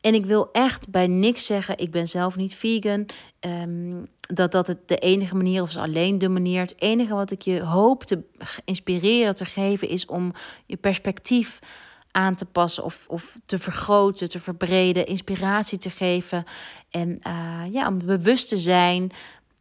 en 0.00 0.14
ik 0.14 0.26
wil 0.26 0.48
echt 0.52 0.88
bij 0.88 1.06
niks 1.06 1.46
zeggen, 1.46 1.78
ik 1.78 1.90
ben 1.90 2.08
zelf 2.08 2.36
niet 2.36 2.54
vegan, 2.54 3.06
um, 3.40 4.06
dat 4.20 4.52
dat 4.52 4.66
het 4.66 4.88
de 4.88 4.96
enige 4.96 5.34
manier 5.34 5.62
of 5.62 5.68
is 5.68 5.76
alleen 5.76 6.18
de 6.18 6.28
manier. 6.28 6.60
Het 6.60 6.80
enige 6.80 7.14
wat 7.14 7.30
ik 7.30 7.42
je 7.42 7.60
hoop 7.60 8.04
te 8.04 8.22
inspireren, 8.64 9.34
te 9.34 9.44
geven, 9.44 9.88
is 9.88 10.06
om 10.06 10.32
je 10.66 10.76
perspectief 10.76 11.58
aan 12.10 12.34
te 12.34 12.44
passen 12.44 12.84
of, 12.84 13.04
of 13.08 13.38
te 13.46 13.58
vergroten, 13.58 14.28
te 14.28 14.40
verbreden, 14.40 15.06
inspiratie 15.06 15.78
te 15.78 15.90
geven. 15.90 16.44
En 16.90 17.20
uh, 17.26 17.72
ja, 17.72 17.88
om 17.88 18.06
bewust 18.06 18.48
te 18.48 18.58
zijn 18.58 19.12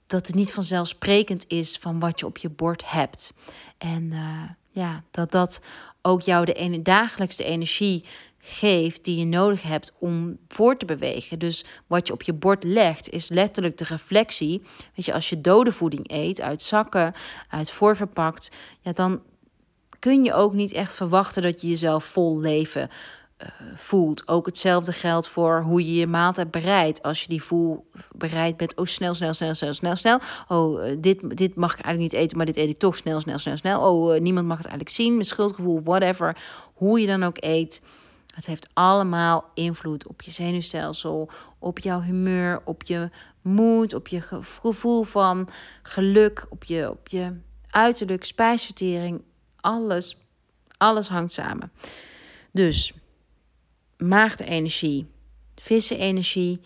dat 0.08 0.28
het 0.28 0.36
niet 0.36 0.54
vanzelfsprekend 0.54 1.46
is 1.48 1.78
van 1.78 2.00
wat 2.00 2.20
je 2.20 2.26
op 2.26 2.38
je 2.38 2.50
bord 2.50 2.92
hebt. 2.92 3.34
En 3.78 4.04
uh, 4.04 4.50
ja, 4.72 5.03
dat 5.11 5.32
dat 5.32 5.61
ook 6.01 6.22
jou 6.22 6.45
de 6.45 6.53
ene, 6.53 6.82
dagelijkse 6.82 7.43
energie 7.43 8.05
geeft 8.43 9.03
die 9.03 9.17
je 9.17 9.26
nodig 9.26 9.61
hebt 9.61 9.91
om 9.99 10.38
voor 10.47 10.78
te 10.78 10.86
bewegen. 10.86 11.39
Dus 11.39 11.65
wat 11.88 12.07
je 12.07 12.13
op 12.13 12.22
je 12.22 12.34
bord 12.34 12.63
legt 12.63 13.09
is 13.09 13.30
letterlijk 13.30 13.78
de 13.78 13.84
reflectie. 13.84 14.61
Weet 14.95 15.05
je, 15.05 15.13
als 15.13 15.30
je 15.30 15.41
dode 15.41 15.72
voeding 15.72 16.11
eet 16.11 16.41
uit 16.41 16.61
zakken, 16.61 17.13
uit 17.49 17.72
voorverpakt, 17.72 18.51
ja, 18.82 18.91
dan 18.91 19.22
kun 19.99 20.24
je 20.24 20.34
ook 20.34 20.53
niet 20.53 20.72
echt 20.72 20.93
verwachten 20.93 21.41
dat 21.41 21.61
je 21.61 21.67
jezelf 21.67 22.05
vol 22.05 22.39
leven 22.39 22.89
voelt. 23.76 24.28
Ook 24.28 24.46
hetzelfde 24.46 24.92
geldt 24.92 25.28
voor 25.28 25.62
hoe 25.62 25.86
je 25.86 25.96
je 25.96 26.08
maaltijd 26.08 26.52
bereidt. 26.52 27.04
Als 27.04 27.22
je 27.22 27.28
die 27.28 27.44
voel 27.44 27.88
bereid 28.16 28.58
bent, 28.58 28.78
oh 28.78 28.86
snel, 28.86 29.14
snel, 29.14 29.34
snel, 29.34 29.56
snel, 29.56 29.74
snel, 29.74 29.96
snel. 29.96 30.20
Oh, 30.48 30.86
uh, 30.86 30.96
dit, 31.00 31.38
dit 31.38 31.56
mag 31.56 31.74
ik 31.74 31.80
eigenlijk 31.80 32.14
niet 32.14 32.24
eten, 32.24 32.38
maar 32.38 32.46
dit 32.46 32.58
eet 32.58 32.70
ik 32.70 32.78
toch 32.78 32.96
snel, 32.96 33.22
snel, 33.22 33.38
snel, 33.38 33.58
snel. 33.58 33.92
Oh, 33.92 34.16
uh, 34.16 34.22
niemand 34.22 34.48
mag 34.48 34.58
het 34.58 34.66
eigenlijk 34.66 34.96
zien. 34.96 35.14
Mijn 35.14 35.26
schuldgevoel, 35.26 35.84
whatever. 35.84 36.38
Hoe 36.74 37.00
je 37.00 37.08
dan 37.08 37.24
ook 37.24 37.38
eet. 37.39 37.84
Het 38.36 38.46
heeft 38.46 38.70
allemaal 38.74 39.50
invloed 39.54 40.08
op 40.08 40.22
je 40.22 40.32
zenuwstelsel, 40.32 41.30
op 41.60 41.80
jouw 41.80 42.02
humeur, 42.02 42.62
op 42.64 42.84
je 42.84 43.10
moed, 43.42 43.94
op 43.94 44.08
je 44.08 44.22
gevoel 44.22 45.04
van 45.04 45.50
geluk, 45.84 46.46
op 46.50 46.64
je, 46.64 46.89
op 46.89 47.08
je 47.08 47.32
uiterlijk, 47.70 48.24
spijsvertering. 48.24 49.22
Alles, 49.60 50.18
alles 50.78 51.08
hangt 51.08 51.32
samen. 51.32 51.72
Dus 52.52 52.94
maagdenergie, 54.02 55.08
vissenenergie. 55.56 56.60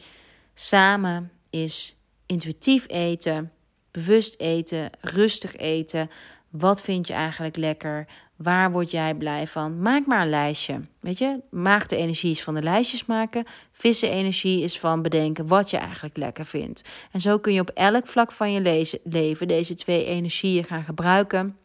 Samen 0.54 1.32
is 1.50 1.98
intuïtief 2.26 2.86
eten, 2.88 3.52
bewust 3.92 4.40
eten, 4.40 4.90
rustig 5.02 5.56
eten. 5.56 6.10
Wat 6.50 6.82
vind 6.82 7.08
je 7.08 7.14
eigenlijk 7.14 7.56
lekker? 7.56 8.08
Waar 8.36 8.72
word 8.72 8.92
jij 8.92 9.14
blij 9.14 9.48
van? 9.48 9.82
Maak 9.82 10.06
maar 10.06 10.22
een 10.22 10.30
lijstje. 10.30 10.82
Weet 11.00 11.18
je, 11.18 11.40
maagdenergie 11.50 12.32
is 12.32 12.44
van 12.44 12.54
de 12.54 12.64
lijstjes 12.64 13.06
maken. 13.06 13.46
Vissenenergie 13.72 14.64
is 14.64 14.80
van 14.80 15.02
bedenken 15.02 15.48
wat 15.48 15.70
je 15.70 15.78
eigenlijk 15.78 16.18
lekker 16.18 16.46
vindt. 16.46 16.84
En 17.12 17.20
zo 17.20 17.40
kun 17.40 17.54
je 17.54 17.62
op 17.62 17.70
elk 17.70 18.08
vlak 18.08 18.32
van 18.32 18.52
je 18.52 18.62
leven 19.04 19.48
deze 19.48 19.76
twee 19.76 20.06
energieën 20.06 20.64
gaan 20.64 20.84
gebruiken 20.84 21.58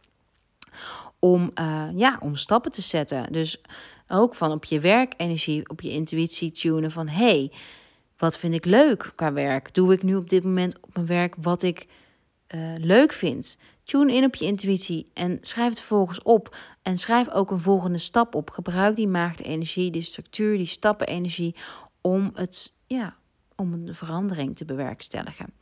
om, 1.19 1.51
uh, 1.61 1.89
ja, 1.95 2.17
om 2.21 2.37
stappen 2.37 2.71
te 2.71 2.83
zetten. 2.83 3.33
Dus 3.33 3.61
ook 4.11 4.35
van 4.35 4.53
op 4.53 4.65
je 4.65 4.81
werkenergie, 4.81 5.69
op 5.69 5.81
je 5.81 5.91
intuïtie 5.91 6.51
tunen 6.51 6.91
van 6.91 7.09
hey, 7.09 7.53
wat 8.17 8.39
vind 8.39 8.55
ik 8.55 8.65
leuk 8.65 9.13
qua 9.15 9.33
werk? 9.33 9.75
Doe 9.75 9.93
ik 9.93 10.03
nu 10.03 10.17
op 10.17 10.29
dit 10.29 10.45
moment 10.45 10.81
op 10.81 10.95
mijn 10.95 11.07
werk 11.07 11.35
wat 11.39 11.63
ik 11.63 11.87
uh, 12.55 12.75
leuk 12.77 13.13
vind? 13.13 13.59
Tune 13.83 14.15
in 14.15 14.25
op 14.25 14.35
je 14.35 14.45
intuïtie 14.45 15.11
en 15.15 15.39
schrijf 15.41 15.69
het 15.69 15.79
vervolgens 15.79 16.23
op. 16.23 16.57
En 16.83 16.97
schrijf 16.97 17.31
ook 17.31 17.51
een 17.51 17.61
volgende 17.61 17.99
stap 17.99 18.35
op. 18.35 18.51
Gebruik 18.51 18.97
die 18.97 19.09
maagdenergie, 19.09 19.91
die 19.91 20.03
structuur, 20.03 20.57
die 20.57 20.67
stappenenergie 20.67 21.55
om 22.01 22.31
het, 22.35 22.77
ja, 22.87 23.17
om 23.57 23.73
een 23.73 23.95
verandering 23.95 24.57
te 24.57 24.65
bewerkstelligen. 24.65 25.53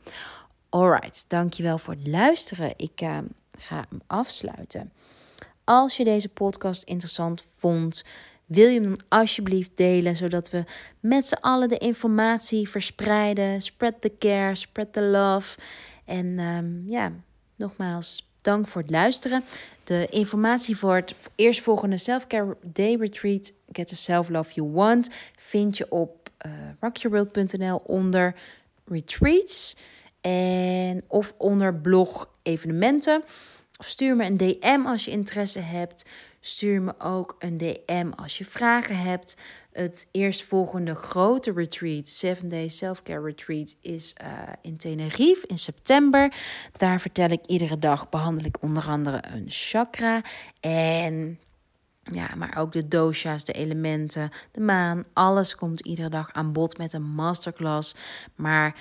Alright, 0.69 1.25
dankjewel 1.27 1.77
voor 1.77 1.93
het 1.93 2.07
luisteren. 2.07 2.73
Ik 2.77 3.01
uh, 3.01 3.17
ga 3.57 3.83
hem 3.89 4.01
afsluiten. 4.07 4.91
Als 5.63 5.97
je 5.97 6.03
deze 6.03 6.29
podcast 6.29 6.83
interessant 6.83 7.45
vond, 7.57 8.03
wil 8.49 8.67
je 8.67 8.79
hem 8.79 8.83
dan 8.83 8.99
alsjeblieft 9.07 9.71
delen, 9.75 10.15
zodat 10.15 10.49
we 10.49 10.63
met 10.99 11.27
z'n 11.27 11.37
allen 11.41 11.69
de 11.69 11.77
informatie 11.77 12.69
verspreiden. 12.69 13.61
Spread 13.61 14.01
the 14.01 14.11
care, 14.19 14.55
spread 14.55 14.93
the 14.93 15.01
love. 15.01 15.57
En 16.05 16.39
um, 16.39 16.83
ja, 16.85 17.11
nogmaals, 17.55 18.31
dank 18.41 18.67
voor 18.67 18.81
het 18.81 18.89
luisteren. 18.89 19.43
De 19.83 20.07
informatie 20.09 20.77
voor 20.77 20.95
het 20.95 21.13
eerstvolgende 21.35 21.97
Self-Care 21.97 22.57
Day 22.63 22.95
Retreat, 22.95 23.51
Get 23.71 23.87
the 23.87 23.95
Self-Love 23.95 24.53
You 24.53 24.71
Want, 24.71 25.09
vind 25.37 25.77
je 25.77 25.91
op 25.91 26.29
uh, 26.45 26.51
rockyourworld.nl 26.79 27.81
onder 27.85 28.35
retreats 28.85 29.77
en 30.21 31.03
of 31.07 31.33
onder 31.37 31.75
blog 31.75 32.29
evenementen. 32.43 33.23
Of 33.77 33.87
stuur 33.87 34.15
me 34.15 34.25
een 34.25 34.37
DM 34.37 34.81
als 34.85 35.05
je 35.05 35.11
interesse 35.11 35.59
hebt. 35.59 36.05
Stuur 36.41 36.81
me 36.81 36.93
ook 36.99 37.35
een 37.39 37.57
DM 37.57 38.11
als 38.15 38.37
je 38.37 38.45
vragen 38.45 38.97
hebt. 38.97 39.37
Het 39.71 40.07
eerstvolgende 40.11 40.95
grote 40.95 41.51
retreat, 41.51 42.07
7 42.07 42.49
Day 42.49 42.67
Self-Care 42.67 43.21
Retreat, 43.21 43.75
is 43.81 44.15
uh, 44.21 44.27
in 44.61 44.77
Tenerife 44.77 45.47
in 45.47 45.57
september. 45.57 46.33
Daar 46.77 46.99
vertel 46.99 47.29
ik 47.29 47.45
iedere 47.45 47.79
dag, 47.79 48.09
behandel 48.09 48.45
ik 48.45 48.61
onder 48.61 48.87
andere 48.87 49.23
een 49.33 49.45
chakra. 49.47 50.21
En 50.59 51.39
ja, 52.03 52.35
maar 52.35 52.57
ook 52.57 52.71
de 52.71 52.87
dosha's, 52.87 53.43
de 53.43 53.53
elementen, 53.53 54.31
de 54.51 54.61
maan. 54.61 55.03
Alles 55.13 55.55
komt 55.55 55.79
iedere 55.79 56.09
dag 56.09 56.33
aan 56.33 56.53
bod 56.53 56.77
met 56.77 56.93
een 56.93 57.09
masterclass. 57.13 57.95
Maar 58.35 58.75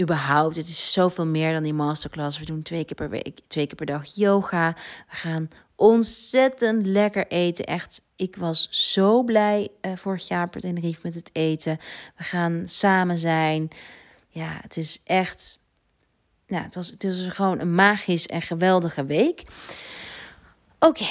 überhaupt, 0.00 0.56
het 0.56 0.68
is 0.68 0.92
zoveel 0.92 1.26
meer 1.26 1.52
dan 1.52 1.62
die 1.62 1.74
masterclass. 1.74 2.38
We 2.38 2.44
doen 2.44 2.62
twee 2.62 2.84
keer 2.84 2.96
per 2.96 3.10
week, 3.10 3.40
twee 3.46 3.66
keer 3.66 3.76
per 3.76 3.86
dag 3.86 4.14
yoga. 4.14 4.72
We 5.10 5.16
gaan 5.16 5.48
ontzettend 5.76 6.86
lekker 6.86 7.26
eten. 7.26 7.64
Echt, 7.64 8.02
ik 8.16 8.36
was 8.36 8.68
zo 8.70 9.22
blij 9.22 9.68
uh, 9.82 9.96
vorig 9.96 10.28
jaar 10.28 10.48
per 10.48 10.60
Tenerife 10.60 11.00
met 11.02 11.14
het 11.14 11.30
eten. 11.32 11.78
We 12.16 12.24
gaan 12.24 12.62
samen 12.64 13.18
zijn. 13.18 13.68
Ja, 14.28 14.58
het 14.60 14.76
is 14.76 15.00
echt. 15.04 15.58
Ja, 16.46 16.62
het 16.62 16.74
was, 16.74 16.90
het 16.90 17.04
was 17.04 17.26
gewoon 17.28 17.60
een 17.60 17.74
magisch 17.74 18.26
en 18.26 18.42
geweldige 18.42 19.04
week. 19.04 19.42
Oké. 20.78 21.08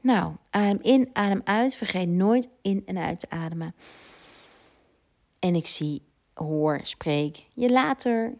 Nou, 0.00 0.32
adem 0.50 0.78
in, 0.82 1.10
adem 1.12 1.40
uit. 1.44 1.76
Vergeet 1.76 2.08
nooit 2.08 2.48
in 2.62 2.82
en 2.86 2.98
uit 2.98 3.20
te 3.20 3.30
ademen. 3.30 3.74
En 5.38 5.54
ik 5.54 5.66
zie 5.66 6.02
hoor, 6.34 6.80
spreek 6.82 7.44
je 7.54 7.70
later. 7.70 8.34